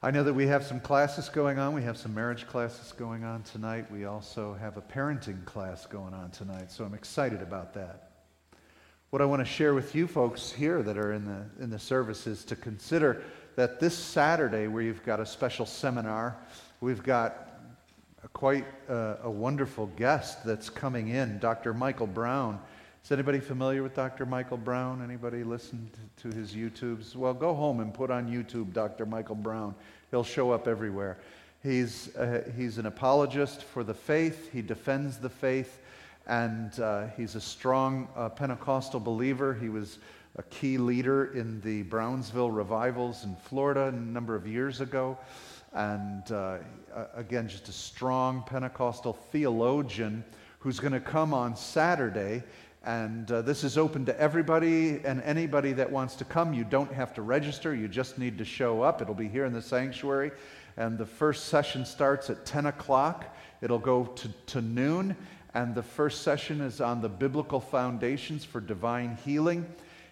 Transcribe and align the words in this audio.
I 0.00 0.12
know 0.12 0.22
that 0.22 0.32
we 0.32 0.46
have 0.46 0.62
some 0.62 0.78
classes 0.78 1.28
going 1.28 1.58
on. 1.58 1.74
We 1.74 1.82
have 1.82 1.96
some 1.96 2.14
marriage 2.14 2.46
classes 2.46 2.92
going 2.92 3.24
on 3.24 3.42
tonight. 3.42 3.90
We 3.90 4.04
also 4.04 4.54
have 4.54 4.76
a 4.76 4.80
parenting 4.80 5.44
class 5.44 5.86
going 5.86 6.14
on 6.14 6.30
tonight, 6.30 6.70
so 6.70 6.84
I'm 6.84 6.94
excited 6.94 7.42
about 7.42 7.74
that. 7.74 8.12
What 9.10 9.20
I 9.20 9.24
want 9.24 9.40
to 9.40 9.44
share 9.44 9.74
with 9.74 9.96
you 9.96 10.06
folks 10.06 10.52
here 10.52 10.84
that 10.84 10.96
are 10.96 11.14
in 11.14 11.24
the, 11.24 11.44
in 11.60 11.68
the 11.68 11.80
service 11.80 12.28
is 12.28 12.44
to 12.44 12.54
consider 12.54 13.24
that 13.56 13.80
this 13.80 13.98
Saturday, 13.98 14.68
where 14.68 14.84
you've 14.84 15.04
got 15.04 15.18
a 15.18 15.26
special 15.26 15.66
seminar, 15.66 16.36
we've 16.80 17.02
got 17.02 17.48
a 18.22 18.28
quite 18.28 18.66
uh, 18.88 19.16
a 19.24 19.30
wonderful 19.30 19.88
guest 19.96 20.44
that's 20.46 20.70
coming 20.70 21.08
in, 21.08 21.40
Dr. 21.40 21.74
Michael 21.74 22.06
Brown. 22.06 22.60
Is 23.04 23.12
anybody 23.12 23.40
familiar 23.40 23.82
with 23.82 23.94
Dr. 23.94 24.26
Michael 24.26 24.58
Brown? 24.58 25.02
Anybody 25.02 25.42
listen 25.42 25.90
to 26.18 26.28
his 26.28 26.52
YouTubes? 26.52 27.16
Well, 27.16 27.32
go 27.32 27.54
home 27.54 27.80
and 27.80 27.94
put 27.94 28.10
on 28.10 28.28
YouTube 28.28 28.74
Dr. 28.74 29.06
Michael 29.06 29.34
Brown. 29.34 29.74
He'll 30.10 30.24
show 30.24 30.50
up 30.50 30.68
everywhere. 30.68 31.16
He's, 31.62 32.14
uh, 32.16 32.42
he's 32.54 32.76
an 32.76 32.84
apologist 32.84 33.64
for 33.64 33.82
the 33.82 33.94
faith, 33.94 34.52
he 34.52 34.60
defends 34.60 35.16
the 35.16 35.30
faith, 35.30 35.80
and 36.26 36.78
uh, 36.80 37.06
he's 37.16 37.34
a 37.34 37.40
strong 37.40 38.08
uh, 38.14 38.28
Pentecostal 38.28 39.00
believer. 39.00 39.54
He 39.54 39.70
was 39.70 39.98
a 40.36 40.42
key 40.44 40.76
leader 40.76 41.32
in 41.34 41.60
the 41.62 41.82
Brownsville 41.84 42.50
revivals 42.50 43.24
in 43.24 43.34
Florida 43.36 43.86
a 43.86 43.92
number 43.92 44.34
of 44.34 44.46
years 44.46 44.82
ago. 44.82 45.16
And 45.72 46.30
uh, 46.30 46.58
again, 47.14 47.48
just 47.48 47.68
a 47.68 47.72
strong 47.72 48.42
Pentecostal 48.46 49.14
theologian 49.14 50.24
who's 50.60 50.80
going 50.80 50.92
to 50.92 51.00
come 51.00 51.32
on 51.32 51.56
Saturday 51.56 52.42
and 52.84 53.30
uh, 53.30 53.42
this 53.42 53.64
is 53.64 53.76
open 53.76 54.04
to 54.06 54.20
everybody 54.20 55.00
and 55.04 55.20
anybody 55.22 55.72
that 55.72 55.90
wants 55.90 56.14
to 56.16 56.24
come. 56.24 56.54
You 56.54 56.64
don't 56.64 56.92
have 56.92 57.12
to 57.14 57.22
register, 57.22 57.74
you 57.74 57.88
just 57.88 58.18
need 58.18 58.38
to 58.38 58.44
show 58.44 58.82
up. 58.82 59.02
It'll 59.02 59.14
be 59.14 59.28
here 59.28 59.44
in 59.44 59.52
the 59.52 59.62
sanctuary. 59.62 60.30
And 60.76 60.96
the 60.96 61.06
first 61.06 61.46
session 61.46 61.84
starts 61.84 62.30
at 62.30 62.46
10 62.46 62.66
o'clock, 62.66 63.36
it'll 63.60 63.78
go 63.78 64.04
to, 64.04 64.28
to 64.28 64.60
noon. 64.62 65.16
And 65.54 65.74
the 65.74 65.82
first 65.82 66.22
session 66.22 66.60
is 66.60 66.80
on 66.80 67.00
the 67.00 67.08
biblical 67.08 67.58
foundations 67.58 68.44
for 68.44 68.60
divine 68.60 69.18
healing. 69.24 69.66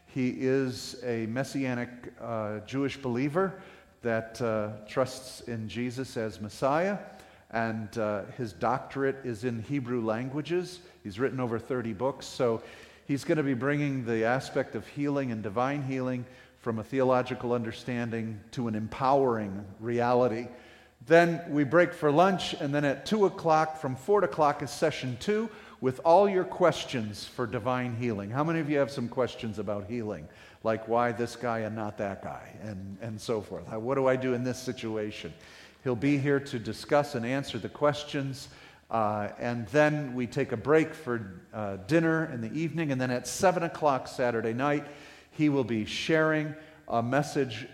He 0.06 0.30
is 0.30 0.96
a 1.04 1.26
messianic 1.26 1.90
uh, 2.20 2.60
Jewish 2.60 2.96
believer 2.96 3.60
that 4.02 4.40
uh, 4.40 4.70
trusts 4.88 5.42
in 5.42 5.68
Jesus 5.68 6.16
as 6.16 6.40
Messiah 6.40 6.98
and 7.50 7.96
uh, 7.98 8.22
his 8.36 8.52
doctorate 8.52 9.24
is 9.24 9.44
in 9.44 9.62
Hebrew 9.62 10.04
languages. 10.04 10.80
He's 11.04 11.18
written 11.18 11.40
over 11.40 11.58
30 11.58 11.92
books, 11.92 12.26
so 12.26 12.62
he's 13.06 13.24
going 13.24 13.38
to 13.38 13.44
be 13.44 13.54
bringing 13.54 14.04
the 14.04 14.24
aspect 14.24 14.74
of 14.74 14.86
healing 14.88 15.30
and 15.30 15.42
divine 15.42 15.82
healing 15.82 16.24
from 16.58 16.78
a 16.78 16.84
theological 16.84 17.52
understanding 17.52 18.40
to 18.50 18.66
an 18.66 18.74
empowering 18.74 19.64
reality. 19.78 20.48
Then 21.06 21.40
we 21.48 21.62
break 21.62 21.94
for 21.94 22.10
lunch, 22.10 22.54
and 22.54 22.74
then 22.74 22.84
at 22.84 23.06
2 23.06 23.26
o'clock, 23.26 23.80
from 23.80 23.94
4 23.94 24.24
o'clock, 24.24 24.62
is 24.62 24.70
session 24.70 25.16
2 25.20 25.48
with 25.80 26.00
all 26.04 26.28
your 26.28 26.42
questions 26.42 27.24
for 27.24 27.46
divine 27.46 27.94
healing. 27.94 28.30
How 28.30 28.42
many 28.42 28.58
of 28.58 28.68
you 28.68 28.78
have 28.78 28.90
some 28.90 29.08
questions 29.08 29.60
about 29.60 29.88
healing? 29.88 30.26
Like 30.64 30.88
why 30.88 31.12
this 31.12 31.36
guy 31.36 31.60
and 31.60 31.76
not 31.76 31.98
that 31.98 32.24
guy, 32.24 32.50
and, 32.62 32.96
and 33.00 33.20
so 33.20 33.40
forth. 33.40 33.70
What 33.70 33.94
do 33.94 34.08
I 34.08 34.16
do 34.16 34.34
in 34.34 34.42
this 34.42 34.58
situation? 34.58 35.32
He'll 35.86 35.94
be 35.94 36.18
here 36.18 36.40
to 36.40 36.58
discuss 36.58 37.14
and 37.14 37.24
answer 37.24 37.58
the 37.58 37.68
questions. 37.68 38.48
Uh, 38.90 39.28
and 39.38 39.68
then 39.68 40.16
we 40.16 40.26
take 40.26 40.50
a 40.50 40.56
break 40.56 40.92
for 40.92 41.44
uh, 41.54 41.76
dinner 41.86 42.28
in 42.34 42.40
the 42.40 42.52
evening. 42.52 42.90
And 42.90 43.00
then 43.00 43.12
at 43.12 43.28
7 43.28 43.62
o'clock 43.62 44.08
Saturday 44.08 44.52
night, 44.52 44.84
he 45.30 45.48
will 45.48 45.62
be 45.62 45.84
sharing 45.84 46.56
a 46.88 47.00
message 47.00 47.68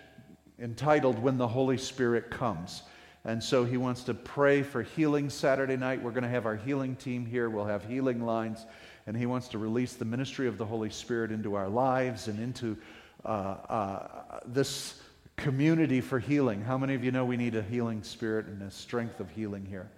entitled 0.58 1.20
When 1.20 1.38
the 1.38 1.48
Holy 1.48 1.78
Spirit 1.78 2.30
Comes. 2.30 2.82
And 3.24 3.42
so 3.42 3.64
he 3.64 3.78
wants 3.78 4.04
to 4.04 4.12
pray 4.12 4.62
for 4.62 4.82
healing 4.82 5.30
Saturday 5.30 5.78
night. 5.78 6.02
We're 6.02 6.10
going 6.10 6.24
to 6.24 6.28
have 6.28 6.44
our 6.44 6.56
healing 6.56 6.96
team 6.96 7.24
here. 7.24 7.48
We'll 7.48 7.64
have 7.64 7.82
healing 7.82 8.26
lines. 8.26 8.66
And 9.06 9.16
he 9.16 9.24
wants 9.24 9.48
to 9.48 9.58
release 9.58 9.94
the 9.94 10.04
ministry 10.04 10.48
of 10.48 10.58
the 10.58 10.66
Holy 10.66 10.90
Spirit 10.90 11.32
into 11.32 11.54
our 11.54 11.70
lives 11.70 12.28
and 12.28 12.38
into 12.38 12.76
uh, 13.24 13.28
uh 13.28 14.40
this 14.44 15.01
community 15.42 16.00
for 16.00 16.20
healing. 16.20 16.62
How 16.62 16.78
many 16.78 16.94
of 16.94 17.02
you 17.02 17.10
know 17.10 17.24
we 17.24 17.36
need 17.36 17.56
a 17.56 17.62
healing 17.62 18.04
spirit 18.04 18.46
and 18.46 18.62
a 18.62 18.70
strength 18.70 19.18
of 19.18 19.28
healing 19.30 19.66
here? 19.66 19.90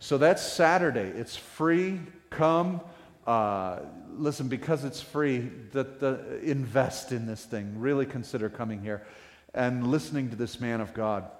So 0.00 0.18
that's 0.18 0.42
Saturday. 0.42 1.08
It's 1.16 1.36
free. 1.36 2.00
Come. 2.30 2.80
Uh, 3.24 3.78
listen, 4.16 4.48
because 4.48 4.82
it's 4.82 5.00
free, 5.00 5.50
that 5.70 6.00
the, 6.00 6.40
invest 6.42 7.12
in 7.12 7.26
this 7.26 7.44
thing. 7.44 7.78
Really 7.78 8.04
consider 8.04 8.48
coming 8.48 8.82
here 8.82 9.06
and 9.54 9.86
listening 9.86 10.30
to 10.30 10.36
this 10.36 10.60
man 10.60 10.80
of 10.80 10.92
God. 10.94 11.30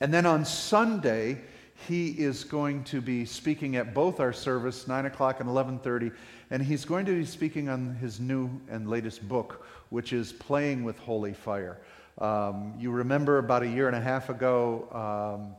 And 0.00 0.14
then 0.14 0.24
on 0.24 0.44
Sunday, 0.44 1.40
he 1.88 2.10
is 2.10 2.44
going 2.44 2.84
to 2.84 3.00
be 3.00 3.24
speaking 3.24 3.74
at 3.74 3.94
both 3.94 4.20
our 4.20 4.32
service, 4.32 4.86
9 4.86 5.06
o'clock 5.06 5.40
and 5.40 5.48
11.30, 5.48 6.14
and 6.52 6.62
he's 6.62 6.84
going 6.84 7.04
to 7.06 7.14
be 7.16 7.24
speaking 7.24 7.68
on 7.68 7.96
his 7.96 8.20
new 8.20 8.48
and 8.68 8.88
latest 8.88 9.26
book, 9.26 9.66
which 9.88 10.12
is 10.12 10.32
Playing 10.32 10.84
with 10.84 10.98
Holy 11.00 11.32
Fire. 11.32 11.78
Um, 12.20 12.74
you 12.78 12.90
remember 12.90 13.38
about 13.38 13.62
a 13.62 13.68
year 13.68 13.86
and 13.86 13.96
a 13.96 14.00
half 14.00 14.28
ago, 14.28 14.86
um, 14.92 15.56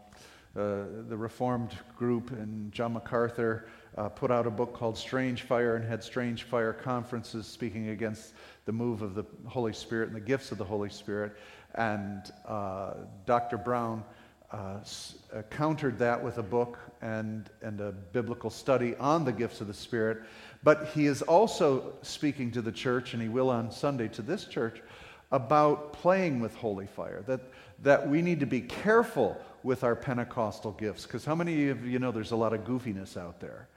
uh, 0.56 0.84
the 1.08 1.18
Reformed 1.18 1.76
group 1.98 2.30
and 2.32 2.72
John 2.72 2.94
MacArthur 2.94 3.68
uh, 3.98 4.10
put 4.10 4.30
out 4.30 4.46
a 4.46 4.52
book 4.52 4.74
called 4.74 4.96
Strange 4.98 5.42
Fire 5.42 5.76
and 5.76 5.84
had 5.84 6.04
Strange 6.04 6.44
Fire 6.44 6.72
conferences 6.72 7.48
speaking 7.48 7.90
against 7.90 8.34
the 8.66 8.72
move 8.72 9.02
of 9.02 9.16
the 9.16 9.24
Holy 9.48 9.74
Spirit 9.74 10.08
and 10.08 10.16
the 10.16 10.22
gifts 10.22 10.52
of 10.52 10.60
the 10.60 10.64
Holy 10.64 10.90
Spirit. 10.90 11.36
And 11.74 12.32
uh, 12.48 12.94
Dr. 13.26 13.58
Brown 13.58 14.04
uh, 14.52 14.78
s- 14.82 15.16
uh, 15.34 15.42
countered 15.44 15.98
that 15.98 16.22
with 16.22 16.38
a 16.38 16.44
book 16.44 16.78
and, 17.02 17.50
and 17.64 17.82
a 17.82 17.92
biblical 17.92 18.50
study 18.50 18.96
on 18.98 19.26
the 19.26 19.32
gifts 19.32 19.62
of 19.62 19.68
the 19.68 19.74
Spirit. 19.74 20.20
But 20.64 20.90
he 20.94 21.08
is 21.08 21.22
also 21.24 21.94
speaking 22.04 22.52
to 22.52 22.62
the 22.62 22.72
church, 22.72 23.14
and 23.14 23.24
he 23.24 23.30
will 23.30 23.50
on 23.50 23.72
Sunday 23.72 24.10
to 24.10 24.22
this 24.22 24.46
church, 24.46 24.82
about 25.32 25.94
playing 25.94 26.40
with 26.40 26.54
holy 26.56 26.88
fire, 26.88 27.24
that, 27.28 27.42
that 27.84 28.08
we 28.08 28.22
need 28.22 28.40
to 28.40 28.46
be 28.46 28.62
careful 28.62 29.40
with 29.64 29.84
our 29.84 29.96
Pentecostal 29.96 30.72
gifts. 30.74 31.06
Because 31.06 31.24
how 31.24 31.36
many 31.36 31.70
of 31.70 31.86
you 31.86 32.00
know 32.00 32.12
there's 32.12 32.32
a 32.32 32.36
lot 32.36 32.54
of 32.54 32.62
goofiness 32.62 33.18
out 33.18 33.40
there 33.40 33.68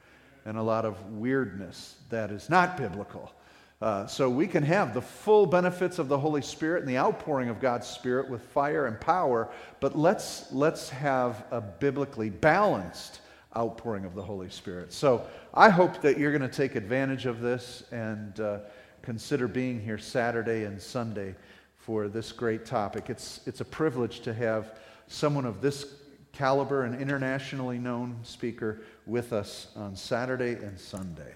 and 0.44 0.58
a 0.58 0.62
lot 0.62 0.84
of 0.84 1.12
weirdness 1.12 1.96
that 2.10 2.30
is 2.30 2.50
not 2.50 2.76
biblical? 2.76 3.32
Uh, 3.80 4.06
so 4.06 4.30
we 4.30 4.46
can 4.46 4.62
have 4.62 4.94
the 4.94 5.02
full 5.02 5.46
benefits 5.46 5.98
of 5.98 6.08
the 6.08 6.18
Holy 6.18 6.42
Spirit 6.42 6.80
and 6.80 6.88
the 6.88 6.96
outpouring 6.96 7.48
of 7.48 7.60
God's 7.60 7.86
Spirit 7.86 8.28
with 8.30 8.42
fire 8.42 8.86
and 8.86 8.98
power, 9.00 9.50
but 9.80 9.96
let's, 9.96 10.50
let's 10.52 10.88
have 10.88 11.44
a 11.50 11.60
biblically 11.60 12.30
balanced 12.30 13.20
outpouring 13.56 14.04
of 14.04 14.14
the 14.14 14.22
Holy 14.22 14.48
Spirit. 14.48 14.92
So 14.92 15.26
I 15.52 15.68
hope 15.68 16.00
that 16.02 16.18
you're 16.18 16.36
going 16.36 16.48
to 16.48 16.56
take 16.56 16.74
advantage 16.74 17.26
of 17.26 17.40
this 17.40 17.84
and. 17.92 18.40
Uh, 18.40 18.58
consider 19.04 19.46
being 19.46 19.80
here 19.80 19.98
Saturday 19.98 20.64
and 20.64 20.80
Sunday 20.80 21.34
for 21.76 22.08
this 22.08 22.32
great 22.32 22.64
topic. 22.64 23.10
It's, 23.10 23.40
it's 23.46 23.60
a 23.60 23.64
privilege 23.64 24.20
to 24.20 24.32
have 24.32 24.78
someone 25.06 25.44
of 25.44 25.60
this 25.60 25.94
caliber, 26.32 26.84
an 26.84 26.98
internationally 26.98 27.78
known 27.78 28.18
speaker, 28.22 28.80
with 29.06 29.32
us 29.32 29.68
on 29.76 29.94
Saturday 29.94 30.54
and 30.54 30.80
Sunday. 30.80 31.34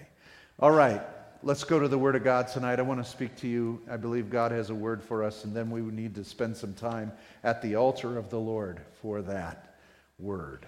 All 0.59 0.71
right, 0.71 1.01
let's 1.43 1.63
go 1.63 1.79
to 1.79 1.87
the 1.87 1.97
Word 1.97 2.15
of 2.15 2.23
God 2.23 2.47
tonight. 2.47 2.79
I 2.79 2.81
want 2.81 3.03
to 3.03 3.09
speak 3.09 3.35
to 3.37 3.47
you. 3.47 3.79
I 3.89 3.97
believe 3.97 4.31
God 4.31 4.51
has 4.51 4.71
a 4.71 4.75
word 4.75 5.03
for 5.03 5.23
us, 5.23 5.43
and 5.43 5.55
then 5.55 5.69
we 5.69 5.81
need 5.81 6.15
to 6.15 6.23
spend 6.23 6.57
some 6.57 6.73
time 6.73 7.11
at 7.43 7.61
the 7.61 7.75
altar 7.75 8.17
of 8.17 8.31
the 8.31 8.39
Lord 8.39 8.81
for 9.01 9.21
that 9.21 9.75
word. 10.17 10.65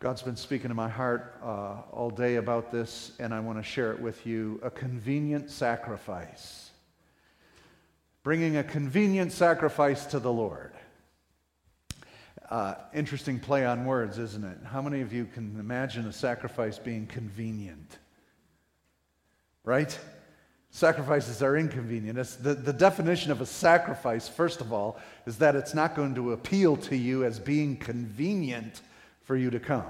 God's 0.00 0.22
been 0.22 0.34
speaking 0.34 0.68
to 0.68 0.74
my 0.74 0.88
heart 0.88 1.36
uh, 1.42 1.82
all 1.92 2.08
day 2.08 2.36
about 2.36 2.72
this, 2.72 3.12
and 3.18 3.34
I 3.34 3.40
want 3.40 3.58
to 3.58 3.62
share 3.62 3.92
it 3.92 4.00
with 4.00 4.26
you. 4.26 4.58
A 4.62 4.70
convenient 4.70 5.50
sacrifice. 5.50 6.70
Bringing 8.22 8.56
a 8.56 8.64
convenient 8.64 9.30
sacrifice 9.30 10.06
to 10.06 10.18
the 10.18 10.32
Lord. 10.32 10.72
Uh, 12.48 12.76
interesting 12.94 13.38
play 13.38 13.66
on 13.66 13.84
words, 13.84 14.16
isn't 14.16 14.42
it? 14.42 14.56
How 14.64 14.80
many 14.80 15.02
of 15.02 15.12
you 15.12 15.26
can 15.26 15.60
imagine 15.60 16.06
a 16.06 16.14
sacrifice 16.14 16.78
being 16.78 17.06
convenient? 17.06 17.98
Right? 19.64 19.98
Sacrifices 20.70 21.42
are 21.42 21.58
inconvenient. 21.58 22.16
The, 22.42 22.54
the 22.54 22.72
definition 22.72 23.32
of 23.32 23.42
a 23.42 23.46
sacrifice, 23.46 24.30
first 24.30 24.62
of 24.62 24.72
all, 24.72 24.98
is 25.26 25.36
that 25.36 25.56
it's 25.56 25.74
not 25.74 25.94
going 25.94 26.14
to 26.14 26.32
appeal 26.32 26.78
to 26.78 26.96
you 26.96 27.22
as 27.22 27.38
being 27.38 27.76
convenient 27.76 28.80
for 29.30 29.36
you 29.36 29.48
to 29.48 29.60
come. 29.60 29.86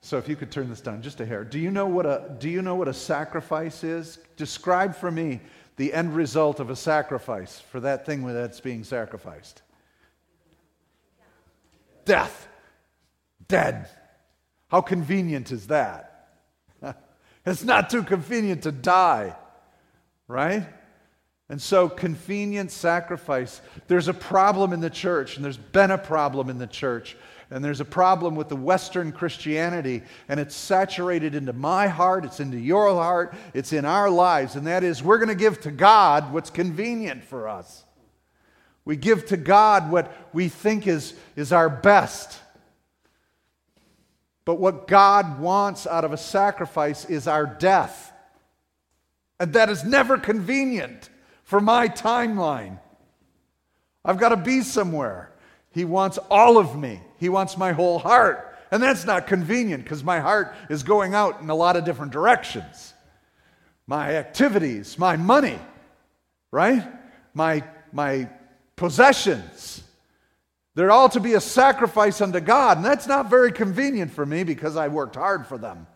So 0.00 0.18
if 0.18 0.28
you 0.28 0.34
could 0.34 0.50
turn 0.50 0.68
this 0.68 0.80
down 0.80 1.00
just 1.00 1.20
a 1.20 1.24
hair. 1.24 1.44
Do 1.44 1.60
you 1.60 1.70
know 1.70 1.86
what 1.86 2.06
a, 2.06 2.34
do 2.40 2.50
you 2.50 2.60
know 2.60 2.74
what 2.74 2.88
a 2.88 2.92
sacrifice 2.92 3.84
is? 3.84 4.18
Describe 4.36 4.96
for 4.96 5.12
me 5.12 5.40
the 5.76 5.94
end 5.94 6.16
result 6.16 6.58
of 6.58 6.68
a 6.68 6.74
sacrifice 6.74 7.60
for 7.60 7.78
that 7.78 8.04
thing 8.04 8.26
that's 8.26 8.58
being 8.58 8.82
sacrificed. 8.82 9.62
Death. 12.04 12.48
Dead. 13.46 13.88
How 14.66 14.80
convenient 14.80 15.52
is 15.52 15.68
that? 15.68 16.30
it's 17.46 17.62
not 17.62 17.90
too 17.90 18.02
convenient 18.02 18.64
to 18.64 18.72
die, 18.72 19.36
right? 20.26 20.66
And 21.52 21.60
so, 21.60 21.86
convenient 21.86 22.70
sacrifice, 22.70 23.60
there's 23.86 24.08
a 24.08 24.14
problem 24.14 24.72
in 24.72 24.80
the 24.80 24.88
church, 24.88 25.36
and 25.36 25.44
there's 25.44 25.58
been 25.58 25.90
a 25.90 25.98
problem 25.98 26.48
in 26.48 26.56
the 26.56 26.66
church. 26.66 27.14
And 27.50 27.62
there's 27.62 27.82
a 27.82 27.84
problem 27.84 28.36
with 28.36 28.48
the 28.48 28.56
Western 28.56 29.12
Christianity, 29.12 30.02
and 30.30 30.40
it's 30.40 30.54
saturated 30.54 31.34
into 31.34 31.52
my 31.52 31.88
heart, 31.88 32.24
it's 32.24 32.40
into 32.40 32.56
your 32.58 32.88
heart, 32.94 33.34
it's 33.52 33.74
in 33.74 33.84
our 33.84 34.08
lives, 34.08 34.56
and 34.56 34.66
that 34.66 34.82
is 34.82 35.02
we're 35.02 35.18
going 35.18 35.28
to 35.28 35.34
give 35.34 35.60
to 35.60 35.70
God 35.70 36.32
what's 36.32 36.48
convenient 36.48 37.22
for 37.22 37.46
us. 37.46 37.84
We 38.86 38.96
give 38.96 39.26
to 39.26 39.36
God 39.36 39.90
what 39.90 40.10
we 40.32 40.48
think 40.48 40.86
is, 40.86 41.12
is 41.36 41.52
our 41.52 41.68
best. 41.68 42.40
But 44.46 44.54
what 44.54 44.88
God 44.88 45.38
wants 45.38 45.86
out 45.86 46.06
of 46.06 46.14
a 46.14 46.16
sacrifice 46.16 47.04
is 47.04 47.28
our 47.28 47.44
death. 47.44 48.10
And 49.38 49.52
that 49.52 49.68
is 49.68 49.84
never 49.84 50.16
convenient 50.16 51.10
for 51.52 51.60
my 51.60 51.86
timeline. 51.86 52.78
I've 54.06 54.16
got 54.16 54.30
to 54.30 54.38
be 54.38 54.62
somewhere. 54.62 55.30
He 55.70 55.84
wants 55.84 56.16
all 56.30 56.56
of 56.56 56.78
me, 56.78 57.02
He 57.18 57.28
wants 57.28 57.58
my 57.58 57.72
whole 57.72 57.98
heart. 57.98 58.56
And 58.70 58.82
that's 58.82 59.04
not 59.04 59.26
convenient 59.26 59.84
because 59.84 60.02
my 60.02 60.18
heart 60.18 60.54
is 60.70 60.82
going 60.82 61.12
out 61.12 61.42
in 61.42 61.50
a 61.50 61.54
lot 61.54 61.76
of 61.76 61.84
different 61.84 62.10
directions. 62.10 62.94
My 63.86 64.16
activities, 64.16 64.98
my 64.98 65.18
money, 65.18 65.58
right? 66.50 66.90
My, 67.34 67.64
my 67.92 68.30
possessions. 68.76 69.84
They're 70.74 70.90
all 70.90 71.10
to 71.10 71.20
be 71.20 71.34
a 71.34 71.40
sacrifice 71.42 72.22
unto 72.22 72.40
God. 72.40 72.78
And 72.78 72.86
that's 72.86 73.06
not 73.06 73.28
very 73.28 73.52
convenient 73.52 74.10
for 74.10 74.24
me 74.24 74.42
because 74.42 74.74
I 74.74 74.88
worked 74.88 75.16
hard 75.16 75.46
for 75.46 75.58
them. 75.58 75.86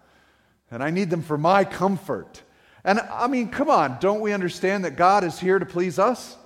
And 0.70 0.82
I 0.82 0.90
need 0.90 1.08
them 1.08 1.22
for 1.22 1.38
my 1.38 1.64
comfort. 1.64 2.42
And 2.86 3.00
I 3.00 3.26
mean, 3.26 3.48
come 3.48 3.68
on, 3.68 3.98
don't 4.00 4.20
we 4.20 4.32
understand 4.32 4.84
that 4.84 4.92
God 4.92 5.24
is 5.24 5.40
here 5.40 5.58
to 5.58 5.66
please 5.66 5.98
us? 5.98 6.36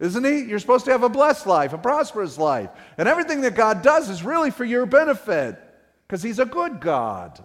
Isn't 0.00 0.24
He? 0.24 0.40
You're 0.40 0.58
supposed 0.58 0.84
to 0.86 0.90
have 0.90 1.04
a 1.04 1.08
blessed 1.08 1.46
life, 1.46 1.72
a 1.72 1.78
prosperous 1.78 2.36
life. 2.36 2.70
And 2.98 3.08
everything 3.08 3.42
that 3.42 3.54
God 3.54 3.82
does 3.82 4.10
is 4.10 4.24
really 4.24 4.50
for 4.50 4.64
your 4.64 4.86
benefit 4.86 5.56
because 6.06 6.20
He's 6.22 6.40
a 6.40 6.44
good 6.44 6.80
God. 6.80 7.42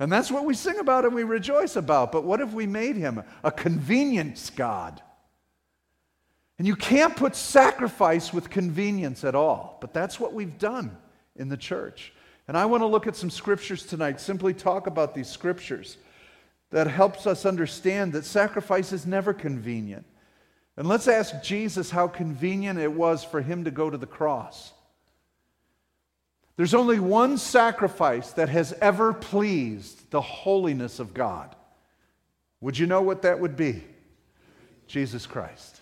And 0.00 0.10
that's 0.10 0.30
what 0.30 0.44
we 0.44 0.54
sing 0.54 0.80
about 0.80 1.04
and 1.04 1.14
we 1.14 1.22
rejoice 1.22 1.76
about. 1.76 2.10
But 2.10 2.24
what 2.24 2.40
if 2.40 2.52
we 2.52 2.66
made 2.66 2.96
Him 2.96 3.22
a 3.44 3.52
convenience 3.52 4.50
God? 4.50 5.00
And 6.58 6.66
you 6.66 6.74
can't 6.74 7.14
put 7.14 7.36
sacrifice 7.36 8.32
with 8.32 8.50
convenience 8.50 9.22
at 9.22 9.36
all. 9.36 9.78
But 9.80 9.94
that's 9.94 10.18
what 10.18 10.34
we've 10.34 10.58
done 10.58 10.96
in 11.36 11.48
the 11.48 11.56
church. 11.56 12.12
And 12.48 12.56
I 12.56 12.66
want 12.66 12.82
to 12.82 12.86
look 12.86 13.06
at 13.06 13.14
some 13.14 13.30
scriptures 13.30 13.86
tonight, 13.86 14.20
simply 14.20 14.52
talk 14.52 14.88
about 14.88 15.14
these 15.14 15.28
scriptures 15.28 15.96
that 16.74 16.88
helps 16.88 17.24
us 17.24 17.46
understand 17.46 18.12
that 18.12 18.24
sacrifice 18.24 18.92
is 18.92 19.06
never 19.06 19.32
convenient. 19.32 20.04
And 20.76 20.88
let's 20.88 21.06
ask 21.06 21.40
Jesus 21.40 21.88
how 21.88 22.08
convenient 22.08 22.80
it 22.80 22.92
was 22.92 23.22
for 23.22 23.40
him 23.40 23.62
to 23.62 23.70
go 23.70 23.88
to 23.88 23.96
the 23.96 24.08
cross. 24.08 24.72
There's 26.56 26.74
only 26.74 26.98
one 26.98 27.38
sacrifice 27.38 28.32
that 28.32 28.48
has 28.48 28.72
ever 28.80 29.12
pleased 29.12 30.10
the 30.10 30.20
holiness 30.20 30.98
of 30.98 31.14
God. 31.14 31.54
Would 32.60 32.76
you 32.76 32.88
know 32.88 33.02
what 33.02 33.22
that 33.22 33.38
would 33.38 33.54
be? 33.54 33.84
Jesus 34.88 35.26
Christ. 35.26 35.80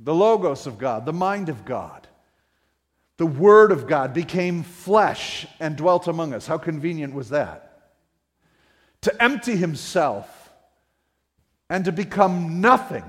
The 0.00 0.14
Logos 0.14 0.66
of 0.66 0.78
God, 0.78 1.04
the 1.04 1.12
mind 1.12 1.50
of 1.50 1.66
God. 1.66 2.08
The 3.18 3.26
Word 3.26 3.70
of 3.70 3.86
God 3.86 4.14
became 4.14 4.62
flesh 4.62 5.46
and 5.60 5.76
dwelt 5.76 6.08
among 6.08 6.32
us. 6.32 6.46
How 6.46 6.56
convenient 6.56 7.12
was 7.12 7.28
that? 7.28 7.65
To 9.06 9.22
empty 9.22 9.54
himself 9.54 10.50
and 11.70 11.84
to 11.84 11.92
become 11.92 12.60
nothing 12.60 13.04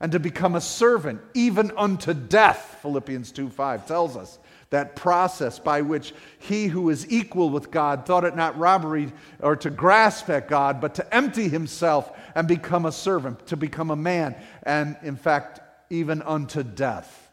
and 0.00 0.10
to 0.10 0.18
become 0.18 0.56
a 0.56 0.60
servant 0.60 1.20
even 1.32 1.70
unto 1.76 2.12
death 2.12 2.80
philippians 2.82 3.30
2 3.30 3.48
5 3.48 3.86
tells 3.86 4.16
us. 4.16 4.40
That 4.70 4.96
process 4.96 5.60
by 5.60 5.82
which 5.82 6.12
he 6.40 6.66
who 6.66 6.90
is 6.90 7.08
equal 7.08 7.50
with 7.50 7.70
god 7.70 8.04
thought 8.04 8.24
it 8.24 8.34
not 8.34 8.58
robbery 8.58 9.12
or 9.38 9.54
to 9.54 9.70
grasp 9.70 10.28
at 10.28 10.48
god 10.48 10.80
but 10.80 10.96
to 10.96 11.14
empty 11.14 11.48
himself 11.48 12.10
and 12.34 12.48
become 12.48 12.84
a 12.84 12.90
servant 12.90 13.46
to 13.46 13.56
become 13.56 13.92
a 13.92 13.96
man 13.96 14.34
and 14.64 14.96
in 15.04 15.14
fact 15.14 15.60
even 15.88 16.20
unto 16.22 16.64
death. 16.64 17.30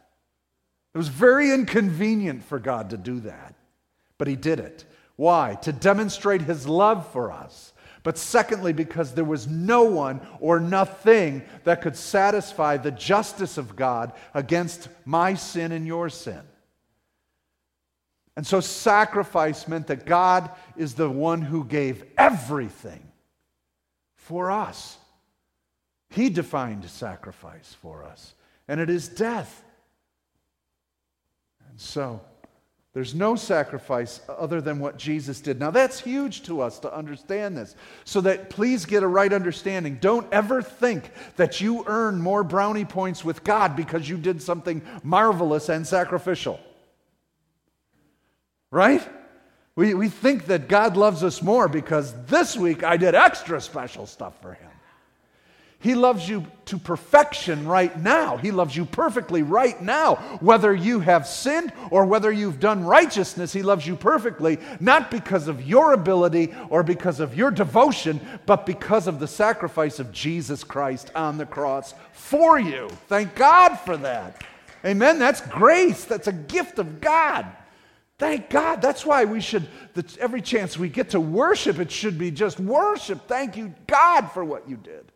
It 0.93 0.99
was 0.99 1.07
very 1.07 1.51
inconvenient 1.51 2.43
for 2.43 2.59
god 2.59 2.91
to 2.91 2.97
do 2.97 3.19
that 3.21 3.55
but 4.19 4.27
he 4.27 4.35
did 4.35 4.59
it. 4.59 4.85
Why? 5.15 5.57
To 5.63 5.71
demonstrate 5.71 6.43
his 6.43 6.67
love 6.67 7.11
for 7.11 7.31
us 7.31 7.73
but 8.05 8.19
secondly, 8.19 8.71
because 8.71 9.15
there 9.15 9.25
was 9.25 9.47
no 9.47 9.81
one 9.81 10.21
or 10.39 10.59
nothing 10.59 11.41
that 11.63 11.81
could 11.81 11.95
satisfy 11.95 12.77
the 12.77 12.91
justice 12.91 13.57
of 13.57 13.75
God 13.75 14.13
against 14.35 14.89
my 15.05 15.33
sin 15.33 15.71
and 15.71 15.87
your 15.87 16.09
sin. 16.09 16.41
And 18.37 18.45
so 18.45 18.59
sacrifice 18.59 19.67
meant 19.67 19.87
that 19.87 20.05
God 20.05 20.51
is 20.77 20.93
the 20.93 21.09
one 21.09 21.41
who 21.41 21.65
gave 21.65 22.03
everything 22.15 23.01
for 24.13 24.51
us. 24.51 24.99
He 26.11 26.29
defined 26.29 26.87
sacrifice 26.87 27.75
for 27.81 28.03
us, 28.03 28.35
and 28.67 28.79
it 28.79 28.91
is 28.91 29.07
death. 29.07 29.63
And 31.71 31.81
so, 31.81 32.21
there's 32.95 33.13
no 33.13 33.36
sacrifice 33.36 34.21
other 34.30 34.62
than 34.62 34.80
what 34.80 34.97
Jesus 34.97 35.42
did. 35.42 35.59
Now, 35.59 35.69
that's 35.69 36.00
huge 36.00 36.44
to 36.44 36.62
us 36.62 36.80
to 36.80 36.95
understand 36.95 37.57
this. 37.57 37.75
So 38.06 38.21
that 38.21 38.50
please 38.50 38.86
get 38.86 39.03
a 39.03 39.07
right 39.07 39.33
understanding. 39.33 39.97
Don't 40.00 40.31
ever 40.31 40.62
think 40.62 41.12
that 41.36 41.59
you 41.59 41.83
earn 41.88 42.21
more 42.21 42.42
brownie 42.42 42.86
points 42.86 43.25
with 43.25 43.44
God 43.44 43.75
because 43.75 44.07
you 44.07 44.15
did 44.15 44.42
something 44.42 44.81
marvelous 45.03 45.68
and 45.68 45.86
sacrificial. 45.86 46.57
Right? 48.71 49.06
We, 49.75 49.94
we 49.94 50.07
think 50.07 50.45
that 50.45 50.69
God 50.69 50.95
loves 50.95 51.21
us 51.21 51.41
more 51.41 51.68
because 51.68 52.13
this 52.27 52.56
week 52.56 52.81
I 52.81 52.95
did 52.95 53.13
extra 53.13 53.59
special 53.59 54.06
stuff 54.06 54.41
for 54.41 54.53
Him. 54.53 54.71
He 55.85 55.93
loves 55.93 56.27
you 56.27 56.47
to 56.65 56.79
perfection 56.79 57.67
right 57.67 57.95
now. 58.01 58.37
He 58.37 58.49
loves 58.49 58.75
you 58.75 58.85
perfectly 58.85 59.43
right 59.43 59.79
now. 59.79 60.15
Whether 60.41 60.73
you 60.73 60.99
have 61.01 61.27
sinned 61.27 61.71
or 61.91 62.05
whether 62.05 62.31
you've 62.31 62.59
done 62.59 62.83
righteousness, 62.83 63.53
He 63.53 63.61
loves 63.61 63.85
you 63.85 63.95
perfectly, 63.95 64.57
not 64.79 65.11
because 65.11 65.47
of 65.47 65.61
your 65.61 65.93
ability 65.93 66.55
or 66.71 66.81
because 66.81 67.19
of 67.19 67.37
your 67.37 67.51
devotion, 67.51 68.19
but 68.47 68.65
because 68.65 69.05
of 69.05 69.19
the 69.19 69.27
sacrifice 69.27 69.99
of 69.99 70.11
Jesus 70.11 70.63
Christ 70.63 71.11
on 71.13 71.37
the 71.37 71.45
cross 71.45 71.93
for 72.13 72.57
you. 72.57 72.89
Thank 73.07 73.35
God 73.35 73.75
for 73.75 73.95
that. 73.97 74.43
Amen. 74.83 75.19
That's 75.19 75.41
grace, 75.41 76.03
that's 76.03 76.25
a 76.25 76.33
gift 76.33 76.79
of 76.79 77.00
God. 77.00 77.45
Thank 78.17 78.50
God. 78.50 78.81
That's 78.81 79.05
why 79.05 79.25
we 79.25 79.39
should, 79.39 79.67
every 80.19 80.41
chance 80.41 80.79
we 80.79 80.89
get 80.89 81.12
to 81.12 81.19
worship, 81.19 81.77
it 81.77 81.91
should 81.91 82.17
be 82.17 82.31
just 82.31 82.60
worship. 82.60 83.27
Thank 83.27 83.55
you, 83.55 83.75
God, 83.86 84.31
for 84.31 84.43
what 84.43 84.67
you 84.67 84.77
did. 84.77 85.12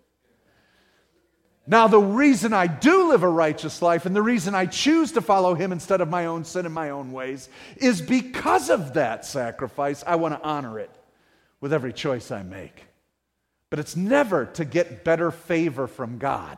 Now, 1.69 1.87
the 1.87 1.99
reason 1.99 2.51
I 2.51 2.65
do 2.65 3.09
live 3.09 3.21
a 3.21 3.29
righteous 3.29 3.83
life 3.83 4.07
and 4.07 4.15
the 4.15 4.23
reason 4.23 4.55
I 4.55 4.65
choose 4.65 5.11
to 5.11 5.21
follow 5.21 5.53
Him 5.53 5.71
instead 5.71 6.01
of 6.01 6.09
my 6.09 6.25
own 6.25 6.43
sin 6.43 6.65
and 6.65 6.73
my 6.73 6.89
own 6.89 7.11
ways 7.11 7.47
is 7.77 8.01
because 8.01 8.71
of 8.71 8.95
that 8.95 9.23
sacrifice. 9.23 10.03
I 10.07 10.15
want 10.15 10.33
to 10.33 10.41
honor 10.41 10.79
it 10.79 10.89
with 11.61 11.71
every 11.71 11.93
choice 11.93 12.31
I 12.31 12.41
make. 12.41 12.85
But 13.69 13.77
it's 13.77 13.95
never 13.95 14.47
to 14.47 14.65
get 14.65 15.03
better 15.03 15.29
favor 15.29 15.85
from 15.85 16.17
God 16.17 16.57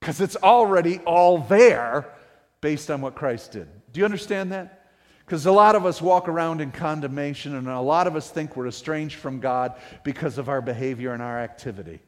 because 0.00 0.20
it's 0.20 0.34
already 0.34 0.98
all 1.06 1.38
there 1.38 2.12
based 2.60 2.90
on 2.90 3.00
what 3.00 3.14
Christ 3.14 3.52
did. 3.52 3.68
Do 3.92 4.00
you 4.00 4.04
understand 4.04 4.50
that? 4.50 4.88
Because 5.24 5.46
a 5.46 5.52
lot 5.52 5.76
of 5.76 5.86
us 5.86 6.02
walk 6.02 6.28
around 6.28 6.60
in 6.60 6.72
condemnation 6.72 7.54
and 7.54 7.68
a 7.68 7.80
lot 7.80 8.08
of 8.08 8.16
us 8.16 8.28
think 8.28 8.56
we're 8.56 8.66
estranged 8.66 9.20
from 9.20 9.38
God 9.38 9.76
because 10.02 10.36
of 10.36 10.48
our 10.48 10.60
behavior 10.60 11.12
and 11.12 11.22
our 11.22 11.38
activity. 11.38 12.00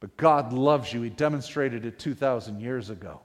But 0.00 0.16
God 0.16 0.52
loves 0.52 0.92
you. 0.92 1.02
He 1.02 1.10
demonstrated 1.10 1.84
it 1.84 1.98
2,000 1.98 2.60
years 2.60 2.90
ago. 2.90 3.20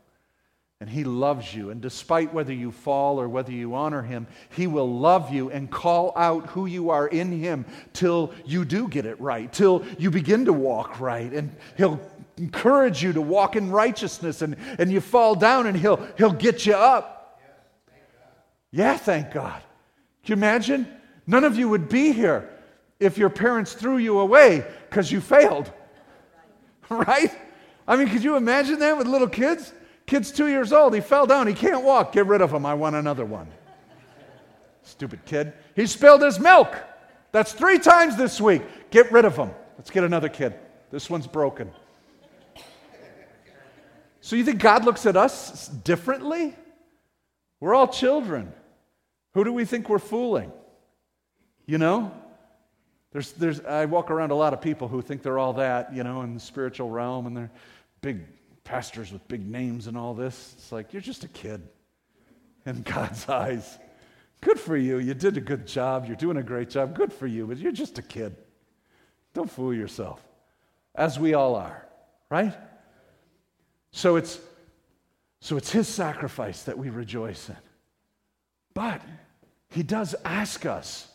And 0.79 0.89
He 0.89 1.03
loves 1.03 1.53
you. 1.53 1.69
And 1.69 1.79
despite 1.81 2.33
whether 2.33 2.51
you 2.51 2.71
fall 2.71 3.21
or 3.21 3.29
whether 3.29 3.51
you 3.51 3.75
honor 3.75 4.01
Him, 4.01 4.27
He 4.49 4.67
will 4.67 4.91
love 4.91 5.31
you 5.31 5.49
and 5.49 5.71
call 5.71 6.11
out 6.15 6.47
who 6.47 6.65
you 6.65 6.89
are 6.89 7.07
in 7.07 7.31
Him 7.31 7.65
till 7.93 8.33
you 8.45 8.65
do 8.65 8.87
get 8.87 9.05
it 9.05 9.19
right, 9.21 9.51
till 9.53 9.85
you 9.97 10.11
begin 10.11 10.45
to 10.45 10.53
walk 10.53 10.99
right. 10.99 11.31
And 11.31 11.55
He'll 11.77 12.01
encourage 12.37 13.03
you 13.03 13.13
to 13.13 13.21
walk 13.21 13.55
in 13.55 13.71
righteousness. 13.71 14.41
And, 14.41 14.57
and 14.77 14.91
you 14.91 14.99
fall 14.99 15.35
down 15.35 15.67
and 15.67 15.77
He'll, 15.77 16.05
he'll 16.17 16.33
get 16.33 16.65
you 16.65 16.73
up. 16.73 17.39
Yeah, 18.71 18.97
thank 18.97 19.31
God. 19.31 19.61
Can 20.23 20.31
you 20.31 20.33
imagine? 20.33 20.87
None 21.27 21.43
of 21.43 21.55
you 21.55 21.69
would 21.69 21.87
be 21.87 22.11
here 22.11 22.49
if 22.99 23.17
your 23.17 23.29
parents 23.29 23.73
threw 23.73 23.97
you 23.97 24.19
away 24.19 24.65
because 24.89 25.11
you 25.11 25.21
failed. 25.21 25.71
right? 27.07 27.31
I 27.87 27.95
mean, 27.95 28.09
could 28.09 28.23
you 28.23 28.35
imagine 28.35 28.79
that 28.79 28.97
with 28.97 29.07
little 29.07 29.27
kids? 29.27 29.73
Kid's 30.05 30.31
two 30.31 30.47
years 30.47 30.73
old. 30.73 30.93
He 30.93 31.01
fell 31.01 31.25
down. 31.25 31.47
He 31.47 31.53
can't 31.53 31.83
walk. 31.83 32.11
Get 32.11 32.25
rid 32.27 32.41
of 32.41 32.53
him. 32.53 32.65
I 32.65 32.73
want 32.73 32.95
another 32.95 33.25
one. 33.25 33.47
Stupid 34.83 35.25
kid. 35.25 35.53
He 35.75 35.87
spilled 35.87 36.21
his 36.21 36.39
milk. 36.39 36.75
That's 37.31 37.53
three 37.53 37.79
times 37.79 38.15
this 38.17 38.39
week. 38.39 38.61
Get 38.91 39.11
rid 39.11 39.25
of 39.25 39.35
him. 39.35 39.51
Let's 39.77 39.89
get 39.89 40.03
another 40.03 40.29
kid. 40.29 40.53
This 40.91 41.09
one's 41.09 41.27
broken. 41.27 41.71
So 44.21 44.35
you 44.35 44.45
think 44.45 44.59
God 44.59 44.85
looks 44.85 45.05
at 45.05 45.17
us 45.17 45.67
differently? 45.67 46.55
We're 47.59 47.73
all 47.73 47.87
children. 47.87 48.53
Who 49.33 49.43
do 49.43 49.51
we 49.51 49.65
think 49.65 49.89
we're 49.89 49.99
fooling? 49.99 50.51
You 51.65 51.77
know? 51.77 52.11
There's, 53.13 53.31
there's, 53.33 53.61
I 53.61 53.85
walk 53.85 54.09
around 54.09 54.31
a 54.31 54.35
lot 54.35 54.53
of 54.53 54.61
people 54.61 54.87
who 54.87 55.01
think 55.01 55.21
they're 55.21 55.37
all 55.37 55.53
that, 55.53 55.93
you 55.93 56.03
know, 56.03 56.23
in 56.23 56.33
the 56.33 56.39
spiritual 56.39 56.89
realm, 56.89 57.27
and 57.27 57.37
they're 57.37 57.51
big 58.01 58.21
pastors 58.63 59.11
with 59.11 59.25
big 59.27 59.47
names 59.47 59.85
and 59.85 59.95
all 59.95 60.15
this. 60.15 60.55
It's 60.57 60.71
like, 60.71 60.93
you're 60.93 61.01
just 61.01 61.23
a 61.23 61.27
kid 61.27 61.61
in 62.65 62.81
God's 62.85 63.29
eyes. 63.29 63.77
Good 64.41 64.59
for 64.59 64.75
you. 64.75 64.97
You 64.97 65.13
did 65.13 65.37
a 65.37 65.41
good 65.41 65.67
job. 65.67 66.05
You're 66.07 66.15
doing 66.15 66.37
a 66.37 66.43
great 66.43 66.71
job. 66.71 66.95
Good 66.95 67.13
for 67.13 67.27
you, 67.27 67.45
but 67.45 67.57
you're 67.57 67.71
just 67.71 67.99
a 67.99 68.01
kid. 68.01 68.35
Don't 69.35 69.49
fool 69.49 69.73
yourself, 69.73 70.21
as 70.95 71.19
we 71.19 71.35
all 71.35 71.55
are, 71.55 71.87
right? 72.29 72.53
So 73.91 74.15
it's, 74.15 74.39
so 75.39 75.55
it's 75.55 75.71
His 75.71 75.87
sacrifice 75.87 76.63
that 76.63 76.77
we 76.79 76.89
rejoice 76.89 77.47
in. 77.47 77.57
But 78.73 79.01
He 79.69 79.83
does 79.83 80.15
ask 80.25 80.65
us 80.65 81.07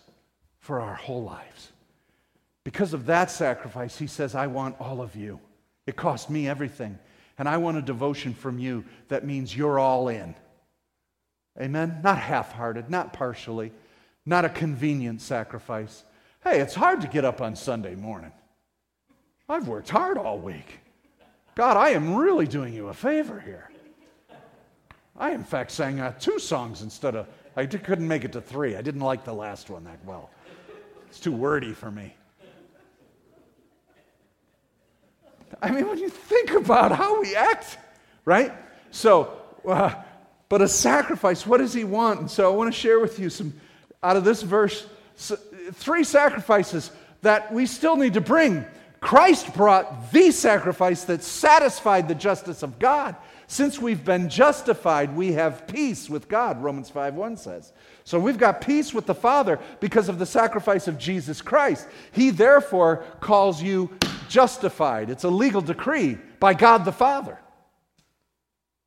for 0.60 0.80
our 0.80 0.94
whole 0.94 1.24
lives. 1.24 1.72
Because 2.68 2.92
of 2.92 3.06
that 3.06 3.30
sacrifice, 3.30 3.96
He 3.96 4.06
says, 4.06 4.34
I 4.34 4.46
want 4.46 4.78
all 4.78 5.00
of 5.00 5.16
you. 5.16 5.40
It 5.86 5.96
cost 5.96 6.28
me 6.28 6.46
everything. 6.46 6.98
And 7.38 7.48
I 7.48 7.56
want 7.56 7.78
a 7.78 7.82
devotion 7.82 8.34
from 8.34 8.58
you 8.58 8.84
that 9.08 9.24
means 9.24 9.56
you're 9.56 9.78
all 9.78 10.08
in. 10.08 10.34
Amen? 11.58 12.00
Not 12.04 12.18
half 12.18 12.52
hearted, 12.52 12.90
not 12.90 13.14
partially, 13.14 13.72
not 14.26 14.44
a 14.44 14.50
convenient 14.50 15.22
sacrifice. 15.22 16.04
Hey, 16.44 16.60
it's 16.60 16.74
hard 16.74 17.00
to 17.00 17.06
get 17.06 17.24
up 17.24 17.40
on 17.40 17.56
Sunday 17.56 17.94
morning. 17.94 18.32
I've 19.48 19.66
worked 19.66 19.88
hard 19.88 20.18
all 20.18 20.38
week. 20.38 20.80
God, 21.54 21.78
I 21.78 21.92
am 21.92 22.16
really 22.16 22.46
doing 22.46 22.74
you 22.74 22.88
a 22.88 22.94
favor 22.94 23.40
here. 23.40 23.70
I, 25.16 25.30
in 25.30 25.42
fact, 25.42 25.70
sang 25.70 26.00
uh, 26.00 26.12
two 26.20 26.38
songs 26.38 26.82
instead 26.82 27.16
of, 27.16 27.28
I 27.56 27.64
couldn't 27.64 28.06
make 28.06 28.26
it 28.26 28.32
to 28.32 28.42
three. 28.42 28.76
I 28.76 28.82
didn't 28.82 29.00
like 29.00 29.24
the 29.24 29.32
last 29.32 29.70
one 29.70 29.84
that 29.84 30.04
well. 30.04 30.28
It's 31.08 31.18
too 31.18 31.32
wordy 31.32 31.72
for 31.72 31.90
me. 31.90 32.12
I 35.60 35.70
mean, 35.70 35.88
when 35.88 35.98
you 35.98 36.08
think 36.08 36.50
about 36.52 36.92
how 36.92 37.20
we 37.20 37.34
act, 37.34 37.78
right? 38.24 38.52
So, 38.90 39.32
uh, 39.66 39.94
but 40.48 40.62
a 40.62 40.68
sacrifice, 40.68 41.46
what 41.46 41.58
does 41.58 41.74
he 41.74 41.84
want? 41.84 42.20
And 42.20 42.30
so 42.30 42.50
I 42.50 42.56
want 42.56 42.72
to 42.72 42.78
share 42.78 43.00
with 43.00 43.18
you 43.18 43.30
some, 43.30 43.54
out 44.02 44.16
of 44.16 44.24
this 44.24 44.42
verse, 44.42 44.86
three 45.72 46.04
sacrifices 46.04 46.90
that 47.22 47.52
we 47.52 47.66
still 47.66 47.96
need 47.96 48.14
to 48.14 48.20
bring. 48.20 48.64
Christ 49.00 49.54
brought 49.54 50.12
the 50.12 50.30
sacrifice 50.30 51.04
that 51.04 51.22
satisfied 51.22 52.08
the 52.08 52.14
justice 52.14 52.62
of 52.62 52.78
God. 52.78 53.16
Since 53.46 53.78
we've 53.78 54.04
been 54.04 54.28
justified, 54.28 55.16
we 55.16 55.32
have 55.32 55.66
peace 55.66 56.10
with 56.10 56.28
God, 56.28 56.62
Romans 56.62 56.90
5 56.90 57.14
1 57.14 57.36
says. 57.38 57.72
So 58.04 58.18
we've 58.18 58.38
got 58.38 58.60
peace 58.60 58.92
with 58.92 59.06
the 59.06 59.14
Father 59.14 59.58
because 59.80 60.08
of 60.08 60.18
the 60.18 60.26
sacrifice 60.26 60.86
of 60.86 60.98
Jesus 60.98 61.40
Christ. 61.40 61.86
He 62.12 62.30
therefore 62.30 63.04
calls 63.20 63.62
you 63.62 63.96
justified. 64.28 65.10
It's 65.10 65.24
a 65.24 65.28
legal 65.28 65.60
decree 65.60 66.18
by 66.38 66.54
God 66.54 66.84
the 66.84 66.92
Father. 66.92 67.38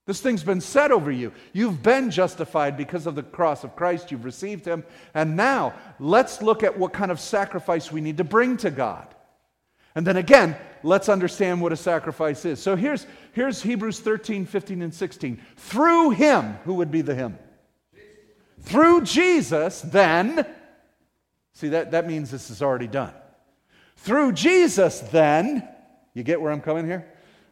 This 0.07 0.19
thing's 0.19 0.43
been 0.43 0.61
said 0.61 0.91
over 0.91 1.11
you. 1.11 1.31
You've 1.53 1.83
been 1.83 2.09
justified 2.09 2.75
because 2.75 3.05
of 3.05 3.15
the 3.15 3.23
cross 3.23 3.63
of 3.63 3.75
Christ. 3.75 4.11
You've 4.11 4.25
received 4.25 4.65
Him. 4.65 4.83
And 5.13 5.35
now, 5.35 5.73
let's 5.99 6.41
look 6.41 6.63
at 6.63 6.77
what 6.77 6.91
kind 6.91 7.11
of 7.11 7.19
sacrifice 7.19 7.91
we 7.91 8.01
need 8.01 8.17
to 8.17 8.23
bring 8.23 8.57
to 8.57 8.71
God. 8.71 9.07
And 9.93 10.07
then 10.07 10.17
again, 10.17 10.55
let's 10.83 11.07
understand 11.07 11.61
what 11.61 11.71
a 11.71 11.77
sacrifice 11.77 12.45
is. 12.45 12.59
So 12.61 12.75
here's, 12.75 13.05
here's 13.33 13.61
Hebrews 13.61 13.99
13, 13.99 14.45
15, 14.45 14.81
and 14.81 14.93
16. 14.93 15.39
Through 15.57 16.11
Him, 16.11 16.53
who 16.65 16.75
would 16.75 16.91
be 16.91 17.01
the 17.01 17.15
Him? 17.15 17.37
Through 18.61 19.01
Jesus, 19.01 19.81
then, 19.81 20.45
see, 21.53 21.69
that, 21.69 21.91
that 21.91 22.07
means 22.07 22.31
this 22.31 22.49
is 22.49 22.61
already 22.61 22.87
done. 22.87 23.13
Through 24.03 24.33
Jesus, 24.33 24.99
then, 24.99 25.67
you 26.13 26.23
get 26.23 26.41
where 26.41 26.51
I'm 26.51 26.61
coming 26.61 26.85
here? 26.85 27.07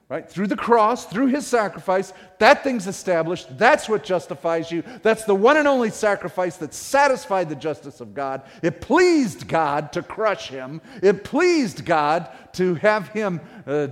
Right? 0.09 0.27
Through 0.27 0.47
the 0.47 0.55
cross, 0.55 1.05
through 1.05 1.27
his 1.27 1.45
sacrifice, 1.45 2.11
that 2.39 2.63
thing's 2.63 2.87
established. 2.87 3.55
That's 3.59 3.87
what 3.87 4.03
justifies 4.03 4.71
you. 4.71 4.83
That's 5.03 5.23
the 5.25 5.35
one 5.35 5.57
and 5.57 5.67
only 5.67 5.91
sacrifice 5.91 6.57
that 6.57 6.73
satisfied 6.73 7.47
the 7.47 7.55
justice 7.55 8.01
of 8.01 8.15
God. 8.15 8.41
It 8.63 8.81
pleased 8.81 9.47
God 9.47 9.93
to 9.93 10.01
crush 10.01 10.49
him, 10.49 10.81
it 11.03 11.23
pleased 11.23 11.85
God 11.85 12.27
to 12.53 12.73
have 12.75 13.09
him. 13.09 13.39
Uh, 13.67 13.89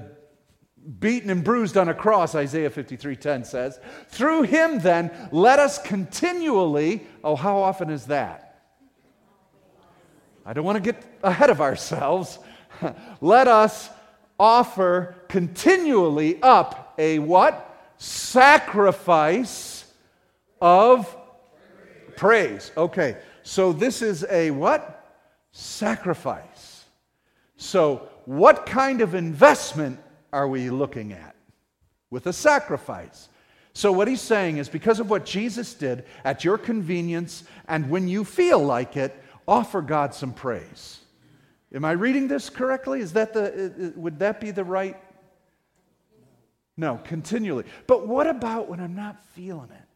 beaten 1.00 1.30
and 1.30 1.44
bruised 1.44 1.76
on 1.76 1.90
a 1.90 1.94
cross 1.94 2.34
isaiah 2.34 2.70
53:10 2.70 3.46
says 3.46 3.78
through 4.08 4.44
him 4.44 4.80
then 4.80 5.12
let 5.34 5.60
us 5.60 5.78
continually 5.80 7.06
oh 7.26 7.36
how 7.36 7.58
often 7.58 7.90
is 7.90 8.06
that 8.06 8.62
i 10.46 10.54
don't 10.54 10.64
want 10.64 10.82
to 10.82 10.94
get 10.94 11.04
ahead 11.24 11.50
of 11.50 11.60
ourselves 11.60 12.40
let 13.22 13.48
us 13.48 13.90
offer 14.40 15.16
continually 15.28 16.42
up 16.42 16.94
a 16.98 17.20
what? 17.20 17.64
Sacrifice 17.98 19.86
of 20.62 21.16
praise. 22.16 22.72
Okay, 22.78 23.18
so 23.44 23.72
this 23.74 24.02
is 24.02 24.26
a 24.30 24.52
what? 24.52 24.94
Sacrifice. 25.52 26.86
So, 27.58 28.10
what 28.26 28.66
kind 28.66 29.02
of 29.02 29.16
investment 29.16 30.00
are 30.32 30.48
we 30.48 30.70
looking 30.70 31.14
at? 31.14 31.36
With 32.12 32.28
a 32.28 32.34
sacrifice. 32.34 33.30
So, 33.74 33.92
what 33.92 34.08
he's 34.08 34.22
saying 34.22 34.58
is 34.58 34.70
because 34.70 35.00
of 35.00 35.10
what 35.10 35.26
Jesus 35.26 35.74
did 35.74 36.06
at 36.24 36.44
your 36.44 36.58
convenience 36.58 37.44
and 37.68 37.90
when 37.90 38.08
you 38.08 38.24
feel 38.24 38.60
like 38.60 38.96
it, 38.98 39.16
offer 39.48 39.82
God 39.82 40.14
some 40.14 40.34
praise. 40.34 41.00
Am 41.74 41.84
I 41.84 41.92
reading 41.92 42.28
this 42.28 42.50
correctly? 42.50 43.02
Is 43.02 43.14
that 43.14 43.34
the, 43.34 43.94
would 43.96 44.20
that 44.20 44.40
be 44.40 44.52
the 44.52 44.64
right? 44.64 44.98
No, 46.78 47.00
continually. 47.04 47.66
But 47.88 48.08
what 48.08 48.28
about 48.28 48.70
when 48.70 48.80
I'm 48.80 48.96
not 48.96 49.22
feeling 49.34 49.70
it? 49.72 49.88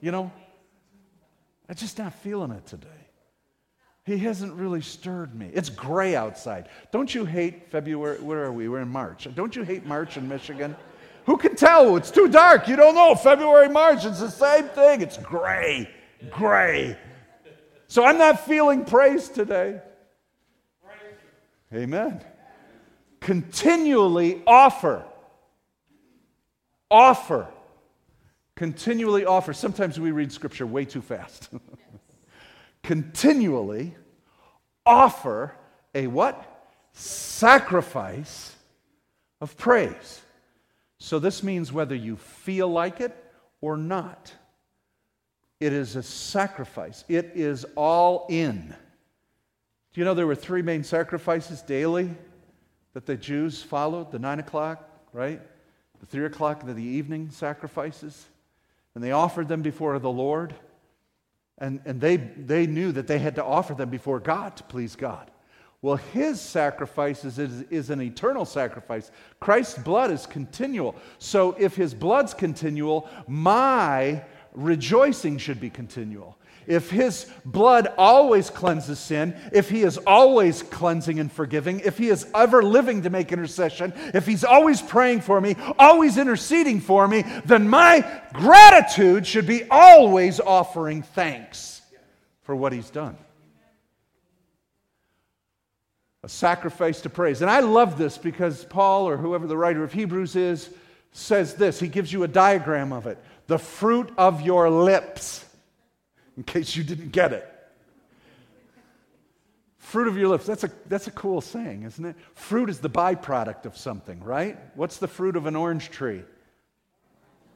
You 0.00 0.10
know, 0.10 0.32
I'm 1.68 1.74
just 1.74 1.98
not 1.98 2.14
feeling 2.14 2.50
it 2.52 2.66
today. 2.66 2.88
He 4.04 4.18
hasn't 4.18 4.54
really 4.54 4.80
stirred 4.80 5.34
me. 5.34 5.50
It's 5.52 5.68
gray 5.68 6.16
outside. 6.16 6.68
Don't 6.90 7.14
you 7.14 7.24
hate 7.24 7.70
February? 7.70 8.18
Where 8.18 8.44
are 8.44 8.52
we? 8.52 8.66
We're 8.68 8.80
in 8.80 8.88
March. 8.88 9.28
Don't 9.34 9.54
you 9.54 9.62
hate 9.62 9.84
March 9.84 10.16
in 10.16 10.26
Michigan? 10.26 10.74
Who 11.26 11.36
can 11.36 11.54
tell? 11.54 11.96
It's 11.96 12.10
too 12.10 12.26
dark. 12.26 12.66
You 12.66 12.76
don't 12.76 12.94
know. 12.94 13.14
February, 13.14 13.68
March, 13.68 14.04
it's 14.04 14.20
the 14.20 14.30
same 14.30 14.64
thing. 14.68 15.02
It's 15.02 15.18
gray, 15.18 15.88
gray. 16.30 16.96
So 17.86 18.04
I'm 18.04 18.18
not 18.18 18.46
feeling 18.46 18.84
praise 18.84 19.28
today. 19.28 19.80
Amen. 21.74 22.20
Continually 23.20 24.42
offer. 24.46 25.04
Offer. 26.90 27.46
Continually 28.56 29.24
offer. 29.24 29.52
Sometimes 29.52 30.00
we 30.00 30.10
read 30.10 30.32
scripture 30.32 30.66
way 30.66 30.84
too 30.84 31.00
fast. 31.00 31.48
Continually 32.82 33.94
offer 34.84 35.54
a 35.94 36.06
what? 36.06 36.46
Sacrifice 36.92 38.54
of 39.40 39.56
praise. 39.56 40.20
So 40.98 41.18
this 41.18 41.42
means 41.42 41.72
whether 41.72 41.94
you 41.94 42.16
feel 42.16 42.68
like 42.68 43.00
it 43.00 43.16
or 43.60 43.76
not, 43.76 44.32
it 45.60 45.72
is 45.72 45.96
a 45.96 46.02
sacrifice. 46.02 47.04
It 47.08 47.32
is 47.34 47.64
all 47.76 48.26
in. 48.28 48.74
Do 49.92 50.00
you 50.00 50.04
know 50.04 50.14
there 50.14 50.26
were 50.26 50.36
three 50.36 50.62
main 50.62 50.84
sacrifices 50.84 51.62
daily 51.62 52.14
that 52.94 53.06
the 53.06 53.16
Jews 53.16 53.62
followed? 53.62 54.12
The 54.12 54.20
nine 54.20 54.38
o'clock, 54.38 54.88
right? 55.12 55.40
The 55.98 56.06
three 56.06 56.26
o'clock 56.26 56.62
and 56.62 56.76
the 56.76 56.82
evening 56.82 57.30
sacrifices. 57.30 58.26
And 58.94 59.02
they 59.02 59.10
offered 59.10 59.48
them 59.48 59.62
before 59.62 59.98
the 59.98 60.10
Lord. 60.10 60.54
And, 61.58 61.80
and 61.84 62.00
they, 62.00 62.16
they 62.16 62.66
knew 62.66 62.92
that 62.92 63.08
they 63.08 63.18
had 63.18 63.34
to 63.34 63.44
offer 63.44 63.74
them 63.74 63.90
before 63.90 64.20
God 64.20 64.56
to 64.56 64.62
please 64.62 64.94
God. 64.94 65.30
Well, 65.82 65.96
his 65.96 66.40
sacrifice 66.40 67.24
is, 67.24 67.38
is, 67.38 67.62
is, 67.62 67.90
an 67.90 68.02
eternal 68.02 68.44
sacrifice. 68.44 69.10
Christ's 69.40 69.78
blood 69.78 70.10
is 70.10 70.26
continual. 70.26 70.94
So 71.18 71.56
if 71.58 71.74
his 71.74 71.94
blood's 71.94 72.34
continual, 72.34 73.08
my 73.26 74.22
rejoicing 74.52 75.38
should 75.38 75.58
be 75.58 75.70
continual 75.70 76.36
if 76.70 76.88
his 76.88 77.26
blood 77.44 77.92
always 77.98 78.48
cleanses 78.48 78.98
sin, 78.98 79.36
if 79.52 79.68
he 79.68 79.82
is 79.82 79.98
always 79.98 80.62
cleansing 80.62 81.18
and 81.18 81.30
forgiving, 81.30 81.80
if 81.80 81.98
he 81.98 82.08
is 82.08 82.26
ever 82.34 82.62
living 82.62 83.02
to 83.02 83.10
make 83.10 83.32
intercession, 83.32 83.92
if 84.14 84.24
he's 84.26 84.44
always 84.44 84.80
praying 84.80 85.20
for 85.20 85.40
me, 85.40 85.56
always 85.78 86.16
interceding 86.16 86.80
for 86.80 87.08
me, 87.08 87.24
then 87.44 87.68
my 87.68 88.22
gratitude 88.32 89.26
should 89.26 89.46
be 89.46 89.64
always 89.68 90.38
offering 90.38 91.02
thanks 91.02 91.82
for 92.42 92.54
what 92.54 92.72
he's 92.72 92.90
done. 92.90 93.16
A 96.22 96.28
sacrifice 96.28 97.00
to 97.00 97.10
praise. 97.10 97.42
And 97.42 97.50
I 97.50 97.60
love 97.60 97.98
this 97.98 98.16
because 98.16 98.64
Paul, 98.64 99.08
or 99.08 99.16
whoever 99.16 99.46
the 99.46 99.56
writer 99.56 99.82
of 99.82 99.92
Hebrews 99.92 100.36
is, 100.36 100.70
says 101.12 101.54
this. 101.54 101.80
He 101.80 101.88
gives 101.88 102.12
you 102.12 102.22
a 102.22 102.28
diagram 102.28 102.92
of 102.92 103.06
it 103.06 103.18
the 103.48 103.58
fruit 103.58 104.12
of 104.16 104.42
your 104.42 104.70
lips, 104.70 105.44
in 106.40 106.44
case 106.44 106.74
you 106.74 106.82
didn't 106.82 107.12
get 107.12 107.34
it. 107.34 107.46
Fruit 109.76 110.08
of 110.08 110.16
your 110.16 110.28
lips. 110.28 110.46
That's 110.46 110.64
a, 110.64 110.70
that's 110.86 111.06
a 111.06 111.10
cool 111.10 111.42
saying, 111.42 111.82
isn't 111.82 112.02
it? 112.02 112.16
Fruit 112.34 112.70
is 112.70 112.78
the 112.78 112.88
byproduct 112.88 113.66
of 113.66 113.76
something, 113.76 114.24
right? 114.24 114.58
What's 114.74 114.96
the 114.96 115.06
fruit 115.06 115.36
of 115.36 115.44
an 115.44 115.54
orange 115.54 115.90
tree? 115.90 116.22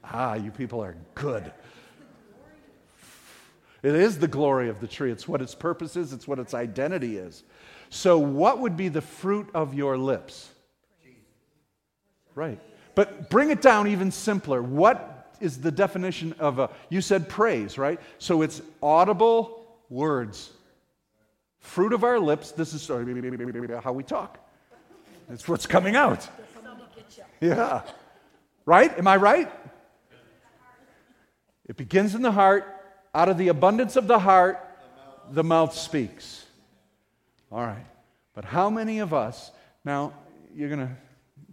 Ah, 0.05 0.35
you 0.35 0.51
people 0.51 0.85
are 0.85 0.99
good. 1.15 1.51
It 3.83 3.95
is 3.95 4.19
the 4.19 4.29
glory 4.29 4.69
of 4.69 4.81
the 4.81 4.87
tree. 4.87 5.11
It's 5.11 5.27
what 5.27 5.41
its 5.41 5.55
purpose 5.55 5.97
is, 5.97 6.13
it's 6.13 6.29
what 6.29 6.39
its 6.39 6.53
identity 6.53 7.17
is. 7.17 7.43
So, 7.89 8.19
what 8.19 8.59
would 8.59 8.77
be 8.77 8.91
the 8.91 9.01
fruit 9.01 9.49
of 9.55 9.73
your 9.73 9.97
lips? 9.97 10.51
Right. 12.35 12.61
But 12.95 13.31
bring 13.31 13.51
it 13.51 13.63
down 13.63 13.89
even 13.89 14.11
simpler. 14.11 14.63
What 14.63 15.14
is 15.41 15.61
the 15.61 15.71
definition 15.71 16.35
of 16.39 16.59
a, 16.59 16.71
you 16.89 17.01
said 17.01 17.29
praise, 17.29 17.79
right? 17.79 18.01
So 18.19 18.43
it's 18.43 18.63
audible 18.83 19.67
words. 19.89 20.51
Fruit 21.59 21.93
of 21.93 22.05
our 22.05 22.19
lips, 22.19 22.53
this 22.53 22.75
is 22.75 22.87
how 22.87 23.93
we 23.93 24.03
talk. 24.03 24.39
It's 25.31 25.49
what's 25.49 25.67
coming 25.67 25.97
out. 25.97 26.29
Yeah. 27.41 27.83
Right? 28.67 28.97
Am 28.99 29.09
I 29.09 29.17
right? 29.17 29.51
It 31.67 31.77
begins 31.77 32.15
in 32.15 32.23
the 32.23 32.33
heart. 32.33 32.67
Out 33.15 33.29
of 33.29 33.39
the 33.39 33.49
abundance 33.49 33.97
of 33.97 34.07
the 34.07 34.19
heart, 34.19 34.61
the 35.31 35.45
mouth 35.45 35.75
speaks. 35.75 36.45
All 37.51 37.65
right. 37.65 37.87
But 38.35 38.45
how 38.45 38.69
many 38.69 38.99
of 38.99 39.15
us, 39.15 39.51
now 39.85 40.13
you're 40.55 40.69
going 40.69 40.87
to 40.87 40.91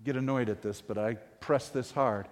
get 0.03 0.15
annoyed 0.15 0.49
at 0.49 0.61
this, 0.61 0.81
but 0.81 0.97
I 0.97 1.13
press 1.39 1.69
this 1.69 1.91
hard. 1.91 2.27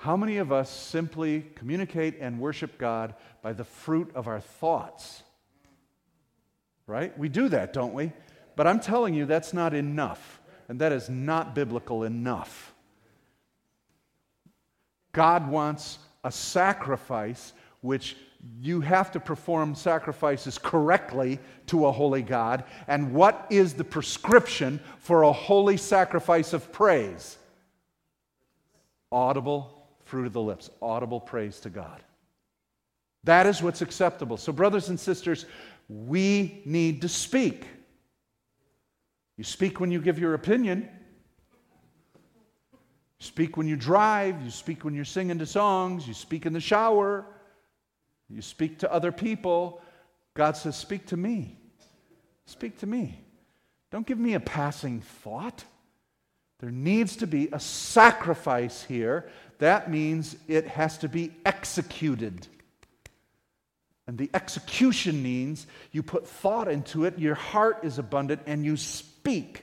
How 0.00 0.16
many 0.16 0.38
of 0.38 0.50
us 0.50 0.70
simply 0.70 1.44
communicate 1.56 2.16
and 2.20 2.40
worship 2.40 2.78
God 2.78 3.14
by 3.42 3.52
the 3.52 3.64
fruit 3.64 4.10
of 4.14 4.28
our 4.28 4.40
thoughts? 4.40 5.22
Right? 6.86 7.16
We 7.18 7.28
do 7.28 7.50
that, 7.50 7.74
don't 7.74 7.92
we? 7.92 8.14
But 8.56 8.66
I'm 8.66 8.80
telling 8.80 9.12
you, 9.12 9.26
that's 9.26 9.52
not 9.52 9.74
enough. 9.74 10.40
And 10.70 10.80
that 10.80 10.92
is 10.92 11.10
not 11.10 11.54
biblical 11.54 12.04
enough. 12.04 12.72
God 15.12 15.50
wants 15.50 15.98
a 16.24 16.32
sacrifice 16.32 17.52
which 17.82 18.16
you 18.58 18.80
have 18.80 19.12
to 19.12 19.20
perform 19.20 19.74
sacrifices 19.74 20.56
correctly 20.56 21.40
to 21.66 21.84
a 21.84 21.92
holy 21.92 22.22
God. 22.22 22.64
And 22.88 23.12
what 23.12 23.46
is 23.50 23.74
the 23.74 23.84
prescription 23.84 24.80
for 24.98 25.24
a 25.24 25.32
holy 25.32 25.76
sacrifice 25.76 26.54
of 26.54 26.72
praise? 26.72 27.36
Audible 29.12 29.76
fruit 30.10 30.26
of 30.26 30.32
the 30.32 30.40
lips, 30.40 30.68
audible 30.82 31.20
praise 31.20 31.60
to 31.60 31.70
God. 31.70 32.02
That 33.24 33.46
is 33.46 33.62
what's 33.62 33.80
acceptable. 33.80 34.36
So, 34.36 34.52
brothers 34.52 34.88
and 34.88 34.98
sisters, 34.98 35.46
we 35.88 36.62
need 36.64 37.02
to 37.02 37.08
speak. 37.08 37.64
You 39.36 39.44
speak 39.44 39.78
when 39.78 39.92
you 39.92 40.00
give 40.00 40.18
your 40.18 40.34
opinion. 40.34 40.88
You 42.72 42.78
speak 43.20 43.56
when 43.56 43.68
you 43.68 43.76
drive. 43.76 44.42
You 44.42 44.50
speak 44.50 44.84
when 44.84 44.94
you're 44.94 45.04
singing 45.04 45.38
the 45.38 45.46
songs. 45.46 46.08
You 46.08 46.14
speak 46.14 46.44
in 46.44 46.52
the 46.52 46.60
shower. 46.60 47.24
You 48.28 48.42
speak 48.42 48.80
to 48.80 48.92
other 48.92 49.12
people. 49.12 49.80
God 50.34 50.56
says, 50.56 50.76
Speak 50.76 51.06
to 51.06 51.16
me. 51.16 51.56
Speak 52.46 52.78
to 52.80 52.86
me. 52.86 53.22
Don't 53.92 54.06
give 54.06 54.18
me 54.18 54.34
a 54.34 54.40
passing 54.40 55.02
thought. 55.02 55.64
There 56.58 56.70
needs 56.70 57.16
to 57.16 57.26
be 57.26 57.48
a 57.52 57.60
sacrifice 57.60 58.82
here. 58.82 59.30
That 59.60 59.90
means 59.90 60.36
it 60.48 60.66
has 60.66 60.98
to 60.98 61.08
be 61.08 61.32
executed. 61.44 62.46
And 64.06 64.18
the 64.18 64.30
execution 64.34 65.22
means 65.22 65.66
you 65.92 66.02
put 66.02 66.26
thought 66.26 66.66
into 66.66 67.04
it, 67.04 67.18
your 67.18 67.36
heart 67.36 67.80
is 67.84 67.98
abundant, 67.98 68.40
and 68.46 68.64
you 68.64 68.76
speak 68.76 69.62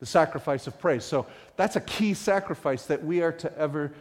the 0.00 0.06
sacrifice 0.06 0.66
of 0.66 0.80
praise. 0.80 1.04
So 1.04 1.26
that's 1.56 1.76
a 1.76 1.80
key 1.80 2.14
sacrifice 2.14 2.86
that 2.86 3.04
we 3.04 3.22
are 3.22 3.32
to 3.32 3.56
ever 3.56 3.92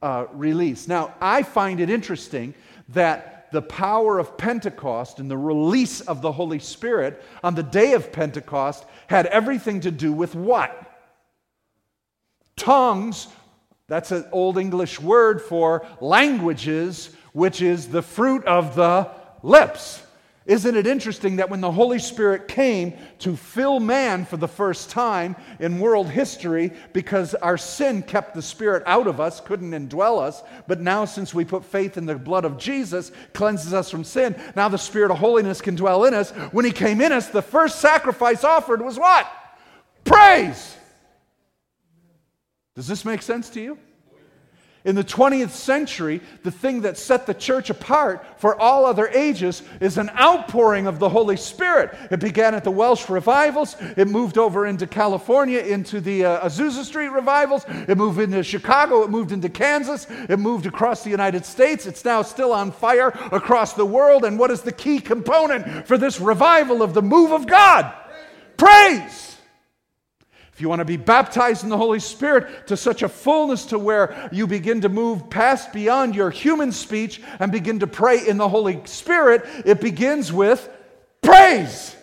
uh, 0.00 0.26
release. 0.32 0.88
Now, 0.88 1.14
I 1.20 1.42
find 1.42 1.78
it 1.78 1.90
interesting 1.90 2.54
that 2.88 3.50
the 3.52 3.62
power 3.62 4.18
of 4.18 4.38
Pentecost 4.38 5.20
and 5.20 5.30
the 5.30 5.36
release 5.36 6.00
of 6.00 6.22
the 6.22 6.32
Holy 6.32 6.58
Spirit 6.58 7.22
on 7.44 7.54
the 7.54 7.62
day 7.62 7.92
of 7.92 8.10
Pentecost 8.10 8.84
had 9.06 9.26
everything 9.26 9.80
to 9.80 9.90
do 9.90 10.12
with 10.12 10.34
what? 10.34 10.88
Tongues, 12.56 13.28
that's 13.92 14.10
an 14.10 14.24
Old 14.32 14.56
English 14.56 14.98
word 14.98 15.42
for 15.42 15.86
languages, 16.00 17.14
which 17.34 17.60
is 17.60 17.88
the 17.88 18.00
fruit 18.00 18.42
of 18.46 18.74
the 18.74 19.10
lips. 19.42 20.02
Isn't 20.46 20.78
it 20.78 20.86
interesting 20.86 21.36
that 21.36 21.50
when 21.50 21.60
the 21.60 21.70
Holy 21.70 21.98
Spirit 21.98 22.48
came 22.48 22.94
to 23.18 23.36
fill 23.36 23.80
man 23.80 24.24
for 24.24 24.38
the 24.38 24.48
first 24.48 24.88
time 24.88 25.36
in 25.60 25.78
world 25.78 26.08
history, 26.08 26.72
because 26.94 27.34
our 27.34 27.58
sin 27.58 28.02
kept 28.02 28.34
the 28.34 28.40
Spirit 28.40 28.82
out 28.86 29.06
of 29.06 29.20
us, 29.20 29.42
couldn't 29.42 29.72
indwell 29.72 30.22
us, 30.22 30.42
but 30.66 30.80
now 30.80 31.04
since 31.04 31.34
we 31.34 31.44
put 31.44 31.62
faith 31.62 31.98
in 31.98 32.06
the 32.06 32.14
blood 32.14 32.46
of 32.46 32.56
Jesus, 32.56 33.12
cleanses 33.34 33.74
us 33.74 33.90
from 33.90 34.04
sin, 34.04 34.34
now 34.56 34.70
the 34.70 34.78
Spirit 34.78 35.10
of 35.10 35.18
holiness 35.18 35.60
can 35.60 35.76
dwell 35.76 36.06
in 36.06 36.14
us. 36.14 36.30
When 36.50 36.64
He 36.64 36.72
came 36.72 37.02
in 37.02 37.12
us, 37.12 37.28
the 37.28 37.42
first 37.42 37.78
sacrifice 37.80 38.42
offered 38.42 38.80
was 38.80 38.98
what? 38.98 39.30
Praise. 40.02 40.78
Does 42.74 42.86
this 42.86 43.04
make 43.04 43.22
sense 43.22 43.50
to 43.50 43.60
you? 43.60 43.78
In 44.84 44.96
the 44.96 45.04
20th 45.04 45.50
century, 45.50 46.20
the 46.42 46.50
thing 46.50 46.80
that 46.80 46.98
set 46.98 47.24
the 47.24 47.34
church 47.34 47.70
apart 47.70 48.26
for 48.40 48.60
all 48.60 48.84
other 48.84 49.06
ages 49.08 49.62
is 49.80 49.96
an 49.96 50.10
outpouring 50.10 50.88
of 50.88 50.98
the 50.98 51.08
Holy 51.08 51.36
Spirit. 51.36 51.96
It 52.10 52.18
began 52.18 52.52
at 52.52 52.64
the 52.64 52.72
Welsh 52.72 53.08
revivals, 53.08 53.76
it 53.96 54.08
moved 54.08 54.38
over 54.38 54.66
into 54.66 54.88
California, 54.88 55.60
into 55.60 56.00
the 56.00 56.24
uh, 56.24 56.48
Azusa 56.48 56.82
Street 56.82 57.08
revivals, 57.08 57.64
it 57.68 57.96
moved 57.96 58.18
into 58.18 58.42
Chicago, 58.42 59.04
it 59.04 59.10
moved 59.10 59.30
into 59.30 59.48
Kansas, 59.48 60.08
it 60.28 60.40
moved 60.40 60.66
across 60.66 61.04
the 61.04 61.10
United 61.10 61.46
States. 61.46 61.86
It's 61.86 62.04
now 62.04 62.22
still 62.22 62.52
on 62.52 62.72
fire 62.72 63.08
across 63.30 63.74
the 63.74 63.86
world. 63.86 64.24
And 64.24 64.36
what 64.36 64.50
is 64.50 64.62
the 64.62 64.72
key 64.72 64.98
component 64.98 65.86
for 65.86 65.96
this 65.96 66.20
revival 66.20 66.82
of 66.82 66.92
the 66.92 67.02
move 67.02 67.30
of 67.30 67.46
God? 67.46 67.92
Praise 68.56 69.31
you 70.60 70.68
want 70.68 70.80
to 70.80 70.84
be 70.84 70.96
baptized 70.96 71.64
in 71.64 71.70
the 71.70 71.76
Holy 71.76 71.98
Spirit 71.98 72.66
to 72.66 72.76
such 72.76 73.02
a 73.02 73.08
fullness 73.08 73.66
to 73.66 73.78
where 73.78 74.28
you 74.32 74.46
begin 74.46 74.82
to 74.82 74.88
move 74.88 75.30
past 75.30 75.72
beyond 75.72 76.14
your 76.14 76.30
human 76.30 76.72
speech 76.72 77.20
and 77.38 77.50
begin 77.50 77.80
to 77.80 77.86
pray 77.86 78.26
in 78.26 78.36
the 78.36 78.48
Holy 78.48 78.80
Spirit, 78.84 79.44
it 79.64 79.80
begins 79.80 80.32
with 80.32 80.68
praise. 81.22 81.96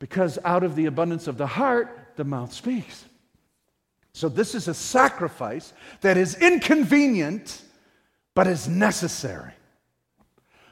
Because 0.00 0.38
out 0.44 0.64
of 0.64 0.74
the 0.74 0.86
abundance 0.86 1.28
of 1.28 1.38
the 1.38 1.46
heart, 1.46 2.14
the 2.16 2.24
mouth 2.24 2.52
speaks. 2.52 3.04
So, 4.12 4.28
this 4.28 4.54
is 4.54 4.66
a 4.66 4.74
sacrifice 4.74 5.72
that 6.00 6.16
is 6.16 6.34
inconvenient, 6.34 7.62
but 8.34 8.46
is 8.46 8.66
necessary. 8.66 9.52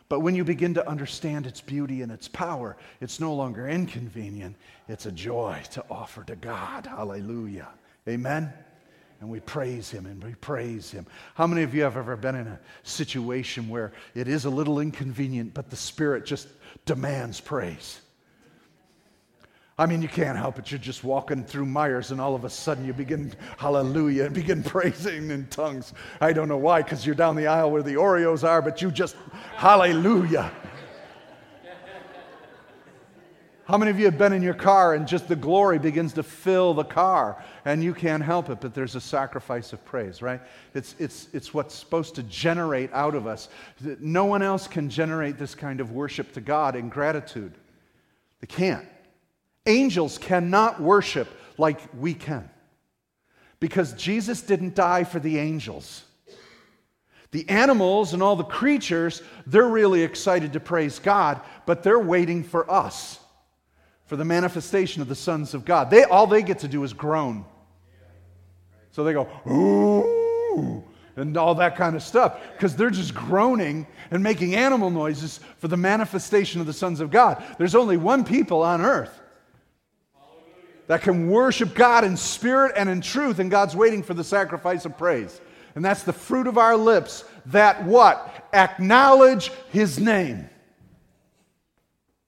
But 0.09 0.21
when 0.21 0.35
you 0.35 0.45
begin 0.45 0.75
to 0.75 0.89
understand 0.89 1.47
its 1.47 1.61
beauty 1.61 2.01
and 2.03 2.11
its 2.11 2.29
power, 2.29 2.77
it's 3.01 3.21
no 3.21 3.35
longer 3.35 3.69
inconvenient. 3.69 4.57
It's 4.89 5.07
a 5.07 5.13
joy 5.13 5.63
to 5.73 5.85
offer 5.91 6.25
to 6.25 6.37
God. 6.37 6.87
Hallelujah. 6.87 7.69
Amen. 8.09 8.53
And 9.21 9.29
we 9.29 9.41
praise 9.41 9.91
Him 9.91 10.07
and 10.07 10.23
we 10.23 10.35
praise 10.37 10.91
Him. 10.91 11.07
How 11.35 11.47
many 11.47 11.63
of 11.63 11.75
you 11.75 11.83
have 11.83 11.97
ever 11.97 12.17
been 12.17 12.37
in 12.37 12.47
a 12.47 12.61
situation 12.85 13.69
where 13.69 13.93
it 14.15 14.29
is 14.29 14.45
a 14.45 14.51
little 14.51 14.81
inconvenient, 14.81 15.53
but 15.53 15.71
the 15.71 15.77
Spirit 15.77 16.25
just 16.25 16.49
demands 16.87 17.41
praise? 17.41 18.01
I 19.81 19.87
mean, 19.87 20.03
you 20.03 20.09
can't 20.09 20.37
help 20.37 20.59
it. 20.59 20.73
You're 20.73 20.81
just 20.81 21.05
walking 21.05 21.45
through 21.45 21.67
Meijer's, 21.67 22.11
and 22.11 22.21
all 22.21 22.35
of 22.35 22.45
a 22.45 22.51
sudden 22.51 22.85
you 22.85 22.93
begin 22.93 23.33
hallelujah 23.59 24.25
and 24.25 24.35
begin 24.35 24.63
praising 24.65 25.31
in 25.31 25.47
tongues. 25.47 25.93
I 26.21 26.33
don't 26.33 26.49
know 26.49 26.57
why, 26.57 26.83
because 26.83 27.07
you're 27.07 27.15
down 27.15 27.37
the 27.37 27.47
aisle 27.47 27.71
where 27.71 27.85
the 27.85 27.95
Oreos 27.95 28.43
are, 28.43 28.61
but 28.61 28.83
you 28.83 28.91
just 28.91 29.15
hallelujah. 29.55 30.51
How 33.67 33.77
many 33.77 33.91
of 33.91 33.99
you 33.99 34.07
have 34.07 34.17
been 34.17 34.33
in 34.33 34.43
your 34.43 34.55
car 34.55 34.95
and 34.95 35.07
just 35.07 35.29
the 35.29 35.37
glory 35.37 35.79
begins 35.79 36.15
to 36.15 36.23
fill 36.23 36.73
the 36.73 36.85
car 36.85 37.45
and 37.67 37.85
you 37.85 37.93
can't 37.93 38.23
help 38.23 38.49
it, 38.49 38.63
but 38.63 38.73
there's 38.73 38.95
a 38.95 39.01
sacrifice 39.01 39.75
of 39.75 39.85
praise, 39.85 40.23
right? 40.23 40.41
It's, 40.73 40.97
it's, 40.99 41.29
it's 41.35 41.53
what's 41.53 41.75
supposed 41.75 42.15
to 42.15 42.23
generate 42.23 42.91
out 42.95 43.15
of 43.15 43.27
us. 43.27 43.51
No 44.01 44.25
one 44.25 44.41
else 44.41 44.67
can 44.67 44.89
generate 44.89 45.37
this 45.37 45.55
kind 45.55 45.83
of 45.83 45.93
worship 45.93 46.33
to 46.33 46.41
God 46.41 46.77
in 46.77 46.89
gratitude. 46.89 47.53
They 48.41 48.47
can't. 48.47 48.89
Angels 49.69 50.19
cannot 50.19 50.81
worship 50.81 51.29
like 51.59 51.79
we 51.95 52.15
can 52.15 52.49
because 53.61 53.93
Jesus 53.93 54.41
didn't 54.41 54.75
die 54.75 55.05
for 55.05 55.21
the 55.21 55.39
angels. 55.39 56.05
The 57.31 57.47
animals 57.51 58.15
and 58.15 58.23
all 58.23 58.37
the 58.37 58.45
creatures, 58.45 59.23
they're 59.47 59.69
really 59.69 60.03
excited 60.03 60.55
to 60.55 60.61
praise 60.61 60.99
God, 60.99 61.41
but 61.67 61.83
they're 61.83 61.99
waiting 61.99 62.43
for 62.43 62.71
us, 62.71 63.21
for 64.07 64.17
the 64.17 64.25
manifestation 64.25 65.03
of 65.03 65.09
the 65.09 65.15
sons 65.15 65.53
of 65.53 65.67
God. 65.67 65.91
They, 65.91 66.05
all 66.05 66.27
they 66.27 66.43
get 66.43 66.61
to 66.61 66.69
do 66.69 66.85
is 66.85 66.95
groan. 66.95 67.45
So 68.93 69.05
they 69.05 69.13
go, 69.13 69.29
ooh, 69.47 70.83
and 71.17 71.37
all 71.37 71.55
that 71.57 71.77
kind 71.77 71.95
of 71.95 72.03
stuff, 72.03 72.41
because 72.55 72.75
they're 72.75 72.89
just 72.89 73.15
groaning 73.15 73.87
and 74.11 74.23
making 74.23 74.55
animal 74.55 74.89
noises 74.89 75.41
for 75.59 75.69
the 75.69 75.77
manifestation 75.77 76.63
of 76.63 76.67
the 76.67 76.73
sons 76.73 77.01
of 77.01 77.11
God. 77.11 77.45
There's 77.59 77.75
only 77.75 77.99
one 77.99 78.25
people 78.25 78.63
on 78.63 78.81
earth 78.81 79.21
that 80.89 81.03
can 81.03 81.29
worship 81.29 81.75
God 81.75 82.05
in 82.05 82.17
spirit 82.17 82.73
and 82.77 82.89
in 82.89 83.01
truth, 83.01 83.39
and 83.39 83.51
God's 83.51 83.77
waiting 83.77 84.03
for 84.03 84.15
the 84.15 84.25
sacrifice 84.25 84.85
of 84.85 84.99
praise. 84.99 85.41
And 85.75 85.85
that's 85.85 86.03
the 86.03 86.13
fruit 86.13 86.49
of 86.49 86.59
our 86.59 86.77
lips 86.77 87.25
that 87.47 87.85
what? 87.85 88.49
Acknowledge 88.53 89.53
his 89.71 90.01
name. 90.01 90.51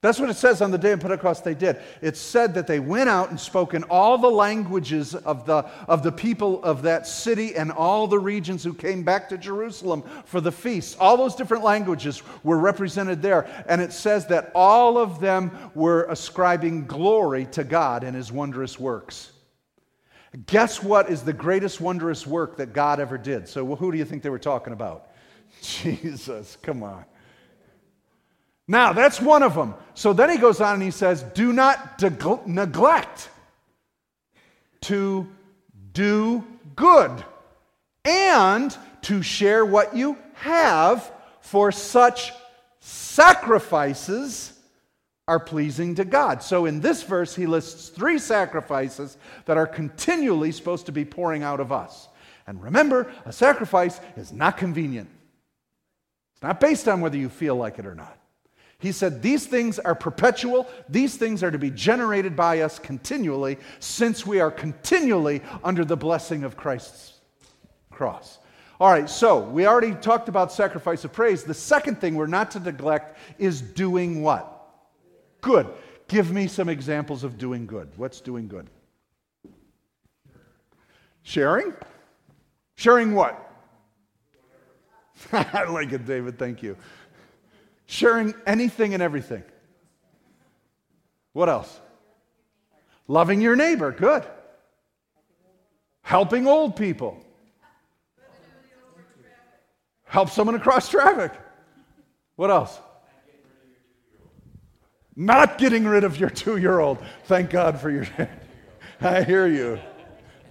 That's 0.01 0.19
what 0.19 0.31
it 0.31 0.35
says 0.35 0.63
on 0.63 0.71
the 0.71 0.79
day 0.79 0.93
of 0.93 0.99
Pentecost 0.99 1.43
they 1.43 1.53
did. 1.53 1.77
It 2.01 2.17
said 2.17 2.55
that 2.55 2.65
they 2.65 2.79
went 2.79 3.07
out 3.07 3.29
and 3.29 3.39
spoke 3.39 3.75
in 3.75 3.83
all 3.83 4.17
the 4.17 4.31
languages 4.31 5.13
of 5.13 5.45
the, 5.45 5.57
of 5.87 6.01
the 6.01 6.11
people 6.11 6.63
of 6.63 6.81
that 6.81 7.05
city 7.05 7.55
and 7.55 7.71
all 7.71 8.07
the 8.07 8.17
regions 8.17 8.63
who 8.63 8.73
came 8.73 9.03
back 9.03 9.29
to 9.29 9.37
Jerusalem 9.37 10.01
for 10.25 10.41
the 10.41 10.51
feast. 10.51 10.97
All 10.99 11.17
those 11.17 11.35
different 11.35 11.63
languages 11.63 12.23
were 12.43 12.57
represented 12.57 13.21
there. 13.21 13.47
And 13.67 13.79
it 13.79 13.93
says 13.93 14.25
that 14.27 14.51
all 14.55 14.97
of 14.97 15.19
them 15.19 15.71
were 15.75 16.05
ascribing 16.05 16.87
glory 16.87 17.45
to 17.51 17.63
God 17.63 18.03
and 18.03 18.15
his 18.15 18.31
wondrous 18.31 18.79
works. 18.79 19.33
Guess 20.47 20.81
what 20.81 21.11
is 21.11 21.21
the 21.21 21.33
greatest 21.33 21.79
wondrous 21.79 22.25
work 22.25 22.57
that 22.57 22.73
God 22.73 22.99
ever 22.99 23.19
did? 23.19 23.47
So, 23.47 23.75
who 23.75 23.91
do 23.91 23.97
you 23.99 24.05
think 24.05 24.23
they 24.23 24.29
were 24.29 24.39
talking 24.39 24.73
about? 24.73 25.11
Jesus, 25.61 26.57
come 26.63 26.81
on. 26.81 27.05
Now, 28.71 28.93
that's 28.93 29.19
one 29.19 29.43
of 29.43 29.53
them. 29.53 29.73
So 29.95 30.13
then 30.13 30.29
he 30.29 30.37
goes 30.37 30.61
on 30.61 30.75
and 30.75 30.81
he 30.81 30.91
says, 30.91 31.23
Do 31.23 31.51
not 31.51 31.97
de- 31.97 32.39
neglect 32.45 33.27
to 34.83 35.27
do 35.91 36.47
good 36.77 37.25
and 38.05 38.75
to 39.01 39.21
share 39.21 39.65
what 39.65 39.93
you 39.93 40.17
have, 40.35 41.11
for 41.41 41.73
such 41.73 42.31
sacrifices 42.79 44.53
are 45.27 45.39
pleasing 45.39 45.95
to 45.95 46.05
God. 46.05 46.41
So 46.41 46.65
in 46.65 46.79
this 46.79 47.03
verse, 47.03 47.35
he 47.35 47.47
lists 47.47 47.89
three 47.89 48.19
sacrifices 48.19 49.17
that 49.47 49.57
are 49.57 49.67
continually 49.67 50.53
supposed 50.53 50.85
to 50.85 50.93
be 50.93 51.03
pouring 51.03 51.43
out 51.43 51.59
of 51.59 51.73
us. 51.73 52.07
And 52.47 52.63
remember, 52.63 53.11
a 53.25 53.33
sacrifice 53.33 53.99
is 54.15 54.31
not 54.31 54.55
convenient, 54.55 55.09
it's 56.35 56.41
not 56.41 56.61
based 56.61 56.87
on 56.87 57.01
whether 57.01 57.17
you 57.17 57.27
feel 57.27 57.57
like 57.57 57.77
it 57.77 57.85
or 57.85 57.95
not. 57.95 58.17
He 58.81 58.91
said, 58.91 59.21
These 59.21 59.45
things 59.45 59.77
are 59.77 59.93
perpetual. 59.93 60.67
These 60.89 61.15
things 61.15 61.43
are 61.43 61.51
to 61.51 61.59
be 61.59 61.69
generated 61.69 62.35
by 62.35 62.61
us 62.61 62.79
continually, 62.79 63.59
since 63.79 64.25
we 64.25 64.39
are 64.39 64.49
continually 64.49 65.41
under 65.63 65.85
the 65.85 65.95
blessing 65.95 66.43
of 66.43 66.57
Christ's 66.57 67.13
cross. 67.91 68.39
All 68.79 68.89
right, 68.91 69.07
so 69.07 69.37
we 69.37 69.67
already 69.67 69.93
talked 69.93 70.27
about 70.29 70.51
sacrifice 70.51 71.05
of 71.05 71.13
praise. 71.13 71.43
The 71.43 71.53
second 71.53 72.01
thing 72.01 72.15
we're 72.15 72.25
not 72.25 72.49
to 72.51 72.59
neglect 72.59 73.19
is 73.37 73.61
doing 73.61 74.23
what? 74.23 74.47
Good. 75.41 75.67
Give 76.07 76.31
me 76.31 76.47
some 76.47 76.67
examples 76.67 77.23
of 77.23 77.37
doing 77.37 77.67
good. 77.67 77.89
What's 77.97 78.19
doing 78.19 78.47
good? 78.47 78.67
Sharing? 81.21 81.73
Sharing 82.75 83.13
what? 83.13 83.47
I 85.31 85.65
like 85.65 85.91
it, 85.91 86.07
David. 86.07 86.39
Thank 86.39 86.63
you 86.63 86.75
sharing 87.91 88.33
anything 88.47 88.93
and 88.93 89.03
everything. 89.03 89.43
What 91.33 91.49
else? 91.49 91.79
Loving 93.07 93.41
your 93.41 93.57
neighbor. 93.57 93.91
Good. 93.91 94.23
Helping 96.01 96.47
old 96.47 96.77
people. 96.77 97.21
Help 100.05 100.29
someone 100.29 100.55
across 100.55 100.87
traffic. 100.89 101.33
What 102.37 102.49
else? 102.49 102.79
Not 105.15 105.57
getting 105.57 105.83
rid 105.83 106.05
of 106.05 106.17
your 106.17 106.29
two 106.29 106.55
year 106.55 106.79
old. 106.79 106.97
Thank 107.25 107.49
God 107.49 107.79
for 107.79 107.89
your. 107.89 108.07
I 109.01 109.23
hear 109.23 109.47
you. 109.47 109.79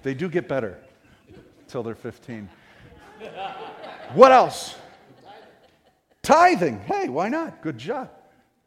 They 0.02 0.12
do 0.12 0.28
get 0.28 0.46
better 0.46 0.78
until 1.60 1.82
they're 1.82 1.94
15. 1.94 2.50
What 4.12 4.30
else? 4.30 4.74
Tithing. 6.30 6.78
Hey, 6.82 7.08
why 7.08 7.28
not? 7.28 7.60
Good 7.60 7.76
job. 7.76 8.08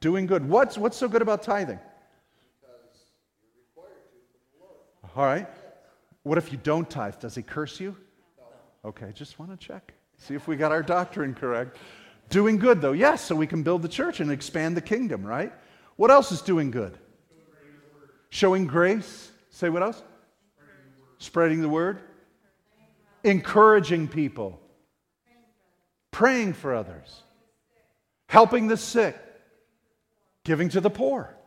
Doing 0.01 0.25
good. 0.25 0.45
What's, 0.45 0.77
what's 0.77 0.97
so 0.97 1.07
good 1.07 1.21
about 1.21 1.43
tithing? 1.43 1.79
All 5.15 5.23
right. 5.23 5.47
What 6.23 6.37
if 6.37 6.51
you 6.51 6.57
don't 6.61 6.89
tithe? 6.89 7.19
Does 7.19 7.35
he 7.35 7.41
curse 7.41 7.79
you? 7.79 7.95
Okay, 8.83 9.13
just 9.13 9.39
want 9.39 9.49
to 9.49 9.55
check. 9.55 9.93
See 10.17 10.33
if 10.33 10.45
we 10.45 10.57
got 10.57 10.73
our 10.73 10.83
doctrine 10.83 11.33
correct. 11.33 11.77
Doing 12.29 12.57
good, 12.57 12.81
though. 12.81 12.91
Yes, 12.91 13.23
so 13.23 13.33
we 13.33 13.47
can 13.47 13.63
build 13.63 13.81
the 13.81 13.87
church 13.87 14.19
and 14.19 14.29
expand 14.29 14.75
the 14.75 14.81
kingdom, 14.81 15.25
right? 15.25 15.53
What 15.95 16.11
else 16.11 16.33
is 16.33 16.41
doing 16.41 16.69
good? 16.69 16.97
Showing 18.27 18.67
grace. 18.67 19.31
Say 19.51 19.69
what 19.69 19.83
else? 19.83 20.03
Spreading 21.17 21.61
the 21.61 21.69
word. 21.69 22.01
Encouraging 23.23 24.09
people. 24.09 24.59
Praying 26.11 26.51
for 26.55 26.75
others 26.75 27.23
helping 28.33 28.67
the 28.67 28.75
sick, 28.75 29.15
giving 30.43 30.67
to 30.67 30.81
the 30.81 30.89
poor. 30.89 31.37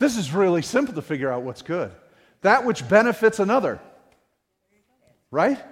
This 0.00 0.16
is 0.16 0.34
really 0.34 0.62
simple 0.62 0.94
to 0.94 1.00
figure 1.00 1.32
out 1.32 1.42
what's 1.42 1.62
good. 1.62 1.92
That 2.40 2.64
which 2.64 2.88
benefits 2.88 3.38
another. 3.38 3.78
Right? 5.30 5.62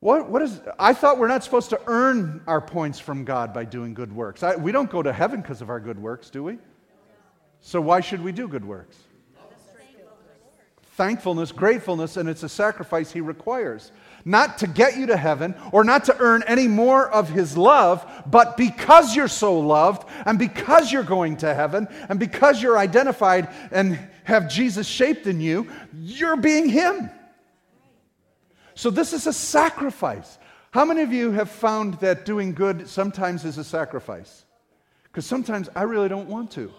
What, 0.00 0.28
what 0.28 0.42
is, 0.42 0.60
I 0.76 0.92
thought 0.92 1.18
we're 1.18 1.28
not 1.28 1.44
supposed 1.44 1.70
to 1.70 1.80
earn 1.86 2.42
our 2.48 2.60
points 2.60 2.98
from 2.98 3.24
God 3.24 3.54
by 3.54 3.64
doing 3.64 3.94
good 3.94 4.12
works. 4.12 4.42
I, 4.42 4.56
we 4.56 4.72
don't 4.72 4.90
go 4.90 5.04
to 5.04 5.12
heaven 5.12 5.40
because 5.40 5.62
of 5.62 5.70
our 5.70 5.78
good 5.78 6.00
works, 6.00 6.28
do 6.28 6.42
we? 6.42 6.58
So 7.60 7.80
why 7.80 8.00
should 8.00 8.24
we 8.24 8.32
do 8.32 8.48
good 8.48 8.64
works? 8.64 8.96
Thankfulness, 10.96 11.52
gratefulness, 11.52 12.16
and 12.16 12.28
it's 12.28 12.42
a 12.42 12.48
sacrifice 12.48 13.12
He 13.12 13.20
requires 13.20 13.92
not 14.24 14.58
to 14.58 14.66
get 14.66 14.96
you 14.96 15.06
to 15.06 15.16
heaven 15.16 15.54
or 15.72 15.84
not 15.84 16.04
to 16.04 16.16
earn 16.18 16.42
any 16.46 16.68
more 16.68 17.08
of 17.08 17.28
His 17.28 17.56
love, 17.56 18.04
but 18.26 18.56
because 18.56 19.14
you're 19.14 19.28
so 19.28 19.58
loved 19.58 20.08
and 20.26 20.38
because 20.38 20.92
you're 20.92 21.02
going 21.02 21.36
to 21.38 21.54
heaven 21.54 21.88
and 22.08 22.18
because 22.18 22.62
you're 22.62 22.78
identified 22.78 23.48
and 23.70 23.98
have 24.24 24.50
Jesus 24.50 24.86
shaped 24.86 25.26
in 25.26 25.40
you, 25.40 25.68
you're 25.94 26.36
being 26.36 26.68
Him. 26.68 27.10
So 28.74 28.90
this 28.90 29.12
is 29.12 29.26
a 29.26 29.32
sacrifice. 29.32 30.38
How 30.70 30.84
many 30.84 31.02
of 31.02 31.12
you 31.12 31.32
have 31.32 31.50
found 31.50 31.94
that 31.94 32.24
doing 32.24 32.52
good 32.52 32.88
sometimes 32.88 33.44
is 33.44 33.58
a 33.58 33.64
sacrifice? 33.64 34.44
Because 35.04 35.26
sometimes 35.26 35.68
I 35.74 35.82
really 35.82 36.08
don't 36.08 36.28
want 36.28 36.50
to. 36.52 36.72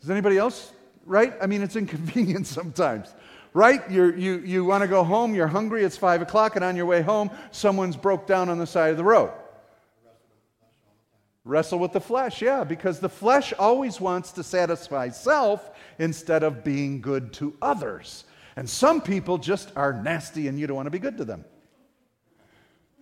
Does 0.00 0.10
anybody 0.10 0.36
else? 0.36 0.72
Right? 1.06 1.34
I 1.40 1.46
mean, 1.46 1.62
it's 1.62 1.76
inconvenient 1.76 2.46
sometimes 2.58 3.14
right? 3.54 3.88
You're, 3.90 4.14
you 4.14 4.40
you 4.40 4.64
want 4.64 4.82
to 4.82 4.88
go 4.88 5.02
home, 5.02 5.34
you're 5.34 5.46
hungry, 5.46 5.84
it's 5.84 5.96
5 5.96 6.20
o'clock, 6.20 6.56
and 6.56 6.64
on 6.64 6.76
your 6.76 6.86
way 6.86 7.00
home, 7.00 7.30
someone's 7.52 7.96
broke 7.96 8.26
down 8.26 8.50
on 8.50 8.58
the 8.58 8.66
side 8.66 8.90
of 8.90 8.98
the 8.98 9.04
road. 9.04 9.32
Wrestle 11.46 11.78
with 11.78 11.92
the 11.92 12.00
flesh, 12.00 12.42
yeah, 12.42 12.64
because 12.64 13.00
the 13.00 13.08
flesh 13.08 13.52
always 13.58 14.00
wants 14.00 14.32
to 14.32 14.42
satisfy 14.42 15.10
self 15.10 15.70
instead 15.98 16.42
of 16.42 16.64
being 16.64 17.00
good 17.00 17.32
to 17.34 17.54
others. 17.62 18.24
And 18.56 18.68
some 18.68 19.00
people 19.00 19.38
just 19.38 19.70
are 19.76 19.92
nasty 19.92 20.48
and 20.48 20.58
you 20.58 20.66
don't 20.66 20.76
want 20.76 20.86
to 20.86 20.90
be 20.90 20.98
good 20.98 21.18
to 21.18 21.24
them. 21.24 21.44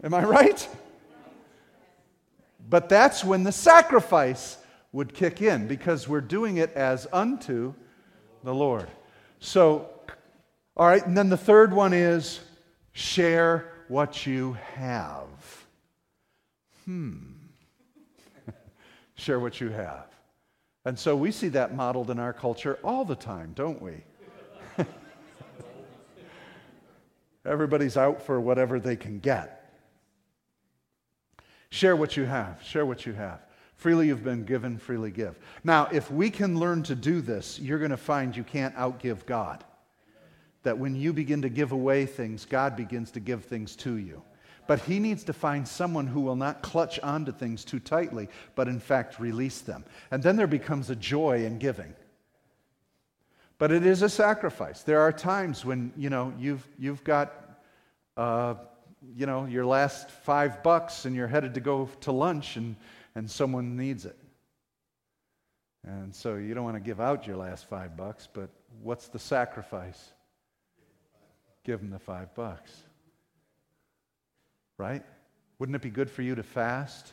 Am 0.02 0.12
I 0.12 0.24
right? 0.24 0.68
But 2.68 2.88
that's 2.88 3.22
when 3.22 3.44
the 3.44 3.52
sacrifice 3.52 4.58
would 4.90 5.14
kick 5.14 5.40
in 5.40 5.68
because 5.68 6.08
we're 6.08 6.20
doing 6.20 6.56
it 6.56 6.72
as 6.72 7.06
unto 7.12 7.74
the 8.42 8.54
Lord. 8.54 8.88
So 9.38 9.91
all 10.76 10.86
right, 10.86 11.04
and 11.06 11.16
then 11.16 11.28
the 11.28 11.36
third 11.36 11.72
one 11.72 11.92
is 11.92 12.40
share 12.92 13.72
what 13.88 14.26
you 14.26 14.56
have. 14.74 15.28
Hmm. 16.86 17.18
share 19.14 19.38
what 19.38 19.60
you 19.60 19.68
have. 19.68 20.06
And 20.86 20.98
so 20.98 21.14
we 21.14 21.30
see 21.30 21.48
that 21.48 21.74
modeled 21.74 22.10
in 22.10 22.18
our 22.18 22.32
culture 22.32 22.78
all 22.82 23.04
the 23.04 23.14
time, 23.14 23.52
don't 23.54 23.80
we? 23.82 24.02
Everybody's 27.44 27.98
out 27.98 28.22
for 28.22 28.40
whatever 28.40 28.80
they 28.80 28.96
can 28.96 29.18
get. 29.18 29.58
Share 31.68 31.96
what 31.96 32.16
you 32.16 32.24
have. 32.24 32.62
Share 32.64 32.86
what 32.86 33.04
you 33.04 33.12
have. 33.12 33.40
Freely 33.76 34.06
you've 34.06 34.24
been 34.24 34.44
given, 34.44 34.78
freely 34.78 35.10
give. 35.10 35.38
Now, 35.64 35.88
if 35.92 36.10
we 36.10 36.30
can 36.30 36.58
learn 36.58 36.82
to 36.84 36.94
do 36.94 37.20
this, 37.20 37.58
you're 37.58 37.78
going 37.78 37.90
to 37.90 37.96
find 37.96 38.34
you 38.34 38.44
can't 38.44 38.74
outgive 38.76 39.26
God 39.26 39.64
that 40.62 40.78
when 40.78 40.94
you 40.94 41.12
begin 41.12 41.42
to 41.42 41.48
give 41.48 41.72
away 41.72 42.06
things, 42.06 42.44
God 42.44 42.76
begins 42.76 43.10
to 43.12 43.20
give 43.20 43.44
things 43.44 43.76
to 43.76 43.96
you. 43.96 44.22
But 44.66 44.80
he 44.80 45.00
needs 45.00 45.24
to 45.24 45.32
find 45.32 45.66
someone 45.66 46.06
who 46.06 46.20
will 46.20 46.36
not 46.36 46.62
clutch 46.62 47.00
onto 47.00 47.32
things 47.32 47.64
too 47.64 47.80
tightly, 47.80 48.28
but 48.54 48.68
in 48.68 48.78
fact 48.78 49.18
release 49.18 49.60
them. 49.60 49.84
And 50.10 50.22
then 50.22 50.36
there 50.36 50.46
becomes 50.46 50.88
a 50.88 50.96
joy 50.96 51.44
in 51.44 51.58
giving. 51.58 51.94
But 53.58 53.72
it 53.72 53.84
is 53.84 54.02
a 54.02 54.08
sacrifice. 54.08 54.82
There 54.82 55.00
are 55.00 55.12
times 55.12 55.64
when, 55.64 55.92
you 55.96 56.10
know, 56.10 56.32
you've, 56.38 56.66
you've 56.78 57.02
got, 57.04 57.32
uh, 58.16 58.54
you 59.16 59.26
know, 59.26 59.46
your 59.46 59.66
last 59.66 60.10
five 60.10 60.62
bucks 60.62 61.04
and 61.04 61.14
you're 61.14 61.28
headed 61.28 61.54
to 61.54 61.60
go 61.60 61.88
to 62.02 62.12
lunch 62.12 62.56
and, 62.56 62.76
and 63.14 63.30
someone 63.30 63.76
needs 63.76 64.06
it. 64.06 64.18
And 65.84 66.14
so 66.14 66.36
you 66.36 66.54
don't 66.54 66.64
want 66.64 66.76
to 66.76 66.80
give 66.80 67.00
out 67.00 67.26
your 67.26 67.36
last 67.36 67.68
five 67.68 67.96
bucks, 67.96 68.28
but 68.32 68.50
what's 68.80 69.08
the 69.08 69.18
sacrifice? 69.18 70.12
Give 71.64 71.80
them 71.80 71.90
the 71.90 71.98
five 71.98 72.34
bucks. 72.34 72.72
Right? 74.78 75.02
Wouldn't 75.58 75.76
it 75.76 75.82
be 75.82 75.90
good 75.90 76.10
for 76.10 76.22
you 76.22 76.34
to 76.34 76.42
fast 76.42 77.12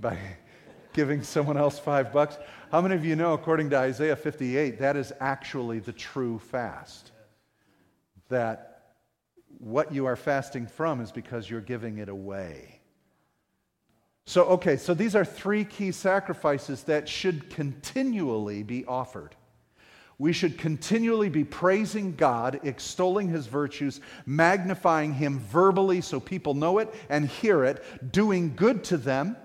by 0.00 0.18
giving 0.94 1.22
someone 1.22 1.56
else 1.56 1.78
five 1.78 2.12
bucks? 2.12 2.38
How 2.70 2.80
many 2.80 2.94
of 2.94 3.04
you 3.04 3.16
know, 3.16 3.34
according 3.34 3.70
to 3.70 3.76
Isaiah 3.76 4.16
58, 4.16 4.78
that 4.78 4.96
is 4.96 5.12
actually 5.20 5.78
the 5.78 5.92
true 5.92 6.38
fast? 6.38 7.12
That 8.30 8.94
what 9.58 9.92
you 9.92 10.06
are 10.06 10.16
fasting 10.16 10.66
from 10.66 11.00
is 11.00 11.12
because 11.12 11.50
you're 11.50 11.60
giving 11.60 11.98
it 11.98 12.08
away. 12.08 12.80
So, 14.24 14.44
okay, 14.44 14.76
so 14.76 14.94
these 14.94 15.14
are 15.14 15.24
three 15.24 15.64
key 15.64 15.92
sacrifices 15.92 16.84
that 16.84 17.08
should 17.08 17.50
continually 17.50 18.62
be 18.62 18.84
offered. 18.86 19.34
We 20.22 20.32
should 20.32 20.56
continually 20.56 21.28
be 21.28 21.42
praising 21.42 22.14
God, 22.14 22.60
extolling 22.62 23.28
His 23.28 23.48
virtues, 23.48 24.00
magnifying 24.24 25.12
Him 25.12 25.40
verbally 25.40 26.00
so 26.00 26.20
people 26.20 26.54
know 26.54 26.78
it 26.78 26.94
and 27.08 27.26
hear 27.26 27.64
it, 27.64 28.12
doing 28.12 28.54
good 28.54 28.84
to 28.84 28.98
them. 28.98 29.36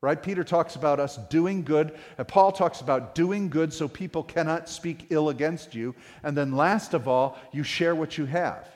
Right? 0.00 0.22
Peter 0.22 0.42
talks 0.42 0.74
about 0.74 1.00
us 1.00 1.18
doing 1.28 1.64
good. 1.64 1.98
And 2.16 2.26
Paul 2.26 2.50
talks 2.50 2.80
about 2.80 3.14
doing 3.14 3.50
good 3.50 3.74
so 3.74 3.88
people 3.88 4.22
cannot 4.22 4.70
speak 4.70 5.08
ill 5.10 5.28
against 5.28 5.74
you. 5.74 5.94
And 6.22 6.34
then, 6.34 6.56
last 6.56 6.94
of 6.94 7.06
all, 7.06 7.36
you 7.52 7.62
share 7.62 7.94
what 7.94 8.16
you 8.16 8.24
have. 8.24 8.66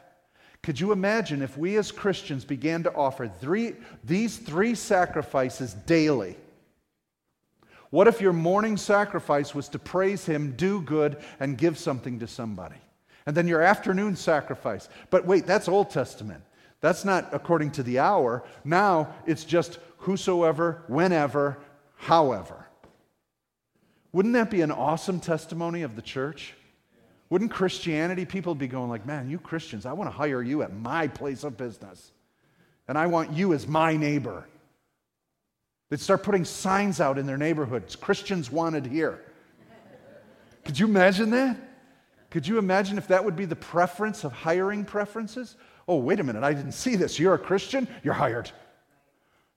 Could 0.62 0.78
you 0.78 0.92
imagine 0.92 1.40
if 1.40 1.56
we 1.56 1.78
as 1.78 1.90
Christians 1.90 2.44
began 2.44 2.82
to 2.82 2.94
offer 2.94 3.28
three, 3.28 3.76
these 4.04 4.37
three 4.37 4.74
sacrifices 4.74 5.72
daily? 5.72 6.37
What 7.94 8.09
if 8.09 8.20
your 8.20 8.33
morning 8.33 8.76
sacrifice 8.76 9.54
was 9.54 9.68
to 9.68 9.78
praise 9.78 10.26
Him, 10.26 10.54
do 10.57 10.80
good, 10.80 11.16
and 11.38 11.57
give 11.57 11.78
something 11.78 12.18
to 12.18 12.26
somebody? 12.26 12.74
And 13.24 13.37
then 13.37 13.46
your 13.46 13.62
afternoon 13.62 14.16
sacrifice. 14.16 14.88
But 15.11 15.26
wait, 15.26 15.46
that's 15.46 15.68
Old 15.68 15.90
Testament. 15.90 16.42
That's 16.80 17.04
not 17.04 17.28
according 17.33 17.70
to 17.70 17.85
the 17.85 18.00
hour. 18.00 18.42
Now 18.64 19.14
it's 19.26 19.44
just 19.44 19.78
whosoever, 19.98 20.83
whenever, 20.88 21.57
however. 21.94 22.66
Wouldn't 24.11 24.35
that 24.35 24.50
be 24.50 24.62
an 24.62 24.72
awesome 24.72 25.20
testimony 25.20 25.83
of 25.83 25.94
the 25.94 26.02
church? 26.02 26.54
Wouldn't 27.30 27.52
Christianity, 27.52 28.24
people 28.24 28.57
be 28.57 28.66
going 28.66 28.90
like, 28.90 29.07
man, 29.07 29.30
you 29.30 29.38
Christians, 29.38 29.87
I 29.87 29.92
want 29.92 30.11
to 30.11 30.16
hire 30.16 30.42
you 30.42 30.62
at 30.62 30.74
my 30.74 31.07
place 31.07 31.44
of 31.44 31.57
business. 31.57 32.11
And 32.88 32.98
I 32.98 33.07
want 33.07 33.35
you 33.35 33.52
as 33.54 33.68
my 33.68 33.96
neighbor. 33.96 34.48
They'd 35.90 36.01
start 36.01 36.23
putting 36.23 36.44
signs 36.44 37.01
out 37.01 37.18
in 37.18 37.27
their 37.27 37.37
neighborhoods 37.37 37.97
Christians 37.97 38.51
wanted 38.51 38.87
here. 38.87 39.20
Could 40.64 40.79
you 40.79 40.87
imagine 40.87 41.31
that? 41.31 41.57
Could 42.31 42.47
you 42.47 42.59
imagine 42.59 42.99
if 42.99 43.07
that 43.09 43.25
would 43.25 43.37
be 43.37 43.44
the 43.44 43.57
preference 43.57 44.25
of 44.25 44.33
hiring 44.33 44.85
preferences? 44.85 45.57
Oh, 45.87 45.99
wait 45.99 46.20
a 46.20 46.25
minute, 46.25 46.42
I 46.42 46.55
didn't 46.55 46.73
see 46.73 46.97
this. 46.97 47.18
You're 47.18 47.35
a 47.35 47.38
Christian? 47.38 47.87
You're 48.03 48.14
hired. 48.14 48.51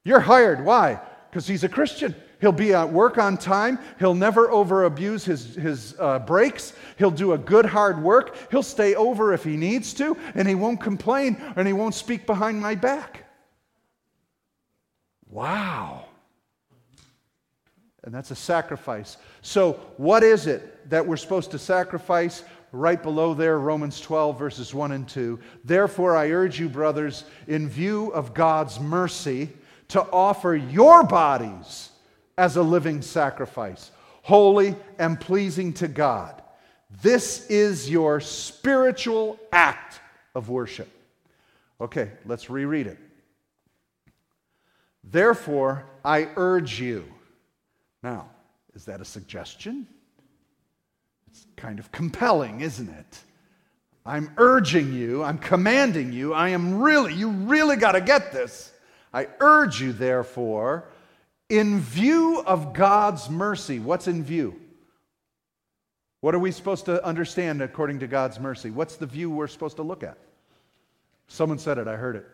You're 0.04 0.20
hired. 0.20 0.64
Why? 0.64 1.00
Because 1.30 1.48
he's 1.48 1.64
a 1.64 1.70
Christian. 1.70 2.14
He'll 2.40 2.52
be 2.52 2.74
at 2.74 2.92
work 2.92 3.18
on 3.18 3.38
time. 3.38 3.80
He'll 4.00 4.14
never 4.14 4.52
over 4.52 4.84
abuse 4.84 5.26
his, 5.26 5.56
his 5.56 5.96
uh, 6.00 6.20
breaks. 6.20 6.74
He'll 6.98 7.10
do 7.10 7.34
a 7.34 7.38
good 7.38 7.66
hard 7.66 8.02
work. 8.04 8.36
He'll 8.52 8.62
stay 8.62 8.96
over 8.96 9.34
if 9.34 9.44
he 9.44 9.58
needs 9.58 9.94
to, 9.96 10.16
and 10.36 10.48
he 10.48 10.54
won't 10.54 10.80
complain 10.80 11.42
and 11.56 11.66
he 11.66 11.74
won't 11.74 11.96
speak 11.96 12.28
behind 12.28 12.62
my 12.62 12.76
back. 12.76 13.26
Wow. 15.30 16.07
And 18.08 18.16
that's 18.16 18.32
a 18.32 18.36
sacrifice. 18.36 19.18
So, 19.42 19.74
what 19.98 20.24
is 20.24 20.48
it 20.48 20.90
that 20.90 21.06
we're 21.06 21.18
supposed 21.18 21.52
to 21.52 21.60
sacrifice? 21.60 22.46
Right 22.72 23.04
below 23.04 23.34
there, 23.34 23.60
Romans 23.60 24.00
12, 24.00 24.40
verses 24.40 24.74
1 24.74 24.94
and 24.94 25.06
2. 25.10 25.38
Therefore, 25.66 26.16
I 26.16 26.32
urge 26.32 26.58
you, 26.58 26.70
brothers, 26.70 27.26
in 27.48 27.68
view 27.68 28.14
of 28.14 28.34
God's 28.34 28.80
mercy, 28.80 29.50
to 29.90 30.02
offer 30.10 30.56
your 30.56 31.04
bodies 31.04 31.90
as 32.38 32.56
a 32.56 32.64
living 32.64 33.02
sacrifice, 33.02 33.92
holy 34.22 34.78
and 34.98 35.20
pleasing 35.20 35.74
to 35.74 35.90
God. 35.90 36.42
This 37.02 37.46
is 37.48 37.90
your 37.90 38.22
spiritual 38.22 39.38
act 39.52 40.00
of 40.34 40.48
worship. 40.48 40.88
Okay, 41.82 42.12
let's 42.26 42.50
reread 42.50 42.88
it. 42.88 43.00
Therefore, 45.04 45.86
I 46.06 46.30
urge 46.38 46.80
you. 46.80 47.04
Now, 48.04 48.30
is 48.74 48.86
that 48.86 49.02
a 49.02 49.06
suggestion? 49.06 49.88
It's 51.30 51.46
kind 51.56 51.80
of 51.80 51.92
compelling, 51.92 52.62
isn't 52.62 52.90
it? 52.90 53.20
I'm 54.06 54.32
urging 54.38 54.94
you, 54.94 55.24
I'm 55.24 55.38
commanding 55.38 56.14
you, 56.14 56.34
I 56.34 56.50
am 56.50 56.80
really, 56.80 57.14
you 57.14 57.30
really 57.30 57.76
got 57.76 57.92
to 57.92 58.02
get 58.02 58.32
this. 58.32 58.72
I 59.14 59.28
urge 59.40 59.82
you, 59.82 59.92
therefore, 59.92 60.86
in 61.50 61.80
view 61.80 62.42
of 62.46 62.74
God's 62.74 63.30
mercy, 63.30 63.80
what's 63.80 64.08
in 64.08 64.24
view? 64.24 64.60
What 66.22 66.36
are 66.36 66.40
we 66.40 66.52
supposed 66.52 66.86
to 66.86 67.04
understand 67.06 67.62
according 67.62 68.00
to 68.00 68.08
God's 68.08 68.40
mercy? 68.40 68.70
What's 68.70 68.96
the 68.96 69.06
view 69.06 69.30
we're 69.30 69.48
supposed 69.48 69.76
to 69.76 69.84
look 69.84 70.04
at? 70.04 70.18
Someone 71.28 71.60
said 71.60 71.78
it, 71.78 71.88
I 71.88 71.96
heard 71.96 72.16
it. 72.16 72.26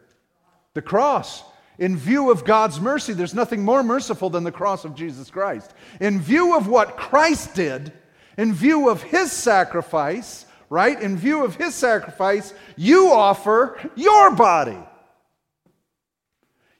The 0.74 0.82
cross. 0.82 1.44
In 1.80 1.98
view 1.98 2.32
of 2.32 2.46
God's 2.46 2.80
mercy, 2.80 3.14
there's 3.14 3.34
nothing 3.34 3.64
more 3.64 3.84
merciful 3.84 4.30
than 4.30 4.44
the 4.44 4.52
cross 4.52 4.86
of 4.86 4.96
Jesus 4.96 5.30
Christ. 5.30 5.74
In 6.00 6.22
view 6.22 6.56
of 6.56 6.68
what 6.68 6.98
Christ 6.98 7.56
did, 7.56 7.92
in 8.38 8.54
view 8.54 8.90
of 8.90 9.02
his 9.02 9.32
sacrifice, 9.32 10.46
right? 10.70 11.00
In 11.02 11.18
view 11.18 11.44
of 11.44 11.56
his 11.56 11.76
sacrifice, 11.76 12.54
you 12.76 13.12
offer 13.12 13.80
your 13.96 14.32
body. 14.36 14.78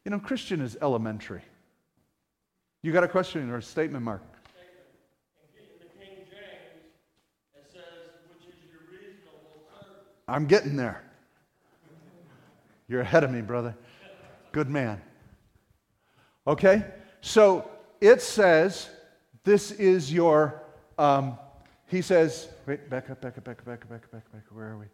You 0.06 0.12
know, 0.12 0.20
Christian 0.20 0.62
is 0.62 0.78
elementary. 0.82 1.42
You 2.82 2.92
got 2.92 3.04
a 3.04 3.08
question 3.08 3.50
or 3.50 3.58
a 3.58 3.62
statement, 3.62 4.04
Mark? 4.04 4.22
I'm 10.28 10.46
getting 10.46 10.76
there. 10.76 11.04
You're 12.88 13.02
ahead 13.02 13.24
of 13.24 13.32
me, 13.32 13.42
brother. 13.42 13.76
Good 14.54 14.70
man. 14.70 15.02
Okay? 16.48 16.86
So 17.20 17.70
it 18.00 18.22
says, 18.22 18.90
this 19.44 19.72
is 19.72 20.14
your, 20.14 20.64
um, 20.98 21.38
he 21.88 22.02
says, 22.02 22.48
wait, 22.66 22.90
back 22.90 23.10
up, 23.10 23.20
back 23.20 23.38
up, 23.38 23.44
back 23.44 23.60
up, 23.60 23.66
back 23.66 23.84
up, 23.84 23.90
back 23.90 24.04
up, 24.04 24.12
back 24.12 24.24
up, 24.26 24.32
back 24.32 24.44
up. 24.50 24.56
Where 24.56 24.68
are 24.68 24.78
we? 24.78 24.86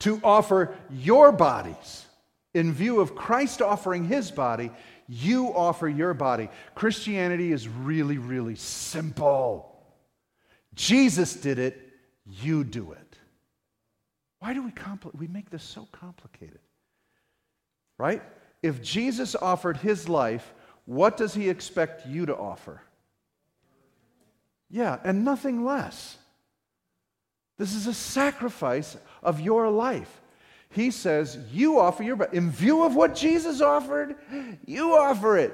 To 0.00 0.20
offer 0.24 0.74
your 0.90 1.30
bodies 1.30 2.06
in 2.54 2.72
view 2.72 3.00
of 3.00 3.14
Christ 3.14 3.62
offering 3.62 4.04
his 4.04 4.30
body, 4.30 4.70
you 5.08 5.54
offer 5.54 5.88
your 5.88 6.14
body. 6.14 6.48
Christianity 6.74 7.52
is 7.52 7.68
really, 7.68 8.18
really 8.18 8.56
simple. 8.56 9.68
Jesus 10.74 11.36
did 11.36 11.58
it, 11.58 11.78
you 12.26 12.64
do 12.64 12.92
it. 12.92 13.18
Why 14.38 14.54
do 14.54 14.62
we 14.62 14.70
compl- 14.70 15.14
we 15.14 15.28
make 15.28 15.50
this 15.50 15.62
so 15.62 15.86
complicated? 15.92 16.58
Right? 17.98 18.22
If 18.62 18.82
Jesus 18.82 19.34
offered 19.34 19.78
his 19.78 20.08
life, 20.08 20.52
what 20.84 21.16
does 21.16 21.34
he 21.34 21.48
expect 21.48 22.06
you 22.06 22.26
to 22.26 22.36
offer? 22.36 22.82
Yeah, 24.70 24.98
and 25.04 25.24
nothing 25.24 25.64
less. 25.64 26.16
This 27.58 27.74
is 27.74 27.86
a 27.86 27.94
sacrifice 27.94 28.96
of 29.22 29.40
your 29.40 29.68
life. 29.68 30.20
He 30.70 30.90
says, 30.90 31.38
You 31.52 31.78
offer 31.78 32.02
your. 32.02 32.22
In 32.32 32.50
view 32.50 32.84
of 32.84 32.96
what 32.96 33.14
Jesus 33.14 33.60
offered, 33.60 34.16
you 34.66 34.94
offer 34.94 35.36
it. 35.36 35.52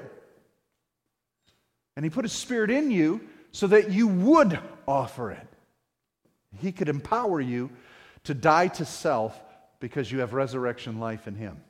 And 1.95 2.05
He 2.05 2.09
put 2.09 2.23
His 2.23 2.31
Spirit 2.31 2.71
in 2.71 2.89
you 2.89 3.21
so 3.51 3.67
that 3.67 3.91
you 3.91 4.07
would 4.07 4.57
offer 4.87 5.31
it. 5.31 5.47
He 6.57 6.71
could 6.71 6.87
empower 6.87 7.41
you 7.41 7.69
to 8.23 8.33
die 8.33 8.69
to 8.69 8.85
self 8.85 9.39
because 9.79 10.11
you 10.11 10.19
have 10.19 10.33
resurrection 10.33 10.99
life 10.99 11.27
in 11.27 11.35
Him. 11.35 11.61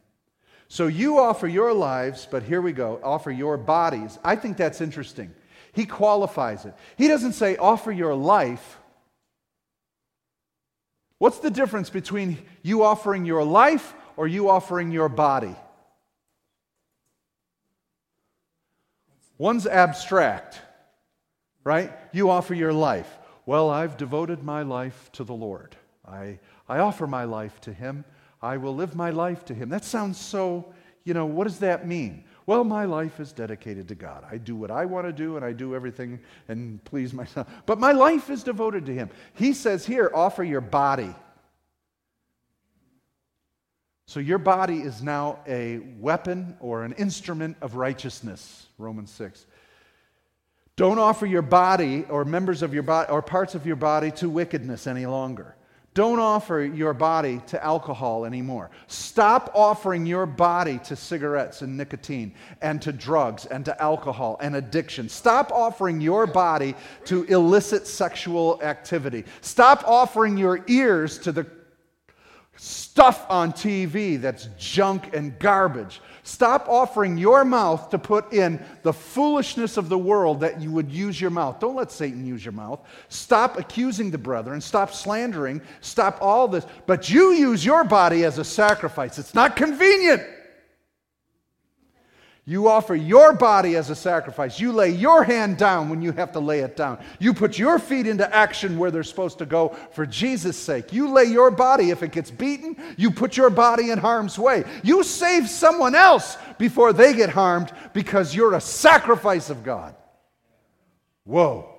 So 0.70 0.86
you 0.86 1.18
offer 1.18 1.48
your 1.48 1.74
lives, 1.74 2.28
but 2.30 2.44
here 2.44 2.62
we 2.62 2.74
go, 2.74 3.00
offer 3.04 3.32
your 3.32 3.58
bodies. 3.58 4.20
I 4.24 4.36
think 4.36 4.56
that's 4.56 4.82
interesting. 4.82 5.34
He 5.74 5.86
qualifies 5.86 6.64
it. 6.66 6.76
He 6.96 7.08
doesn't 7.08 7.34
say 7.34 7.58
offer 7.58 7.92
your 7.92 8.14
life. 8.14 8.78
What's 11.18 11.40
the 11.40 11.50
difference 11.50 11.90
between 11.90 12.38
you 12.62 12.84
offering 12.84 13.26
your 13.26 13.44
life 13.44 13.96
or 14.16 14.28
you 14.28 14.50
offering 14.50 14.92
your 14.92 15.10
body? 15.10 15.56
One's 19.40 19.66
abstract, 19.66 20.62
right? 21.64 21.92
You 22.12 22.30
offer 22.30 22.54
your 22.54 22.74
life. 22.74 23.18
Well, 23.46 23.72
I've 23.72 23.98
devoted 23.98 24.44
my 24.44 24.62
life 24.62 25.10
to 25.14 25.24
the 25.24 25.34
Lord. 25.34 25.76
I, 26.08 26.40
I 26.68 26.80
offer 26.80 27.08
my 27.08 27.24
life 27.24 27.60
to 27.62 27.74
Him. 27.74 28.06
I 28.42 28.58
will 28.58 28.76
live 28.76 28.96
my 28.96 29.10
life 29.10 29.46
to 29.46 29.54
Him. 29.54 29.70
That 29.70 29.84
sounds 29.84 30.18
so, 30.18 30.74
you 31.04 31.14
know, 31.14 31.26
what 31.26 31.46
does 31.46 31.60
that 31.60 31.88
mean? 31.88 32.24
Well, 32.46 32.64
my 32.64 32.86
life 32.86 33.20
is 33.20 33.32
dedicated 33.32 33.88
to 33.90 33.96
God. 33.96 34.26
I 34.30 34.38
do 34.38 34.56
what 34.56 34.72
I 34.72 34.86
want 34.86 35.06
to 35.06 35.14
do 35.14 35.36
and 35.36 35.46
I 35.46 35.52
do 35.54 35.76
everything 35.76 36.20
and 36.48 36.84
please 36.84 37.14
myself. 37.14 37.48
But 37.66 37.80
my 37.80 37.92
life 37.92 38.30
is 38.30 38.44
devoted 38.44 38.86
to 38.88 38.94
Him. 38.94 39.10
He 39.36 39.54
says 39.54 39.86
here, 39.86 40.10
offer 40.14 40.44
your 40.44 40.62
body. 40.62 41.14
So 44.08 44.20
your 44.20 44.40
body 44.40 44.80
is 44.80 45.04
now 45.04 45.40
a 45.48 45.78
weapon 46.00 46.58
or 46.60 46.84
an 46.84 46.94
instrument 46.94 47.58
of 47.62 47.76
righteousness, 47.76 48.66
Romans 48.80 49.12
6. 49.12 49.46
Don't 50.76 50.98
offer 50.98 51.28
your 51.28 51.44
body 51.44 52.06
or 52.10 52.26
members 52.26 52.64
of 52.64 52.74
your 52.74 52.82
body 52.82 53.12
or 53.12 53.22
parts 53.22 53.54
of 53.54 53.68
your 53.68 53.76
body 53.76 54.10
to 54.14 54.28
wickedness 54.28 54.88
any 54.88 55.06
longer. 55.06 55.56
Don't 56.00 56.20
offer 56.20 56.64
your 56.64 56.94
body 56.94 57.42
to 57.48 57.62
alcohol 57.62 58.24
anymore. 58.24 58.70
Stop 58.88 59.52
offering 59.54 60.06
your 60.06 60.26
body 60.26 60.80
to 60.86 60.96
cigarettes 60.96 61.62
and 61.62 61.76
nicotine 61.76 62.34
and 62.62 62.82
to 62.84 62.94
drugs 62.94 63.46
and 63.46 63.66
to 63.66 63.82
alcohol 63.82 64.38
and 64.40 64.56
addiction. 64.56 65.10
Stop 65.10 65.52
offering 65.52 66.00
your 66.00 66.26
body 66.26 66.74
to 67.04 67.26
illicit 67.26 67.86
sexual 67.86 68.62
activity. 68.64 69.26
Stop 69.42 69.84
offering 69.86 70.38
your 70.38 70.64
ears 70.68 71.18
to 71.20 71.34
the 71.34 71.46
stuff 72.56 73.26
on 73.30 73.52
TV 73.52 74.22
that's 74.22 74.48
junk 74.58 75.14
and 75.14 75.38
garbage. 75.38 76.00
Stop 76.30 76.70
offering 76.70 77.18
your 77.18 77.44
mouth 77.44 77.90
to 77.90 77.98
put 77.98 78.32
in 78.34 78.64
the 78.84 78.94
foolishness 78.94 79.78
of 79.78 79.90
the 79.90 79.98
world 79.98 80.42
that 80.42 80.62
you 80.62 80.70
would 80.70 80.92
use 80.92 81.20
your 81.20 81.32
mouth. 81.32 81.60
Don't 81.60 81.76
let 81.76 81.92
Satan 81.92 82.24
use 82.24 82.46
your 82.46 82.52
mouth. 82.52 82.80
Stop 83.10 83.58
accusing 83.58 84.12
the 84.12 84.20
brethren. 84.20 84.62
Stop 84.62 84.94
slandering. 84.94 85.60
Stop 85.82 86.20
all 86.22 86.48
this. 86.48 86.68
But 86.86 87.10
you 87.10 87.32
use 87.32 87.66
your 87.66 87.84
body 87.84 88.26
as 88.26 88.38
a 88.38 88.44
sacrifice. 88.44 89.18
It's 89.18 89.34
not 89.34 89.56
convenient. 89.56 90.22
You 92.50 92.68
offer 92.68 92.96
your 92.96 93.34
body 93.34 93.76
as 93.76 93.92
a 93.92 93.96
sacrifice. 93.96 94.60
You 94.60 94.72
lay 94.72 94.90
your 94.90 95.24
hand 95.24 95.60
down 95.60 95.88
when 95.88 96.02
you 96.02 96.12
have 96.14 96.32
to 96.32 96.40
lay 96.40 96.62
it 96.62 96.76
down. 96.76 96.98
You 97.20 97.32
put 97.32 97.60
your 97.60 97.78
feet 97.78 98.08
into 98.08 98.36
action 98.36 98.80
where 98.80 98.90
they're 98.90 99.04
supposed 99.04 99.38
to 99.38 99.46
go 99.46 99.78
for 99.92 100.04
Jesus' 100.04 100.58
sake. 100.58 100.92
You 100.92 101.12
lay 101.12 101.26
your 101.26 101.52
body, 101.52 101.92
if 101.92 102.02
it 102.02 102.12
gets 102.12 102.32
beaten, 102.32 102.76
you 102.98 103.12
put 103.12 103.38
your 103.38 103.52
body 103.52 103.92
in 103.92 104.00
harm's 104.00 104.40
way. 104.40 104.64
You 104.82 105.04
save 105.04 105.48
someone 105.48 105.94
else 105.94 106.40
before 106.58 106.92
they 106.92 107.14
get 107.14 107.30
harmed 107.30 107.72
because 107.94 108.34
you're 108.34 108.56
a 108.56 108.62
sacrifice 108.62 109.52
of 109.52 109.64
God. 109.64 109.94
Whoa. 111.26 111.70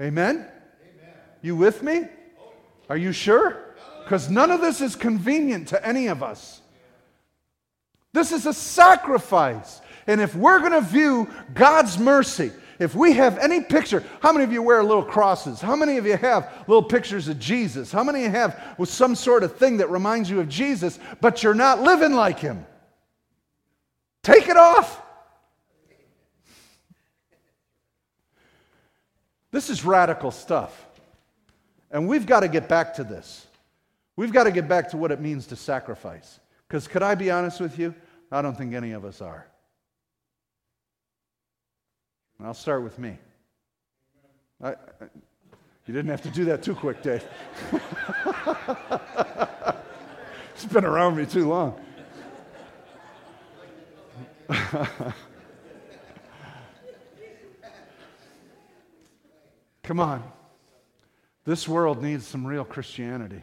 Amen? 0.00 0.36
Amen. 0.36 1.14
You 1.42 1.56
with 1.56 1.82
me? 1.82 2.06
Are 2.88 2.96
you 2.96 3.12
sure? 3.12 3.74
Because 4.02 4.30
none 4.30 4.50
of 4.50 4.62
this 4.62 4.80
is 4.80 4.96
convenient 4.96 5.68
to 5.68 5.86
any 5.86 6.06
of 6.06 6.22
us. 6.22 6.57
This 8.18 8.32
is 8.32 8.46
a 8.46 8.52
sacrifice. 8.52 9.80
And 10.08 10.20
if 10.20 10.34
we're 10.34 10.58
going 10.58 10.72
to 10.72 10.80
view 10.80 11.30
God's 11.54 12.00
mercy, 12.00 12.50
if 12.80 12.92
we 12.92 13.12
have 13.12 13.38
any 13.38 13.60
picture, 13.60 14.02
how 14.20 14.32
many 14.32 14.42
of 14.42 14.50
you 14.50 14.60
wear 14.60 14.82
little 14.82 15.04
crosses? 15.04 15.60
How 15.60 15.76
many 15.76 15.98
of 15.98 16.04
you 16.04 16.16
have 16.16 16.52
little 16.66 16.82
pictures 16.82 17.28
of 17.28 17.38
Jesus? 17.38 17.92
How 17.92 18.02
many 18.02 18.24
have 18.24 18.74
with 18.76 18.88
some 18.88 19.14
sort 19.14 19.44
of 19.44 19.56
thing 19.56 19.76
that 19.76 19.88
reminds 19.88 20.28
you 20.28 20.40
of 20.40 20.48
Jesus, 20.48 20.98
but 21.20 21.44
you're 21.44 21.54
not 21.54 21.80
living 21.80 22.12
like 22.12 22.40
him? 22.40 22.66
Take 24.24 24.48
it 24.48 24.56
off. 24.56 25.00
This 29.52 29.70
is 29.70 29.84
radical 29.84 30.32
stuff. 30.32 30.88
And 31.92 32.08
we've 32.08 32.26
got 32.26 32.40
to 32.40 32.48
get 32.48 32.68
back 32.68 32.94
to 32.94 33.04
this. 33.04 33.46
We've 34.16 34.32
got 34.32 34.44
to 34.44 34.50
get 34.50 34.66
back 34.66 34.90
to 34.90 34.96
what 34.96 35.12
it 35.12 35.20
means 35.20 35.46
to 35.46 35.56
sacrifice. 35.56 36.40
Because 36.66 36.88
could 36.88 37.04
I 37.04 37.14
be 37.14 37.30
honest 37.30 37.60
with 37.60 37.78
you? 37.78 37.94
I 38.30 38.42
don't 38.42 38.56
think 38.56 38.74
any 38.74 38.92
of 38.92 39.04
us 39.04 39.22
are. 39.22 39.46
I'll 42.42 42.54
start 42.54 42.82
with 42.84 42.98
me. 42.98 43.16
I, 44.62 44.70
I, 44.70 44.74
you 45.86 45.94
didn't 45.94 46.10
have 46.10 46.22
to 46.22 46.30
do 46.30 46.44
that 46.46 46.62
too 46.62 46.74
quick, 46.74 47.02
Dave. 47.02 47.24
it's 50.54 50.66
been 50.66 50.84
around 50.84 51.16
me 51.16 51.24
too 51.26 51.48
long. 51.48 51.80
Come 59.82 60.00
on. 60.00 60.22
This 61.44 61.66
world 61.66 62.02
needs 62.02 62.26
some 62.26 62.46
real 62.46 62.64
Christianity 62.64 63.42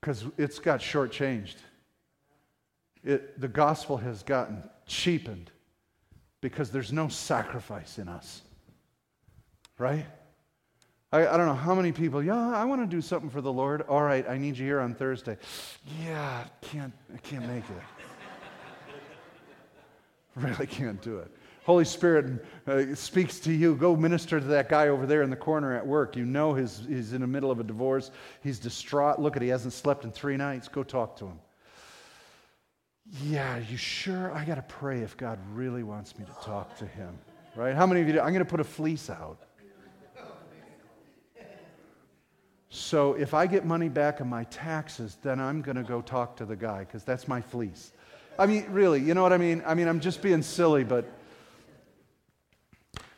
because 0.00 0.24
it's 0.36 0.58
got 0.58 0.80
shortchanged 0.80 1.54
it, 3.06 3.40
the 3.40 3.48
gospel 3.48 3.96
has 3.96 4.22
gotten 4.22 4.62
cheapened 4.84 5.50
because 6.40 6.70
there's 6.70 6.92
no 6.92 7.08
sacrifice 7.08 7.98
in 7.98 8.08
us. 8.08 8.42
Right? 9.78 10.06
I, 11.12 11.26
I 11.28 11.36
don't 11.36 11.46
know 11.46 11.54
how 11.54 11.74
many 11.74 11.92
people, 11.92 12.22
yeah, 12.22 12.50
I 12.50 12.64
want 12.64 12.82
to 12.82 12.86
do 12.86 13.00
something 13.00 13.30
for 13.30 13.40
the 13.40 13.52
Lord. 13.52 13.82
All 13.82 14.02
right, 14.02 14.28
I 14.28 14.38
need 14.38 14.58
you 14.58 14.66
here 14.66 14.80
on 14.80 14.94
Thursday. 14.94 15.38
Yeah, 16.04 16.44
can't, 16.60 16.92
I 17.14 17.18
can't 17.18 17.46
make 17.46 17.64
it. 17.64 17.82
really 20.36 20.66
can't 20.66 21.00
do 21.00 21.18
it. 21.18 21.30
Holy 21.64 21.84
Spirit 21.84 22.44
uh, 22.66 22.94
speaks 22.94 23.38
to 23.40 23.52
you. 23.52 23.76
Go 23.76 23.96
minister 23.96 24.40
to 24.40 24.46
that 24.46 24.68
guy 24.68 24.88
over 24.88 25.06
there 25.06 25.22
in 25.22 25.30
the 25.30 25.36
corner 25.36 25.76
at 25.76 25.86
work. 25.86 26.16
You 26.16 26.24
know 26.24 26.54
his, 26.54 26.84
he's 26.88 27.12
in 27.12 27.20
the 27.20 27.26
middle 27.26 27.50
of 27.50 27.60
a 27.60 27.64
divorce. 27.64 28.10
He's 28.42 28.58
distraught. 28.58 29.20
Look 29.20 29.36
at, 29.36 29.42
he 29.42 29.48
hasn't 29.48 29.74
slept 29.74 30.04
in 30.04 30.12
three 30.12 30.36
nights. 30.36 30.68
Go 30.68 30.82
talk 30.82 31.16
to 31.18 31.26
him. 31.26 31.38
Yeah, 33.22 33.58
you 33.58 33.76
sure? 33.76 34.32
I 34.32 34.44
got 34.44 34.56
to 34.56 34.62
pray 34.62 35.00
if 35.00 35.16
God 35.16 35.38
really 35.52 35.82
wants 35.82 36.18
me 36.18 36.24
to 36.24 36.44
talk 36.44 36.76
to 36.78 36.86
him. 36.86 37.18
Right? 37.54 37.74
How 37.74 37.86
many 37.86 38.00
of 38.02 38.06
you 38.06 38.14
do? 38.14 38.20
I'm 38.20 38.32
going 38.32 38.40
to 38.40 38.44
put 38.44 38.60
a 38.60 38.64
fleece 38.64 39.08
out. 39.08 39.38
So 42.68 43.14
if 43.14 43.32
I 43.32 43.46
get 43.46 43.64
money 43.64 43.88
back 43.88 44.20
on 44.20 44.28
my 44.28 44.44
taxes, 44.44 45.16
then 45.22 45.40
I'm 45.40 45.62
going 45.62 45.76
to 45.76 45.82
go 45.82 46.02
talk 46.02 46.36
to 46.36 46.44
the 46.44 46.56
guy 46.56 46.80
because 46.80 47.04
that's 47.04 47.26
my 47.26 47.40
fleece. 47.40 47.92
I 48.38 48.44
mean, 48.44 48.66
really, 48.68 49.00
you 49.00 49.14
know 49.14 49.22
what 49.22 49.32
I 49.32 49.38
mean? 49.38 49.62
I 49.64 49.72
mean, 49.72 49.88
I'm 49.88 50.00
just 50.00 50.20
being 50.20 50.42
silly, 50.42 50.84
but 50.84 51.10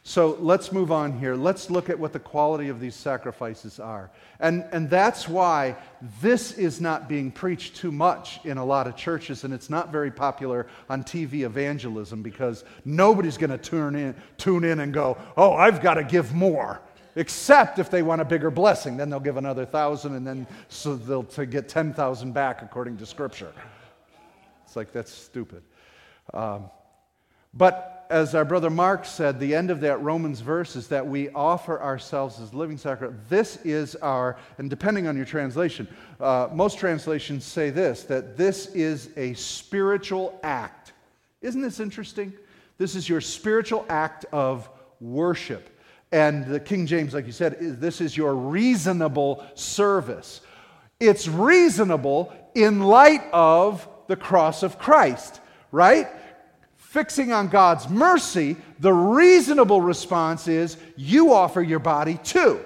so 0.09 0.38
let's 0.40 0.73
move 0.73 0.90
on 0.90 1.18
here. 1.18 1.35
Let's 1.35 1.68
look 1.68 1.90
at 1.90 1.99
what 1.99 2.14
the 2.14 2.18
quality 2.18 2.71
of 2.71 2.81
these 2.81 2.94
sacrifices 2.94 3.79
are. 3.79 4.11
And, 4.40 4.64
and 4.73 4.88
that's 4.88 5.29
why 5.29 5.77
this 6.23 6.53
is 6.53 6.81
not 6.81 7.11
being 7.11 7.31
preached 7.31 7.77
too 7.77 7.92
much 7.92 8.40
in 8.47 8.57
a 8.57 8.64
lot 8.64 8.87
of 8.87 8.97
churches, 8.97 9.44
and 9.44 9.53
it's 9.53 9.68
not 9.68 9.92
very 9.92 10.11
popular 10.11 10.66
on 10.88 11.05
TV 11.05 11.42
evangelism 11.42 12.23
because 12.23 12.64
nobody's 12.87 13.37
going 13.37 13.51
to 13.51 13.59
tune 13.59 13.94
in, 13.97 14.14
tune 14.38 14.64
in 14.64 14.81
and 14.81 14.94
go, 14.94 15.18
oh, 15.37 15.53
I've 15.53 15.83
got 15.83 15.94
to 15.94 16.05
give 16.05 16.33
more. 16.33 16.81
Except 17.14 17.79
if 17.79 17.90
they 17.90 18.01
want 18.01 18.23
a 18.23 18.25
bigger 18.25 18.51
blessing, 18.51 18.97
then 18.97 19.11
they'll 19.11 19.21
give 19.21 19.37
another 19.37 19.66
thousand, 19.66 20.14
and 20.14 20.27
then 20.27 20.47
so 20.71 20.97
they'll 20.97 21.25
to 21.25 21.44
get 21.44 21.68
10,000 21.68 22.33
back 22.33 22.62
according 22.62 22.97
to 22.97 23.05
Scripture. 23.05 23.53
It's 24.64 24.75
like, 24.75 24.90
that's 24.90 25.12
stupid. 25.12 25.64
Um, 26.33 26.71
but 27.53 27.98
as 28.11 28.35
our 28.35 28.44
brother 28.44 28.71
Mark 28.71 29.05
said, 29.05 29.38
the 29.38 29.55
end 29.55 29.71
of 29.71 29.81
that 29.81 30.01
Romans 30.03 30.40
verse 30.40 30.77
is 30.77 30.88
that 30.88 31.07
we 31.07 31.29
offer 31.31 31.81
ourselves 31.81 32.40
as 32.40 32.55
living 32.55 32.79
sacrifice. 32.79 33.16
This 33.29 33.57
is 33.64 33.97
our, 33.97 34.37
and 34.57 34.71
depending 34.71 35.07
on 35.07 35.16
your 35.16 35.27
translation, 35.27 35.87
uh, 36.21 36.49
most 36.53 36.79
translations 36.79 37.44
say 37.44 37.71
this 37.71 38.05
that 38.05 38.37
this 38.37 38.66
is 38.68 39.11
a 39.16 39.35
spiritual 39.35 40.38
act. 40.42 40.92
Isn't 41.42 41.61
this 41.61 41.81
interesting? 41.81 42.33
This 42.79 42.94
is 42.94 43.09
your 43.09 43.21
spiritual 43.21 43.85
act 43.88 44.25
of 44.33 44.68
worship. 45.01 45.68
And 46.11 46.47
the 46.47 46.61
King 46.61 46.87
James, 46.87 47.12
like 47.12 47.26
you 47.26 47.33
said, 47.33 47.59
is, 47.61 47.78
this 47.78 48.01
is 48.01 48.16
your 48.16 48.35
reasonable 48.35 49.45
service. 49.55 50.41
It's 50.99 51.28
reasonable 51.28 52.35
in 52.55 52.80
light 52.80 53.22
of 53.33 53.87
the 54.07 54.16
cross 54.16 54.62
of 54.62 54.78
Christ, 54.78 55.41
right? 55.70 56.09
Fixing 56.89 57.32
on 57.32 57.49
God's 57.49 57.86
mercy, 57.91 58.57
the 58.78 58.93
reasonable 58.93 59.82
response 59.82 60.49
is 60.49 60.78
you 60.97 61.34
offer 61.34 61.61
your 61.61 61.80
body 61.80 62.18
too. 62.24 62.61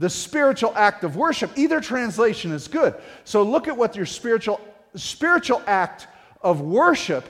The 0.00 0.10
spiritual 0.10 0.72
act 0.74 1.04
of 1.04 1.14
worship. 1.14 1.56
Either 1.56 1.80
translation 1.80 2.50
is 2.50 2.66
good. 2.66 2.96
So 3.22 3.44
look 3.44 3.68
at 3.68 3.76
what 3.76 3.94
your 3.94 4.04
spiritual 4.04 4.60
spiritual 4.96 5.62
act 5.66 6.08
of 6.42 6.60
worship 6.60 7.28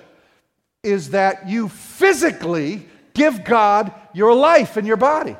is 0.82 1.10
that 1.10 1.46
you 1.46 1.68
physically 1.68 2.86
give 3.12 3.44
God 3.44 3.92
your 4.14 4.34
life 4.34 4.78
and 4.78 4.86
your 4.86 4.96
body. 4.96 5.36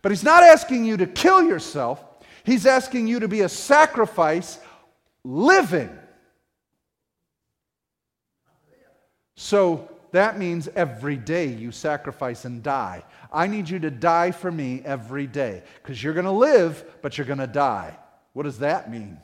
But 0.00 0.12
he's 0.12 0.24
not 0.24 0.42
asking 0.42 0.86
you 0.86 0.96
to 0.96 1.06
kill 1.06 1.42
yourself. 1.42 2.02
He's 2.44 2.64
asking 2.64 3.06
you 3.06 3.20
to 3.20 3.28
be 3.28 3.42
a 3.42 3.50
sacrifice 3.50 4.60
living 5.24 5.90
So 9.42 9.88
that 10.10 10.38
means 10.38 10.68
every 10.76 11.16
day 11.16 11.46
you 11.46 11.72
sacrifice 11.72 12.44
and 12.44 12.62
die. 12.62 13.02
I 13.32 13.46
need 13.46 13.70
you 13.70 13.78
to 13.78 13.90
die 13.90 14.32
for 14.32 14.52
me 14.52 14.82
every 14.84 15.26
day 15.26 15.62
because 15.82 16.04
you're 16.04 16.12
going 16.12 16.26
to 16.26 16.30
live, 16.30 16.84
but 17.00 17.16
you're 17.16 17.26
going 17.26 17.38
to 17.38 17.46
die. 17.46 17.96
What 18.34 18.42
does 18.42 18.58
that 18.58 18.90
mean? 18.90 19.16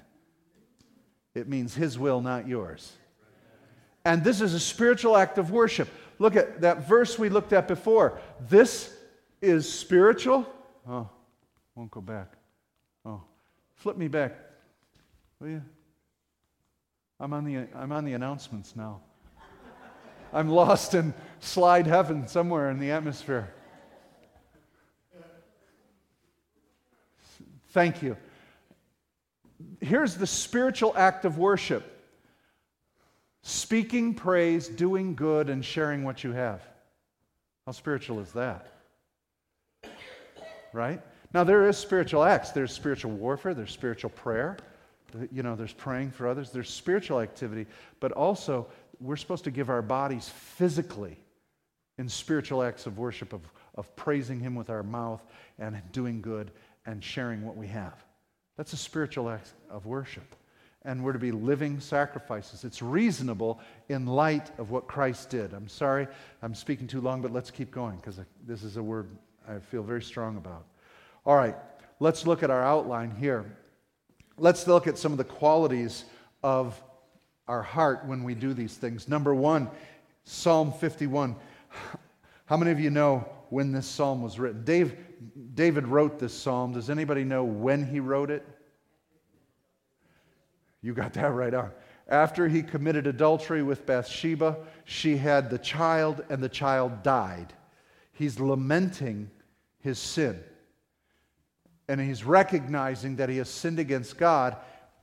It 1.35 1.51
means 1.51 1.75
His 1.75 1.99
will, 1.99 2.23
not 2.23 2.49
yours. 2.49 2.91
And 4.07 4.25
this 4.25 4.41
is 4.41 4.55
a 4.55 4.59
spiritual 4.59 5.19
act 5.19 5.37
of 5.37 5.51
worship. 5.51 5.91
Look 6.19 6.35
at 6.35 6.63
that 6.63 6.89
verse 6.89 7.19
we 7.19 7.29
looked 7.29 7.53
at 7.53 7.69
before. 7.69 8.19
This 8.49 8.91
is 9.43 9.71
spiritual. 9.71 10.47
Oh, 10.89 11.11
won't 11.75 11.91
go 11.91 12.01
back. 12.01 12.33
Oh, 13.05 13.21
flip 13.75 13.99
me 13.99 14.09
back, 14.09 14.35
will 15.41 15.49
you? 15.49 15.63
I'm 17.21 17.35
on 17.35 17.45
the, 17.45 17.69
I'm 17.75 17.93
on 17.93 18.07
the 18.07 18.15
announcements 18.15 18.75
now. 18.75 19.03
I'm 20.37 20.51
lost 20.51 20.93
in 20.93 21.15
slide 21.41 21.87
heaven 21.87 22.29
somewhere 22.29 22.71
in 22.71 22.79
the 22.79 22.91
atmosphere. 22.91 23.49
Thank 27.71 28.03
you. 28.03 28.19
Here's 29.81 30.15
the 30.15 30.27
spiritual 30.27 30.93
act 30.95 31.25
of 31.25 31.39
worship 31.39 31.91
speaking 33.41 34.13
praise, 34.13 34.69
doing 34.69 35.15
good, 35.15 35.49
and 35.49 35.65
sharing 35.65 36.05
what 36.05 36.23
you 36.23 36.33
have. 36.33 36.61
How 37.65 37.73
spiritual 37.73 38.21
is 38.21 38.33
that? 38.33 38.67
Right? 40.75 41.01
Now, 41.33 41.45
there 41.45 41.67
is 41.67 41.79
spiritual 41.79 42.25
acts. 42.25 42.51
There's 42.51 42.73
spiritual 42.73 43.13
warfare, 43.13 43.55
there's 43.55 43.73
spiritual 43.73 44.11
prayer. 44.11 44.59
You 45.33 45.43
know, 45.43 45.57
there's 45.57 45.73
praying 45.73 46.11
for 46.11 46.29
others, 46.29 46.51
there's 46.51 46.69
spiritual 46.69 47.21
activity, 47.21 47.67
but 48.01 48.13
also 48.13 48.67
we're 49.01 49.17
supposed 49.17 49.45
to 49.45 49.51
give 49.51 49.71
our 49.71 49.83
bodies 49.83 50.29
physically 50.29 51.17
in 51.99 52.09
spiritual 52.09 52.63
acts 52.63 52.87
of 52.87 52.99
worship, 52.99 53.33
of, 53.33 53.43
of 53.75 53.95
praising 53.97 54.41
Him 54.41 54.55
with 54.55 54.71
our 54.71 54.83
mouth 54.83 55.25
and 55.59 55.81
doing 55.93 56.21
good 56.21 56.51
and 56.85 57.03
sharing 57.03 57.45
what 57.45 57.57
we 57.57 57.67
have. 57.69 58.05
That's 58.57 58.73
a 58.73 58.77
spiritual 58.77 59.29
act 59.29 59.53
of 59.71 59.87
worship. 59.87 60.37
And 60.83 61.03
we're 61.03 61.15
to 61.15 61.19
be 61.19 61.33
living 61.33 61.81
sacrifices. 61.81 62.65
It's 62.65 62.81
reasonable 62.81 63.61
in 63.89 64.07
light 64.07 64.51
of 64.59 64.71
what 64.71 64.87
Christ 64.87 65.31
did. 65.31 65.53
I'm 65.53 65.69
sorry 65.69 66.07
I'm 66.43 66.55
speaking 66.55 66.87
too 66.87 67.01
long, 67.01 67.21
but 67.21 67.33
let's 67.33 67.51
keep 67.51 67.71
going 67.73 67.97
because 67.97 68.21
this 68.47 68.63
is 68.63 68.77
a 68.77 68.83
word 68.83 69.09
I 69.49 69.59
feel 69.59 69.83
very 69.83 70.03
strong 70.03 70.37
about. 70.37 70.65
All 71.25 71.35
right, 71.35 71.57
let's 71.99 72.25
look 72.25 72.43
at 72.45 72.51
our 72.51 72.63
outline 72.63 73.11
here. 73.11 73.45
Let's 74.39 74.67
look 74.69 74.87
at 74.87 74.97
some 74.97 75.13
of 75.13 75.19
the 75.19 75.25
qualities 75.25 76.05
of 76.43 76.81
our 77.49 77.63
heart 77.63 78.05
when 78.07 78.25
we 78.25 78.35
do 78.35 78.53
these 78.53 78.75
things. 78.75 79.09
Number 79.09 79.35
one, 79.35 79.71
Psalm 80.25 80.73
51. 80.73 81.37
How 82.47 82.57
many 82.57 82.71
of 82.71 82.81
you 82.81 82.91
know 82.91 83.29
when 83.51 83.73
this 83.73 83.87
psalm 83.87 84.23
was 84.23 84.39
written? 84.39 84.65
Dave, 84.65 84.97
David 85.55 85.87
wrote 85.87 86.19
this 86.19 86.35
psalm. 86.35 86.73
Does 86.73 86.91
anybody 86.91 87.25
know 87.25 87.45
when 87.45 87.87
he 87.87 88.01
wrote 88.01 88.31
it? 88.31 88.47
You 90.83 90.95
got 90.95 91.13
that 91.15 91.33
right 91.33 91.55
on. 91.55 91.71
After 92.09 92.47
he 92.47 92.63
committed 92.63 93.07
adultery 93.07 93.63
with 93.63 93.87
Bathsheba, 93.87 94.59
she 94.85 95.17
had 95.17 95.51
the 95.51 95.59
child, 95.59 96.25
and 96.29 96.41
the 96.41 96.49
child 96.49 97.03
died. 97.03 97.53
He's 98.13 98.39
lamenting 98.39 99.31
his 99.81 99.99
sin. 99.99 100.43
And 101.89 102.01
he's 102.01 102.25
recognizing 102.25 103.17
that 103.17 103.29
he 103.29 103.39
has 103.39 103.49
sinned 103.49 103.79
against 103.79 104.19
God, 104.19 104.57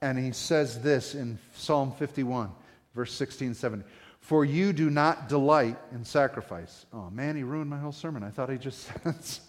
and 0.04 0.20
he 0.20 0.34
says 0.34 0.82
this 0.82 1.16
in 1.16 1.40
Psalm 1.56 1.94
51, 1.94 2.52
verse 2.94 3.14
16 3.14 3.54
17. 3.54 3.90
For 4.20 4.44
you 4.44 4.74
do 4.74 4.90
not 4.90 5.30
delight 5.30 5.78
in 5.94 6.04
sacrifice. 6.04 6.86
Oh 6.92 7.10
man, 7.10 7.38
he 7.38 7.44
ruined 7.44 7.70
my 7.70 7.80
whole 7.80 7.94
sermon. 7.94 8.22
I 8.22 8.30
thought 8.30 8.50
he 8.50 8.58
just 8.58 8.90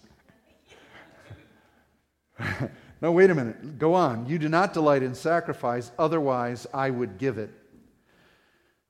said. 2.38 2.70
no, 3.02 3.10
wait 3.10 3.30
a 3.30 3.34
minute. 3.34 3.80
Go 3.80 3.94
on. 3.94 4.26
You 4.26 4.38
do 4.38 4.48
not 4.48 4.72
delight 4.72 5.02
in 5.02 5.16
sacrifice, 5.16 5.90
otherwise 5.98 6.68
I 6.72 6.88
would 6.88 7.18
give 7.18 7.36
it. 7.36 7.50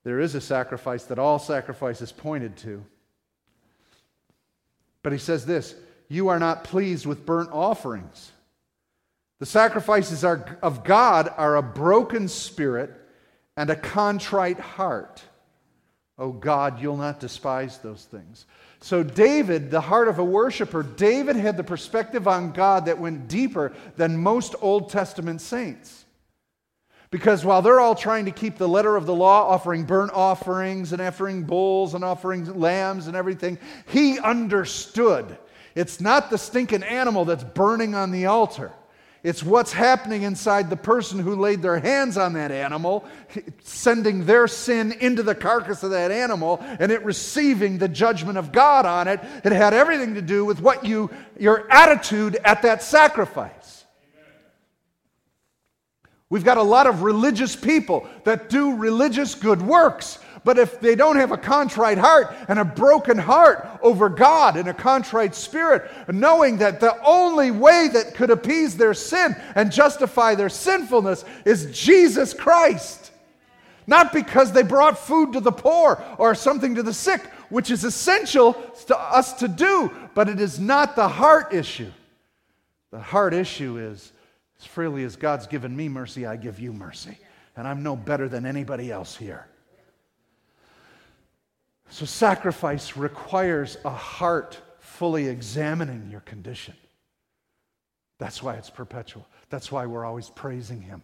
There 0.05 0.21
is 0.21 0.35
a 0.35 0.43
sacrifice 0.43 1.05
that 1.05 1.19
all 1.19 1.39
sacrifices 1.39 2.13
pointed 2.13 2.59
to. 2.59 2.85
But 5.03 5.13
he 5.13 5.19
says 5.19 5.47
this 5.47 5.75
You 6.09 6.29
are 6.29 6.39
not 6.39 6.65
pleased 6.65 7.07
with 7.07 7.25
burnt 7.25 7.49
offerings. 7.53 8.33
The 9.41 9.47
sacrifices 9.47 10.25
are, 10.25 10.59
of 10.63 10.85
God 10.85 11.33
are 11.37 11.57
a 11.57 11.63
broken 11.63 12.29
spirit 12.29 12.93
and 13.57 13.71
a 13.71 13.77
contrite 13.77 14.61
heart. 14.61 15.23
Oh 16.19 16.31
God, 16.31 16.81
you'll 16.81 16.97
not 16.97 17.21
despise 17.21 17.79
those 17.79 18.05
things. 18.05 18.47
So, 18.81 19.03
David, 19.03 19.71
the 19.71 19.81
heart 19.81 20.09
of 20.09 20.19
a 20.19 20.25
worshiper, 20.25 20.83
David 20.83 21.37
had 21.37 21.57
the 21.57 21.65
perspective 21.65 22.29
on 22.29 22.53
God 22.53 22.87
that 22.87 22.99
went 22.99 23.29
deeper 23.29 23.73
than 23.97 24.17
most 24.23 24.55
Old 24.61 24.91
Testament 24.91 25.41
saints. 25.41 26.05
Because 27.11 27.45
while 27.45 27.63
they're 27.63 27.81
all 27.81 27.95
trying 27.95 28.25
to 28.27 28.31
keep 28.31 28.59
the 28.59 28.69
letter 28.69 28.97
of 28.97 29.07
the 29.07 29.15
law, 29.15 29.49
offering 29.49 29.85
burnt 29.85 30.13
offerings 30.13 30.93
and 30.93 31.01
offering 31.01 31.45
bulls 31.45 31.95
and 31.95 32.05
offering 32.05 32.59
lambs 32.59 33.07
and 33.07 33.17
everything, 33.17 33.59
he 33.87 34.19
understood. 34.19 35.39
It's 35.75 36.01
not 36.01 36.29
the 36.29 36.39
stinking 36.39 36.83
animal 36.83 37.25
that's 37.25 37.45
burning 37.45 37.95
on 37.95 38.11
the 38.11 38.27
altar. 38.27 38.73
It's 39.25 39.43
what's 39.43 39.73
happening 39.73 40.23
inside 40.23 40.69
the 40.69 40.77
person 40.77 41.19
who 41.19 41.35
laid 41.35 41.63
their 41.63 41.79
hands 41.79 42.19
on 42.19 42.35
that 42.35 42.53
animal, 42.53 43.07
sending 43.63 44.27
their 44.27 44.47
sin 44.47 44.93
into 44.93 45.23
the 45.23 45.35
carcass 45.35 45.83
of 45.83 45.93
that 45.93 46.11
animal, 46.11 46.59
and 46.61 46.93
it 46.93 47.03
receiving 47.07 47.79
the 47.79 47.89
judgment 47.89 48.37
of 48.37 48.53
God 48.53 48.85
on 48.85 49.09
it. 49.09 49.21
It 49.43 49.53
had 49.53 49.73
everything 49.73 50.15
to 50.17 50.23
do 50.23 50.45
with 50.45 50.61
what 50.61 50.85
you, 50.85 51.09
your 51.39 51.67
attitude 51.73 52.37
at 52.45 52.61
that 52.63 52.83
sacrifice. 52.83 53.87
We've 56.29 56.45
got 56.45 56.59
a 56.59 56.63
lot 56.63 56.87
of 56.87 57.03
religious 57.03 57.57
people 57.57 58.07
that 58.25 58.51
do 58.51 58.77
religious 58.77 59.35
good 59.35 59.63
works, 59.63 60.19
but 60.45 60.59
if 60.59 60.79
they 60.79 60.95
don't 60.95 61.17
have 61.17 61.33
a 61.33 61.39
contrite 61.39 61.97
heart 61.97 62.37
and 62.49 62.59
a 62.59 62.65
broken 62.65 63.17
heart 63.17 63.67
over 63.83 64.11
God 64.11 64.57
and 64.57 64.69
a 64.69 64.75
contrite 64.75 65.35
spirit, 65.35 65.91
knowing 66.13 66.59
that 66.59 66.81
the 66.81 67.03
only 67.03 67.51
way 67.51 67.89
that 67.93 68.15
could 68.15 68.31
appease 68.31 68.77
their 68.77 68.93
sin 68.93 69.35
and 69.55 69.73
justify 69.73 70.35
their 70.35 70.51
sinfulness 70.51 71.25
is 71.47 71.77
Jesus 71.77 72.35
Christ. 72.35 73.11
Not 73.87 74.13
because 74.13 74.53
they 74.53 74.63
brought 74.63 74.99
food 74.99 75.33
to 75.33 75.41
the 75.41 75.53
poor 75.53 76.03
or 76.19 76.35
something 76.35 76.75
to 76.75 76.83
the 76.83 76.95
sick, 76.95 77.23
which 77.49 77.71
is 77.71 77.85
essential 77.85 78.53
to 78.87 78.99
us 78.99 79.33
to 79.35 79.49
do, 79.49 79.91
but 80.15 80.29
it 80.29 80.41
is 80.41 80.61
not 80.61 80.95
the 80.95 81.09
heart 81.09 81.55
issue. 81.55 81.91
The 82.91 83.01
heart 83.01 83.33
issue 83.33 83.79
is 83.79 84.13
as 84.59 84.67
freely 84.67 85.05
as 85.05 85.17
God's 85.17 85.47
given 85.47 85.75
me 85.75 85.89
mercy, 85.89 86.27
I 86.27 86.37
give 86.37 86.61
you 86.61 86.73
mercy. 86.73 87.19
And 87.57 87.67
I'm 87.67 87.83
no 87.83 87.97
better 87.97 88.29
than 88.29 88.47
anybody 88.47 88.91
else 88.91 89.17
here. 89.17 89.47
So, 91.91 92.07
sacrifice 92.07 92.97
requires 92.97 93.77
a 93.85 93.91
heart 93.91 94.61
fully 94.79 95.29
examining 95.29 96.09
your 96.11 96.21
condition. 96.21 96.75
That's 98.19 98.43
why 98.43 98.55
it's 98.55 98.71
perpetual. 98.71 99.27
That's 99.51 99.71
why 99.71 99.87
we're 99.87 100.05
always 100.05 100.31
praising 100.31 100.81
Him. 100.81 101.03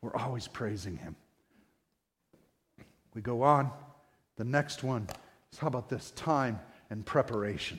We're 0.00 0.16
always 0.16 0.48
praising 0.48 0.96
Him. 0.96 1.16
We 3.14 3.22
go 3.22 3.42
on. 3.42 3.70
The 4.36 4.44
next 4.44 4.82
one 4.82 5.06
is 5.52 5.58
how 5.58 5.66
about 5.66 5.88
this? 5.88 6.12
Time 6.12 6.58
and 6.90 7.04
preparation. 7.04 7.78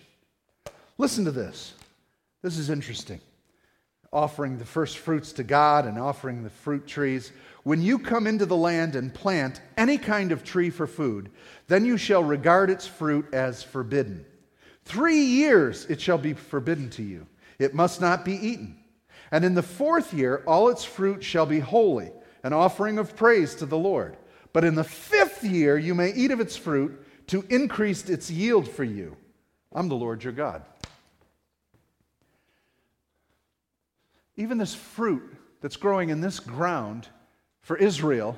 Listen 0.98 1.26
to 1.26 1.32
this. 1.32 1.74
This 2.42 2.58
is 2.58 2.70
interesting. 2.70 3.20
Offering 4.14 4.60
the 4.60 4.66
first 4.66 5.00
fruits 5.00 5.34
to 5.34 5.44
God 5.44 5.86
and 5.86 5.98
offering 5.98 6.44
the 6.44 6.50
fruit 6.50 6.88
trees. 6.88 7.32
When 7.64 7.82
you 7.82 7.98
come 7.98 8.28
into 8.28 8.46
the 8.46 8.56
land 8.56 8.96
and 8.96 9.14
plant 9.14 9.60
any 9.76 9.98
kind 9.98 10.32
of 10.32 10.44
tree 10.44 10.70
for 10.70 10.86
food, 10.86 11.32
then 11.68 11.84
you 11.84 11.98
shall 11.98 12.24
regard 12.24 12.70
its 12.70 12.86
fruit 12.86 13.26
as 13.34 13.64
forbidden. 13.64 14.24
Three 14.86 15.22
years 15.22 15.86
it 15.86 16.00
shall 16.00 16.20
be 16.20 16.34
forbidden 16.34 16.90
to 16.92 17.04
you. 17.04 17.26
It 17.58 17.74
must 17.74 18.02
not 18.02 18.24
be 18.24 18.34
eaten. 18.34 18.78
And 19.32 19.44
in 19.44 19.56
the 19.56 19.64
fourth 19.64 20.14
year, 20.14 20.44
all 20.46 20.70
its 20.70 20.86
fruit 20.86 21.24
shall 21.24 21.48
be 21.48 21.60
holy, 21.60 22.12
an 22.44 22.54
offering 22.54 23.00
of 23.00 23.16
praise 23.16 23.56
to 23.56 23.66
the 23.66 23.78
Lord. 23.78 24.16
But 24.52 24.64
in 24.64 24.76
the 24.76 24.84
fifth 24.84 25.44
year, 25.44 25.76
you 25.78 25.96
may 25.96 26.14
eat 26.14 26.30
of 26.30 26.40
its 26.40 26.56
fruit 26.56 27.04
to 27.28 27.44
increase 27.50 28.08
its 28.10 28.30
yield 28.30 28.70
for 28.70 28.84
you. 28.84 29.18
I'm 29.74 29.90
the 29.90 29.96
Lord 29.96 30.24
your 30.24 30.34
God. 30.34 30.62
Even 34.36 34.58
this 34.58 34.76
fruit 34.76 35.36
that's 35.62 35.76
growing 35.76 36.10
in 36.10 36.22
this 36.22 36.40
ground 36.40 37.08
for 37.62 37.78
Israel. 37.78 38.38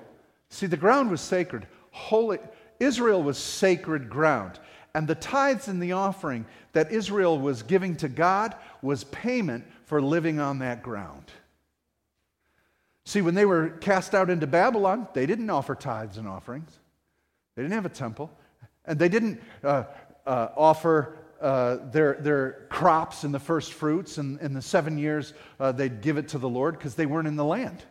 See, 0.49 0.67
the 0.67 0.77
ground 0.77 1.09
was 1.09 1.21
sacred. 1.21 1.67
Holy, 1.91 2.39
Israel 2.79 3.23
was 3.23 3.37
sacred 3.37 4.09
ground. 4.09 4.59
And 4.93 5.07
the 5.07 5.15
tithes 5.15 5.67
and 5.67 5.81
the 5.81 5.93
offering 5.93 6.45
that 6.73 6.91
Israel 6.91 7.37
was 7.37 7.63
giving 7.63 7.95
to 7.97 8.07
God 8.07 8.55
was 8.81 9.03
payment 9.05 9.65
for 9.85 10.01
living 10.01 10.39
on 10.39 10.59
that 10.59 10.83
ground. 10.83 11.31
See, 13.05 13.21
when 13.21 13.35
they 13.35 13.45
were 13.45 13.69
cast 13.69 14.15
out 14.15 14.29
into 14.29 14.47
Babylon, 14.47 15.07
they 15.13 15.25
didn't 15.25 15.49
offer 15.49 15.75
tithes 15.75 16.17
and 16.17 16.27
offerings. 16.27 16.71
They 17.55 17.61
didn't 17.61 17.75
have 17.75 17.85
a 17.85 17.89
temple. 17.89 18.31
And 18.85 18.97
they 18.97 19.09
didn't 19.09 19.41
uh, 19.63 19.83
uh, 20.25 20.49
offer 20.55 21.17
uh, 21.45 21.91
their, 21.91 22.15
their 22.15 22.65
crops 22.69 23.23
and 23.23 23.31
the 23.31 23.39
first 23.39 23.73
fruits, 23.73 24.17
and 24.17 24.39
in 24.41 24.53
the 24.53 24.63
seven 24.63 24.97
years 24.97 25.35
uh, 25.59 25.71
they'd 25.71 26.01
give 26.01 26.17
it 26.17 26.29
to 26.29 26.39
the 26.39 26.49
Lord 26.49 26.75
because 26.75 26.95
they 26.95 27.05
weren't 27.05 27.27
in 27.27 27.35
the 27.35 27.45
land. 27.45 27.83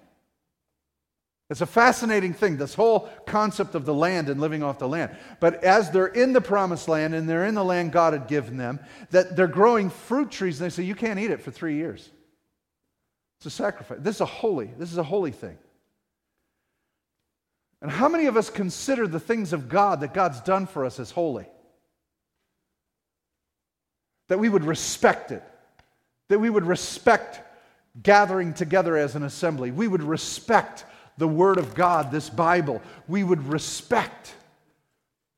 It's 1.49 1.61
a 1.61 1.67
fascinating 1.67 2.35
thing, 2.35 2.57
this 2.57 2.75
whole 2.75 3.09
concept 3.27 3.77
of 3.77 3.85
the 3.85 3.95
land 3.95 4.29
and 4.29 4.41
living 4.41 4.65
off 4.65 4.81
the 4.81 4.89
land. 4.89 5.17
But 5.39 5.63
as 5.63 5.93
they're 5.93 6.09
in 6.09 6.33
the 6.33 6.41
promised 6.41 6.89
land 6.89 7.15
and 7.15 7.29
they're 7.29 7.47
in 7.47 7.55
the 7.55 7.65
land 7.65 7.93
God 7.93 8.13
had 8.13 8.27
given 8.27 8.57
them, 8.57 8.81
that 9.11 9.37
they're 9.37 9.47
growing 9.47 9.89
fruit 9.89 10.33
trees 10.33 10.61
and 10.61 10.69
they 10.69 10.75
say, 10.75 10.83
You 10.83 10.97
can't 10.97 11.21
eat 11.21 11.31
it 11.31 11.41
for 11.41 11.53
three 11.53 11.77
years. 11.77 12.11
It's 13.39 13.47
a 13.47 13.51
sacrifice. 13.51 13.99
This 14.01 14.17
is 14.17 14.21
a 14.21 14.27
holy, 14.27 14.71
this 14.79 14.91
is 14.91 14.99
a 14.99 15.05
holy 15.05 15.31
thing. 15.31 15.57
And 17.81 17.89
how 17.89 18.09
many 18.09 18.27
of 18.27 18.37
us 18.37 18.51
consider 18.51 19.07
the 19.07 19.21
things 19.21 19.53
of 19.53 19.69
God 19.69 20.01
that 20.01 20.13
God's 20.13 20.41
done 20.41 20.67
for 20.67 20.85
us 20.85 20.99
as 20.99 21.13
holy? 21.13 21.47
That 24.29 24.39
we 24.39 24.49
would 24.49 24.65
respect 24.65 25.31
it. 25.31 25.43
That 26.29 26.39
we 26.39 26.51
would 26.51 26.67
respect 26.67 27.41
gathering 28.03 28.55
together 28.55 28.97
as 28.97 29.15
an 29.15 29.23
assembly. 29.23 29.71
We 29.71 29.89
would 29.89 30.03
respect 30.03 30.85
the 31.17 31.29
Word 31.29 31.59
of 31.59 31.75
God, 31.75 32.11
this 32.11 32.29
Bible, 32.29 32.83
we 33.07 33.23
would 33.23 33.47
respect 33.47 34.35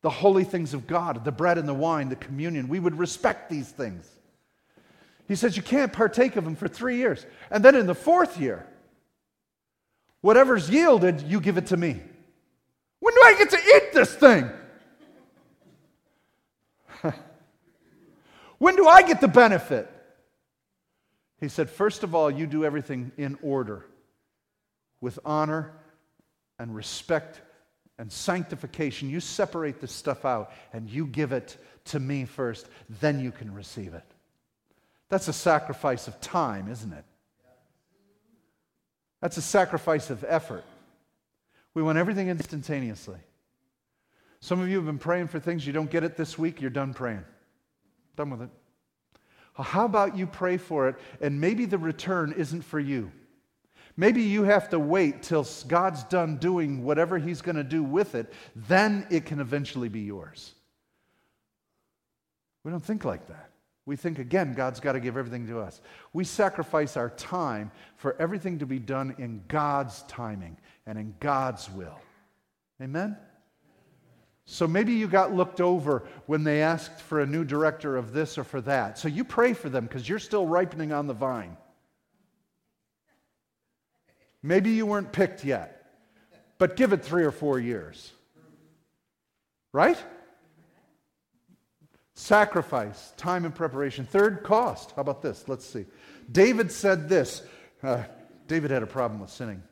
the 0.03 0.11
holy 0.11 0.45
things 0.45 0.73
of 0.73 0.87
God, 0.87 1.25
the 1.25 1.33
bread 1.33 1.59
and 1.59 1.69
the 1.69 1.75
wine, 1.75 2.09
the 2.09 2.17
communion. 2.17 2.69
We 2.69 2.81
would 2.81 2.97
respect 2.97 3.51
these 3.51 3.69
things. 3.69 4.09
He 5.27 5.35
says 5.35 5.57
you 5.57 5.63
can't 5.63 5.93
partake 5.93 6.37
of 6.37 6.45
them 6.45 6.55
for 6.55 6.69
three 6.69 6.97
years. 6.97 7.27
And 7.51 7.65
then 7.65 7.75
in 7.75 7.87
the 7.87 7.95
fourth 7.95 8.39
year, 8.39 8.65
whatever's 10.21 10.71
yielded, 10.71 11.23
you 11.23 11.41
give 11.41 11.59
it 11.59 11.67
to 11.67 11.77
me. 11.77 12.01
When 13.01 13.15
do 13.15 13.21
I 13.25 13.35
get 13.37 13.51
to 13.51 13.59
eat 13.59 13.93
this 13.93 14.15
thing? 14.15 14.49
When 18.59 18.77
do 18.77 18.87
I 18.87 19.03
get 19.03 19.21
the 19.21 19.29
benefit? 19.29 19.91
He 21.41 21.49
said, 21.49 21.69
First 21.69 22.03
of 22.03 22.15
all, 22.15 22.31
you 22.31 22.47
do 22.47 22.65
everything 22.65 23.13
in 23.17 23.39
order 23.43 23.85
with 25.01 25.19
honor 25.25 25.73
and 26.59 26.75
respect 26.75 27.41
and 27.99 28.11
sanctification. 28.11 29.11
You 29.11 29.21
separate 29.21 29.81
this 29.81 29.93
stuff 29.93 30.25
out 30.25 30.53
and 30.73 30.89
you 30.89 31.07
give 31.07 31.33
it 31.33 31.57
to 31.87 32.01
me 32.01 32.25
first, 32.25 32.69
then 33.01 33.21
you 33.21 33.31
can 33.31 33.53
receive 33.55 33.95
it. 33.95 34.05
That's 35.09 35.29
a 35.29 35.33
sacrifice 35.33 36.09
of 36.09 36.21
time, 36.21 36.71
isn't 36.71 36.93
it? 36.93 37.05
That's 39.21 39.37
a 39.37 39.43
sacrifice 39.43 40.11
of 40.11 40.25
effort. 40.27 40.65
We 41.75 41.83
want 41.83 41.99
everything 41.99 42.29
instantaneously. 42.29 43.19
Some 44.41 44.61
of 44.61 44.69
you 44.69 44.77
have 44.77 44.87
been 44.87 44.99
praying 44.99 45.29
for 45.29 45.41
things, 45.41 45.67
you 45.67 45.73
don't 45.73 45.91
get 45.91 46.05
it 46.05 46.17
this 46.17 46.39
week, 46.39 46.61
you're 46.61 46.71
done 46.71 46.93
praying. 46.93 47.25
Done 48.17 48.31
with 48.31 48.43
it. 48.43 48.51
How 49.55 49.85
about 49.85 50.17
you 50.17 50.27
pray 50.27 50.57
for 50.57 50.89
it 50.89 50.97
and 51.21 51.41
maybe 51.41 51.65
the 51.65 51.79
return 51.79 52.33
isn't 52.33 52.63
for 52.63 52.79
you? 52.79 53.11
Maybe 53.97 54.23
you 54.23 54.43
have 54.43 54.69
to 54.71 54.79
wait 54.79 55.23
till 55.23 55.47
God's 55.69 56.05
done 56.05 56.37
doing 56.37 56.85
whatever 56.85 57.19
He's 57.19 57.41
going 57.41 57.57
to 57.57 57.65
do 57.65 57.83
with 57.83 58.15
it, 58.15 58.33
then 58.55 59.07
it 59.11 59.25
can 59.25 59.41
eventually 59.41 59.89
be 59.89 60.01
yours. 60.01 60.53
We 62.63 62.71
don't 62.71 62.85
think 62.85 63.05
like 63.05 63.27
that. 63.29 63.51
We 63.87 63.97
think, 63.97 64.19
again, 64.19 64.53
God's 64.53 64.81
got 64.81 64.93
to 64.93 65.01
give 65.01 65.17
everything 65.17 65.47
to 65.47 65.61
us. 65.61 65.81
We 66.13 66.25
sacrifice 66.25 66.97
our 66.97 67.11
time 67.11 67.71
for 67.97 68.17
everything 68.21 68.59
to 68.59 68.67
be 68.67 68.81
done 68.81 69.15
in 69.19 69.45
God's 69.47 70.03
timing 70.03 70.59
and 70.87 70.99
in 70.99 71.15
God's 71.21 71.71
will. 71.71 71.99
Amen? 72.83 73.17
So 74.47 74.69
maybe 74.69 74.93
you 74.93 75.09
got 75.09 75.35
looked 75.35 75.61
over 75.61 76.05
when 76.27 76.45
they 76.45 76.63
asked 76.63 77.01
for 77.01 77.21
a 77.21 77.27
new 77.27 77.45
director 77.45 77.97
of 77.97 78.13
this 78.13 78.39
or 78.39 78.45
for 78.45 78.61
that. 78.63 78.97
So 78.97 79.09
you 79.09 79.25
pray 79.25 79.53
for 79.53 79.69
them 79.69 79.87
because 79.87 80.09
you're 80.09 80.21
still 80.21 80.47
ripening 80.47 80.93
on 80.93 81.09
the 81.09 81.15
vine. 81.15 81.57
Maybe 84.43 84.71
you 84.71 84.87
weren't 84.87 85.11
picked 85.11 85.45
yet, 85.45 85.91
but 86.59 86.77
give 86.77 86.93
it 86.93 87.05
three 87.05 87.25
or 87.25 87.33
four 87.33 87.59
years. 87.59 88.13
Right? 89.73 90.03
Sacrifice, 92.15 93.13
time 93.17 93.45
and 93.45 93.55
preparation. 93.55 94.07
Third, 94.07 94.45
cost. 94.45 94.93
How 94.93 95.03
about 95.03 95.23
this? 95.23 95.49
Let's 95.49 95.67
see. 95.67 95.87
David 96.31 96.71
said 96.71 97.09
this. 97.09 97.43
Uh, 97.83 98.05
David 98.47 98.71
had 98.71 98.85
a 98.85 98.87
problem 98.87 99.21
with 99.21 99.31
sinning. 99.31 99.63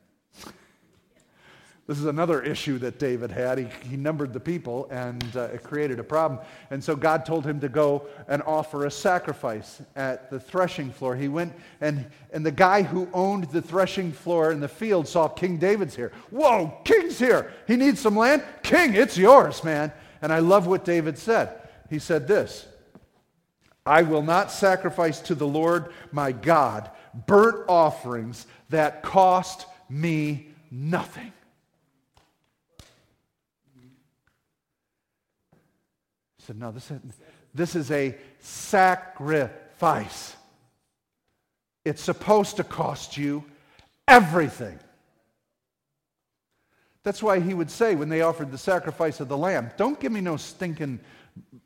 This 1.87 1.99
is 1.99 2.07
another 2.07 2.41
issue 2.41 2.79
that 2.79 2.99
David 2.99 3.31
had. 3.31 3.59
He, 3.59 3.69
he 3.91 3.97
numbered 3.99 4.33
the 4.33 4.41
people 4.41 4.89
and 4.91 5.23
uh, 5.37 5.49
it 5.53 5.63
created 5.63 5.99
a 5.99 6.05
problem. 6.05 6.41
And 6.71 6.83
so 6.83 6.97
God 6.97 7.27
told 7.27 7.45
him 7.45 7.61
to 7.61 7.69
go 7.69 8.07
and 8.27 8.43
offer 8.43 8.87
a 8.87 8.91
sacrifice 8.91 9.83
at 9.95 10.31
the 10.31 10.41
threshing 10.41 10.91
floor. 10.91 11.15
He 11.15 11.29
went 11.29 11.53
and, 11.83 12.07
and 12.33 12.45
the 12.45 12.51
guy 12.51 12.83
who 12.83 13.07
owned 13.13 13.45
the 13.51 13.61
threshing 13.61 14.13
floor 14.13 14.51
in 14.51 14.61
the 14.61 14.69
field 14.69 15.07
saw 15.07 15.29
King 15.29 15.59
David's 15.59 15.95
here. 15.95 16.11
Whoa, 16.31 16.75
King's 16.85 17.19
here. 17.19 17.53
He 17.67 17.77
needs 17.77 18.01
some 18.01 18.17
land. 18.17 18.43
King, 18.63 18.95
it's 18.95 19.19
yours, 19.19 19.63
man. 19.63 19.93
And 20.23 20.33
I 20.33 20.39
love 20.39 20.67
what 20.67 20.87
David 20.87 21.19
said. 21.19 21.61
He 21.91 21.99
said 21.99 22.27
this 22.27 22.67
I 23.85 24.03
will 24.03 24.23
not 24.23 24.51
sacrifice 24.51 25.21
to 25.21 25.35
the 25.35 25.47
Lord 25.47 25.93
my 26.13 26.33
God 26.33 26.91
burnt 27.27 27.69
offerings 27.69 28.47
that 28.71 29.03
cost 29.03 29.67
me 29.91 30.49
nothing. 30.71 31.31
Said, 36.45 36.59
No, 36.59 36.71
this 36.71 36.91
is, 36.91 37.01
this 37.55 37.77
is 37.77 37.91
a 37.91 38.17
sacrifice. 38.41 40.37
It's 41.85 42.03
supposed 42.03 42.57
to 42.57 42.65
cost 42.65 43.17
you 43.17 43.45
everything. 44.09 44.79
That's 47.03 47.23
why 47.23 47.41
he 47.41 47.53
would 47.53 47.71
say 47.71 47.95
when 47.95 48.09
they 48.09 48.23
offered 48.23 48.51
the 48.51 48.59
sacrifice 48.59 49.21
of 49.21 49.29
the 49.29 49.37
lamb, 49.37 49.71
don't 49.77 50.01
give 50.01 50.11
me 50.11 50.23
no 50.23 50.39
stinking 50.39 51.01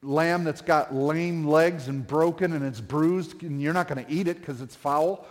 lamb 0.02 0.44
that's 0.44 0.60
got 0.60 0.94
lame 0.94 1.46
legs 1.46 1.88
and 1.88 2.06
broken 2.06 2.52
and 2.52 2.64
it's 2.64 2.80
bruised 2.80 3.42
and 3.42 3.62
you're 3.62 3.72
not 3.72 3.86
going 3.86 4.04
to 4.04 4.12
eat 4.12 4.26
it 4.26 4.40
because 4.40 4.60
it's 4.60 4.74
foul. 4.74 5.26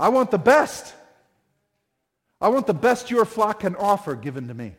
I 0.00 0.08
want 0.08 0.32
the 0.32 0.38
best. 0.38 0.94
I 2.40 2.48
want 2.48 2.66
the 2.66 2.74
best 2.74 3.10
your 3.10 3.24
flock 3.24 3.60
can 3.60 3.76
offer 3.76 4.16
given 4.16 4.48
to 4.48 4.54
me. 4.54 4.74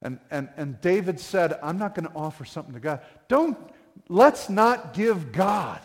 And, 0.00 0.20
and, 0.30 0.48
and 0.56 0.80
David 0.80 1.18
said, 1.18 1.58
I'm 1.62 1.76
not 1.78 1.94
going 1.94 2.06
to 2.06 2.14
offer 2.14 2.44
something 2.44 2.74
to 2.74 2.80
God. 2.80 3.00
Don't, 3.26 3.58
let's 4.08 4.48
not 4.48 4.94
give 4.94 5.32
God 5.32 5.80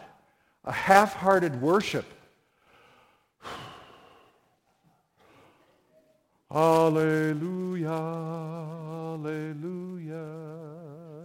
a 0.63 0.71
half-hearted 0.71 1.59
worship. 1.61 2.05
Hallelujah, 6.51 7.87
hallelujah. 9.09 10.27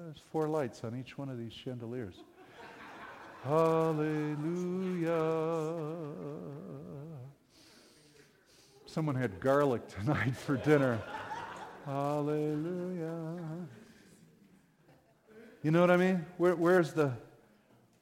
There's 0.05 0.23
four 0.33 0.49
lights 0.49 0.85
on 0.85 0.97
each 0.99 1.19
one 1.19 1.29
of 1.29 1.37
these 1.39 1.53
chandeliers. 1.53 2.15
hallelujah. 3.45 5.13
Someone 8.87 9.17
had 9.17 9.39
garlic 9.39 9.87
tonight 9.89 10.35
for 10.35 10.57
dinner. 10.57 10.99
Hallelujah. 11.89 13.39
You 15.63 15.71
know 15.71 15.81
what 15.81 15.91
I 15.91 15.97
mean? 15.97 16.27
Where, 16.37 16.55
where's 16.55 16.93
the 16.93 17.15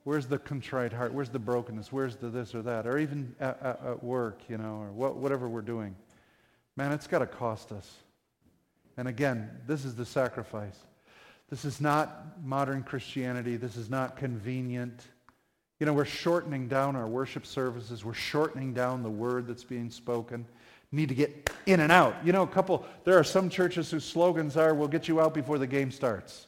where's 0.02 0.26
the 0.26 0.40
contrite 0.40 0.92
heart? 0.92 1.14
Where's 1.14 1.28
the 1.28 1.38
brokenness? 1.38 1.92
Where's 1.92 2.16
the 2.16 2.28
this 2.28 2.52
or 2.52 2.62
that? 2.62 2.88
Or 2.88 2.98
even 2.98 3.36
at, 3.38 3.62
at, 3.62 3.80
at 3.86 4.02
work, 4.02 4.40
you 4.48 4.58
know, 4.58 4.80
or 4.80 4.90
what, 4.90 5.14
whatever 5.14 5.48
we're 5.48 5.62
doing. 5.62 5.94
Man, 6.74 6.90
it's 6.90 7.06
got 7.06 7.20
to 7.20 7.28
cost 7.28 7.70
us. 7.70 7.88
And 8.96 9.06
again, 9.06 9.50
this 9.68 9.84
is 9.84 9.94
the 9.94 10.04
sacrifice. 10.04 10.78
This 11.48 11.64
is 11.64 11.80
not 11.80 12.42
modern 12.44 12.82
Christianity. 12.82 13.56
This 13.56 13.76
is 13.76 13.88
not 13.88 14.16
convenient. 14.16 15.00
You 15.78 15.86
know, 15.86 15.92
we're 15.92 16.06
shortening 16.06 16.66
down 16.66 16.96
our 16.96 17.06
worship 17.06 17.46
services. 17.46 18.04
We're 18.04 18.14
shortening 18.14 18.74
down 18.74 19.04
the 19.04 19.10
word 19.10 19.46
that's 19.46 19.62
being 19.62 19.90
spoken 19.90 20.44
need 20.92 21.08
to 21.08 21.14
get 21.14 21.50
in 21.66 21.80
and 21.80 21.90
out. 21.90 22.16
You 22.24 22.32
know, 22.32 22.42
a 22.42 22.46
couple, 22.46 22.86
there 23.04 23.18
are 23.18 23.24
some 23.24 23.48
churches 23.48 23.90
whose 23.90 24.04
slogans 24.04 24.56
are, 24.56 24.74
we'll 24.74 24.88
get 24.88 25.08
you 25.08 25.20
out 25.20 25.34
before 25.34 25.58
the 25.58 25.66
game 25.66 25.90
starts. 25.90 26.46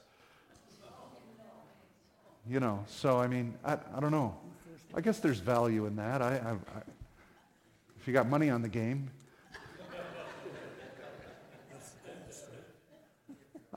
You 2.49 2.61
know, 2.61 2.85
so 2.87 3.19
I 3.19 3.27
mean, 3.27 3.55
I, 3.65 3.75
I 3.95 4.01
don't 4.01 4.11
know. 4.11 4.35
I 4.95 5.03
guess 5.03 5.19
there's 5.19 5.39
value 5.39 5.85
in 5.85 5.97
that. 5.97 6.23
I, 6.23 6.37
I, 6.37 6.51
I, 6.53 6.83
if 8.01 8.07
you 8.07 8.15
got 8.15 8.27
money 8.27 8.49
on 8.49 8.63
the 8.63 8.69
game. 8.69 9.11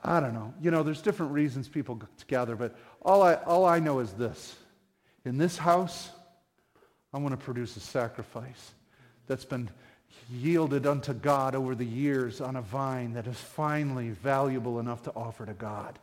I 0.04 0.18
don't 0.18 0.34
know. 0.34 0.52
You 0.60 0.70
know, 0.70 0.82
there's 0.82 1.00
different 1.00 1.32
reasons 1.32 1.68
people 1.68 2.00
gather, 2.26 2.56
but 2.56 2.76
all 3.02 3.22
I, 3.22 3.34
all 3.34 3.64
I 3.64 3.78
know 3.78 4.00
is 4.00 4.12
this. 4.14 4.56
In 5.24 5.38
this 5.38 5.56
house, 5.56 6.10
I 7.14 7.18
want 7.18 7.38
to 7.38 7.44
produce 7.44 7.76
a 7.76 7.80
sacrifice 7.80 8.72
that's 9.26 9.44
been 9.44 9.70
yielded 10.30 10.86
unto 10.86 11.12
God 11.12 11.54
over 11.54 11.74
the 11.74 11.86
years 11.86 12.40
on 12.40 12.56
a 12.56 12.62
vine 12.62 13.12
that 13.14 13.26
is 13.26 13.36
finally 13.36 14.10
valuable 14.10 14.78
enough 14.78 15.02
to 15.02 15.12
offer 15.14 15.46
to 15.46 15.54
God. 15.54 15.98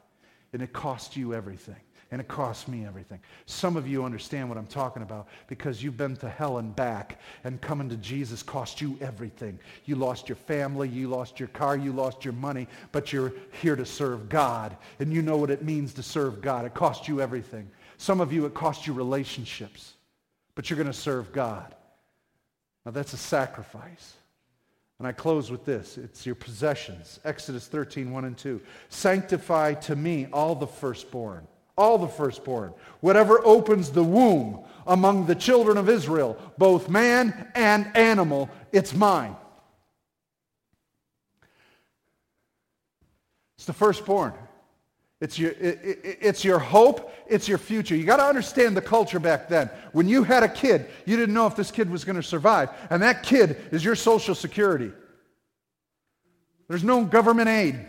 And 0.53 0.61
it 0.61 0.73
cost 0.73 1.15
you 1.15 1.33
everything. 1.33 1.75
And 2.11 2.19
it 2.19 2.27
cost 2.27 2.67
me 2.67 2.87
everything. 2.87 3.19
Some 3.45 3.77
of 3.77 3.87
you 3.87 4.03
understand 4.03 4.49
what 4.49 4.57
I'm 4.57 4.65
talking 4.65 5.03
about 5.03 5.27
because 5.45 5.83
you've 5.83 5.97
been 5.97 6.15
to 6.17 6.29
hell 6.29 6.57
and 6.57 6.75
back, 6.75 7.21
and 7.43 7.61
coming 7.61 7.87
to 7.89 7.97
Jesus 7.97 8.41
cost 8.41 8.81
you 8.81 8.97
everything. 8.99 9.59
You 9.85 9.95
lost 9.95 10.27
your 10.27 10.35
family, 10.35 10.89
you 10.89 11.07
lost 11.07 11.39
your 11.39 11.49
car, 11.49 11.77
you 11.77 11.91
lost 11.93 12.25
your 12.25 12.33
money, 12.33 12.67
but 12.91 13.13
you're 13.13 13.33
here 13.61 13.75
to 13.75 13.85
serve 13.85 14.27
God. 14.27 14.75
And 14.99 15.13
you 15.13 15.21
know 15.21 15.37
what 15.37 15.51
it 15.51 15.63
means 15.63 15.93
to 15.93 16.03
serve 16.03 16.41
God. 16.41 16.65
It 16.65 16.73
cost 16.73 17.07
you 17.07 17.21
everything. 17.21 17.69
Some 17.97 18.21
of 18.21 18.33
you, 18.33 18.47
it 18.47 18.55
cost 18.55 18.87
you 18.87 18.93
relationships, 18.93 19.93
but 20.55 20.67
you're 20.67 20.77
going 20.77 20.87
to 20.87 20.93
serve 20.93 21.31
God. 21.31 21.75
Now, 22.89 22.93
that's 22.93 23.13
a 23.13 23.17
sacrifice. 23.17 24.15
And 24.97 25.07
I 25.07 25.11
close 25.11 25.51
with 25.51 25.63
this 25.63 25.95
it's 25.95 26.25
your 26.25 26.33
possessions. 26.33 27.19
Exodus 27.23 27.67
13, 27.67 28.11
1 28.11 28.25
and 28.25 28.35
2. 28.35 28.59
Sanctify 28.89 29.75
to 29.75 29.95
me 29.95 30.27
all 30.33 30.55
the 30.55 30.65
firstborn, 30.65 31.47
all 31.77 31.99
the 31.99 32.07
firstborn, 32.07 32.73
whatever 33.01 33.45
opens 33.45 33.91
the 33.91 34.03
womb 34.03 34.65
among 34.87 35.27
the 35.27 35.35
children 35.35 35.77
of 35.77 35.87
Israel, 35.87 36.35
both 36.57 36.89
man 36.89 37.51
and 37.53 37.95
animal, 37.95 38.49
it's 38.71 38.95
mine. 38.95 39.35
It's 43.59 43.65
the 43.65 43.73
firstborn. 43.73 44.33
It's 45.21 45.37
your, 45.37 45.51
it, 45.51 45.79
it, 45.83 46.17
it's 46.21 46.45
your 46.45 46.59
hope. 46.59 47.13
It's 47.27 47.47
your 47.47 47.57
future. 47.57 47.95
You 47.95 48.05
got 48.05 48.17
to 48.17 48.25
understand 48.25 48.77
the 48.77 48.81
culture 48.81 49.19
back 49.19 49.49
then. 49.49 49.69
When 49.91 50.07
you 50.07 50.23
had 50.23 50.43
a 50.43 50.49
kid, 50.49 50.87
you 51.05 51.17
didn't 51.17 51.35
know 51.35 51.45
if 51.45 51.55
this 51.55 51.71
kid 51.71 51.89
was 51.89 52.05
going 52.05 52.15
to 52.15 52.23
survive. 52.23 52.69
And 52.89 53.03
that 53.03 53.23
kid 53.23 53.57
is 53.71 53.83
your 53.83 53.95
social 53.95 54.33
security. 54.33 54.91
There's 56.69 56.83
no 56.83 57.03
government 57.03 57.49
aid. 57.49 57.85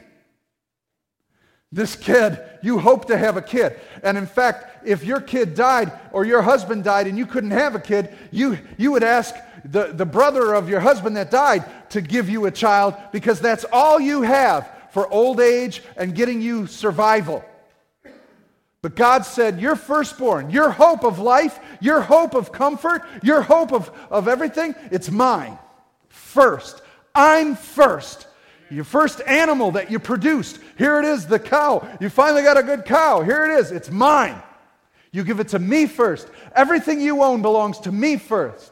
This 1.73 1.95
kid, 1.95 2.41
you 2.63 2.81
hope 2.81 3.07
to 3.07 3.17
have 3.17 3.37
a 3.37 3.43
kid. 3.43 3.79
And 4.03 4.19
in 4.19 4.27
fact, 4.27 4.85
if 4.85 5.05
your 5.05 5.21
kid 5.21 5.55
died 5.55 5.93
or 6.11 6.25
your 6.25 6.43
husband 6.43 6.83
died 6.83 7.07
and 7.07 7.17
you 7.17 7.27
couldn't 7.27 7.53
have 7.53 7.77
a 7.77 7.81
kid, 7.81 8.13
you, 8.33 8.59
you 8.77 8.91
would 8.91 9.05
ask 9.05 9.37
the, 9.65 9.93
the 9.93 10.07
brother 10.07 10.53
of 10.55 10.69
your 10.69 10.81
husband 10.81 11.17
that 11.17 11.31
died 11.31 11.65
to 11.91 12.01
give 12.01 12.29
you 12.29 12.47
a 12.47 12.51
child 12.51 12.95
because 13.13 13.39
that's 13.39 13.65
all 13.73 14.01
you 14.01 14.23
have 14.23 14.69
for 14.91 15.09
old 15.09 15.41
age 15.41 15.83
and 15.97 16.15
getting 16.15 16.41
you 16.41 16.67
survival. 16.67 17.45
But 18.83 18.97
God 18.97 19.27
said, 19.27 19.61
Your 19.61 19.77
firstborn, 19.77 20.51
your 20.51 20.71
hope 20.71 21.05
of 21.05 21.19
life, 21.19 21.59
your 21.81 22.01
hope 22.01 22.35
of 22.35 22.53
comfort, 22.53 23.03
your 23.23 23.43
hope 23.43 23.73
of, 23.73 23.91
of 24.11 24.29
everything, 24.29 24.75
it's 24.91 25.11
mine. 25.11 25.59
First. 26.09 26.83
I'm 27.15 27.57
first. 27.57 28.27
Your 28.71 28.85
first 28.85 29.21
animal 29.27 29.73
that 29.73 29.91
you 29.91 29.99
produced, 29.99 30.61
here 30.79 31.01
it 31.01 31.05
is, 31.05 31.27
the 31.27 31.41
cow. 31.41 31.87
You 32.01 32.09
finally 32.09 32.43
got 32.43 32.57
a 32.57 32.63
good 32.63 32.85
cow. 32.85 33.21
Here 33.21 33.45
it 33.45 33.59
is. 33.59 33.73
It's 33.73 33.91
mine. 33.91 34.41
You 35.11 35.25
give 35.25 35.41
it 35.41 35.49
to 35.49 35.59
me 35.59 35.87
first. 35.87 36.29
Everything 36.55 37.01
you 37.01 37.23
own 37.23 37.43
belongs 37.43 37.81
to 37.81 37.93
me 37.93 38.17
first. 38.17 38.70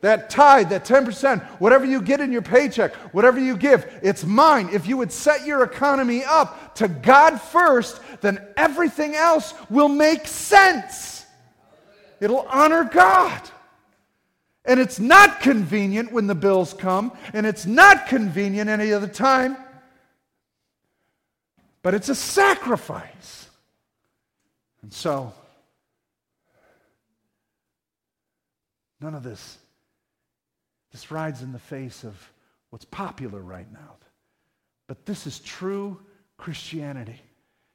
That 0.00 0.30
tithe, 0.30 0.70
that 0.70 0.84
10%, 0.84 1.42
whatever 1.60 1.84
you 1.84 2.00
get 2.00 2.20
in 2.20 2.32
your 2.32 2.42
paycheck, 2.42 2.94
whatever 3.12 3.38
you 3.38 3.56
give, 3.56 3.86
it's 4.02 4.24
mine. 4.24 4.70
If 4.72 4.86
you 4.86 4.96
would 4.96 5.12
set 5.12 5.44
your 5.44 5.62
economy 5.62 6.24
up 6.24 6.74
to 6.76 6.88
God 6.88 7.40
first, 7.40 8.00
then 8.22 8.42
everything 8.56 9.14
else 9.14 9.52
will 9.68 9.88
make 9.88 10.26
sense. 10.26 11.26
It'll 12.18 12.46
honor 12.48 12.84
God. 12.84 13.42
And 14.64 14.80
it's 14.80 14.98
not 14.98 15.40
convenient 15.40 16.12
when 16.12 16.26
the 16.26 16.34
bills 16.34 16.74
come, 16.74 17.12
and 17.32 17.46
it's 17.46 17.66
not 17.66 18.06
convenient 18.06 18.70
any 18.70 18.92
other 18.92 19.08
time, 19.08 19.56
but 21.82 21.94
it's 21.94 22.08
a 22.08 22.14
sacrifice. 22.14 23.48
And 24.82 24.92
so, 24.92 25.32
none 29.00 29.14
of 29.14 29.22
this 29.22 29.58
this 30.92 31.10
rides 31.10 31.42
in 31.42 31.52
the 31.52 31.58
face 31.58 32.04
of 32.04 32.14
what's 32.70 32.84
popular 32.84 33.40
right 33.40 33.70
now. 33.72 33.96
But 34.86 35.06
this 35.06 35.26
is 35.26 35.38
true 35.38 36.00
Christianity. 36.36 37.20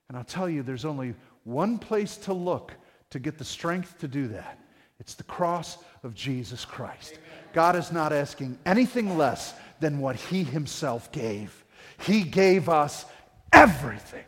And 0.10 0.18
I'll 0.18 0.24
tell 0.24 0.50
you, 0.50 0.64
there's 0.64 0.86
only 0.86 1.16
one 1.44 1.78
place 1.78 2.18
to 2.18 2.34
look 2.34 2.74
to 3.12 3.20
get 3.20 3.38
the 3.38 3.46
strength 3.46 3.98
to 4.00 4.08
do 4.08 4.28
that. 4.30 4.60
It's 5.00 5.16
the 5.16 5.24
cross 5.24 5.78
of 6.04 6.14
Jesus 6.14 6.66
Christ. 6.66 7.14
Amen. 7.14 7.50
God 7.54 7.76
is 7.76 7.92
not 7.92 8.12
asking 8.12 8.58
anything 8.66 9.18
less 9.18 9.54
than 9.80 10.00
what 10.00 10.16
he 10.16 10.44
himself 10.44 11.12
gave. 11.12 11.64
He 12.00 12.24
gave 12.24 12.70
us 12.70 13.06
everything. 13.52 14.24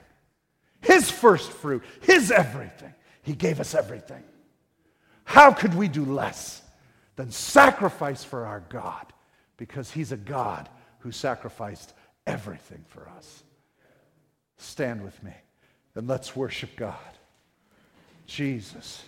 His 0.81 1.09
first 1.09 1.51
fruit, 1.51 1.83
his 2.01 2.31
everything. 2.31 2.93
He 3.23 3.33
gave 3.33 3.59
us 3.59 3.75
everything. 3.75 4.23
How 5.25 5.51
could 5.51 5.73
we 5.73 5.89
do 5.89 6.05
less? 6.05 6.61
Than 7.17 7.31
sacrifice 7.31 8.23
for 8.23 8.45
our 8.45 8.61
God 8.69 9.05
because 9.57 9.91
He's 9.91 10.13
a 10.13 10.17
God 10.17 10.69
who 10.99 11.11
sacrificed 11.11 11.93
everything 12.25 12.85
for 12.87 13.09
us. 13.17 13.43
Stand 14.57 15.03
with 15.03 15.21
me 15.21 15.33
and 15.95 16.07
let's 16.07 16.35
worship 16.35 16.75
God. 16.77 16.95
Jesus, 18.27 19.03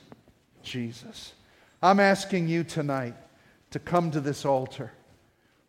Jesus. 0.63 1.33
I'm 1.81 1.99
asking 1.99 2.47
you 2.47 2.63
tonight 2.63 3.15
to 3.71 3.79
come 3.79 4.11
to 4.11 4.19
this 4.19 4.43
altar. 4.43 4.91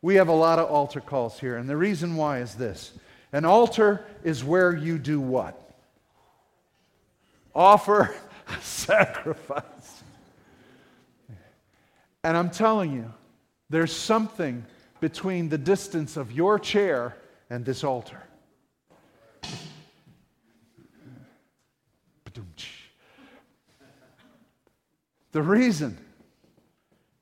We 0.03 0.15
have 0.15 0.29
a 0.29 0.35
lot 0.35 0.59
of 0.59 0.71
altar 0.71 1.01
calls 1.01 1.39
here, 1.39 1.59
and 1.59 1.69
the 1.69 1.77
reason 1.77 2.17
why 2.17 2.39
is 2.39 2.55
this 2.55 2.93
an 3.33 3.45
altar 3.45 4.05
is 4.25 4.43
where 4.43 4.75
you 4.75 4.99
do 4.99 5.21
what? 5.21 5.57
Offer 7.55 8.15
a 8.49 8.61
sacrifice. 8.63 10.00
And 12.23 12.37
I'm 12.37 12.51
telling 12.51 12.93
you, 12.93 13.13
there's 13.71 13.97
something 13.97 14.65
between 15.01 15.49
the 15.49 15.59
distance 15.59 16.17
of 16.17 16.33
your 16.33 16.59
chair 16.59 17.17
and 17.49 17.65
this 17.65 17.85
altar. 17.85 18.23
The 25.33 25.43
reason 25.43 25.97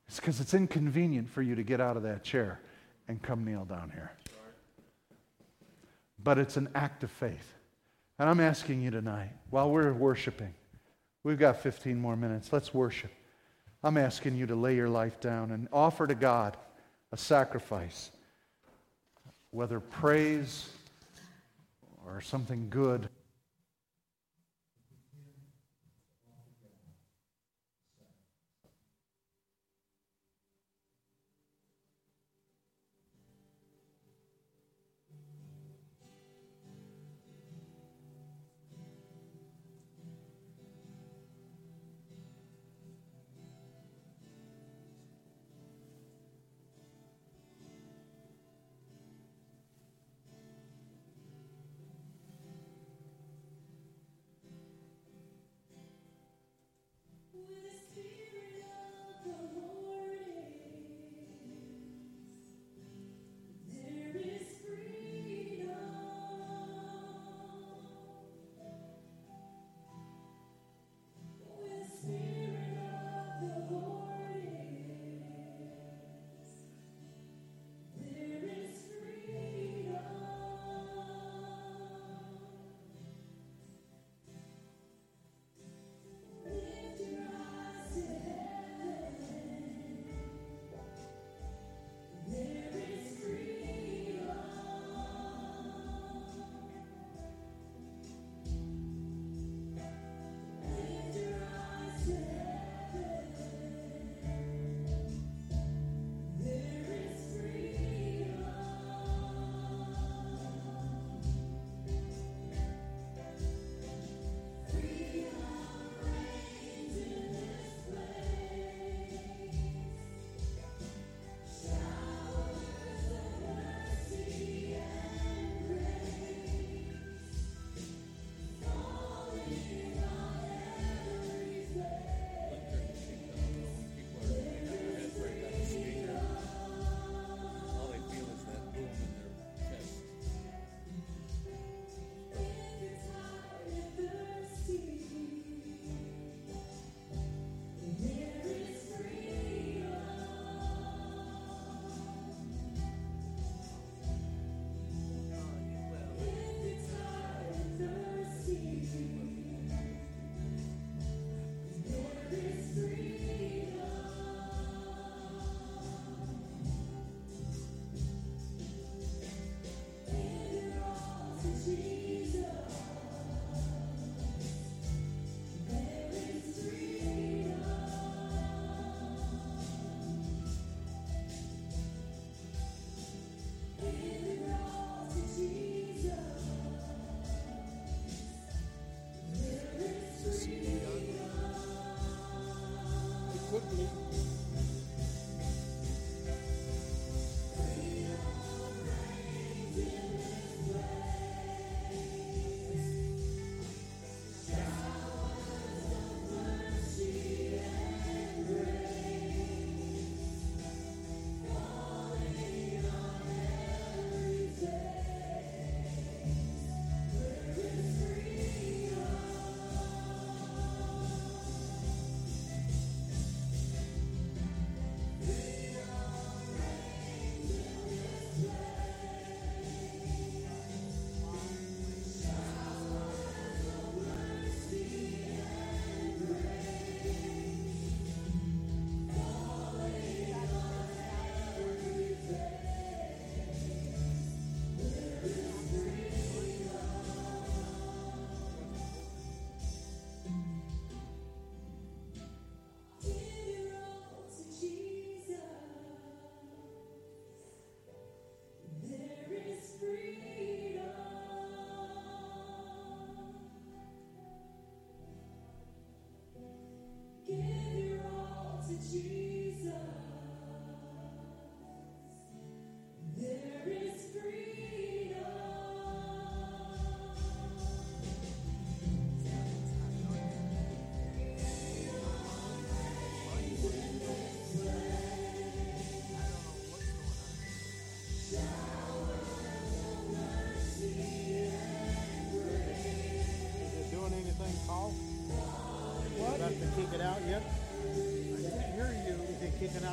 is 0.09 0.19
because 0.19 0.41
it's 0.41 0.55
inconvenient 0.55 1.29
for 1.29 1.43
you 1.43 1.55
to 1.55 1.63
get 1.63 1.81
out 1.81 1.97
of 1.97 2.03
that 2.05 2.25
chair 2.25 2.61
and 3.07 3.21
come 3.21 3.45
kneel 3.45 3.65
down 3.65 3.91
here. 3.91 4.13
But 6.23 6.39
it's 6.39 6.57
an 6.57 6.69
act 6.75 7.05
of 7.05 7.11
faith. 7.11 7.55
And 8.19 8.29
I'm 8.29 8.41
asking 8.41 8.83
you 8.83 8.91
tonight, 8.91 9.31
while 9.51 9.71
we're 9.71 9.93
worshiping, 9.93 10.55
we've 11.23 11.39
got 11.39 11.61
15 11.61 12.01
more 12.01 12.17
minutes, 12.17 12.53
let's 12.53 12.73
worship. 12.73 13.13
I'm 13.89 13.97
asking 13.97 14.37
you 14.37 14.45
to 14.49 14.55
lay 14.55 14.77
your 14.77 14.91
life 14.91 15.19
down 15.19 15.51
and 15.51 15.67
offer 15.73 16.07
to 16.07 16.15
God 16.15 16.59
a 17.11 17.17
sacrifice, 17.17 18.11
whether 19.51 19.81
praise 19.81 20.69
or 22.05 22.21
something 22.21 22.67
good. 22.69 23.09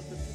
Kick 0.09 0.34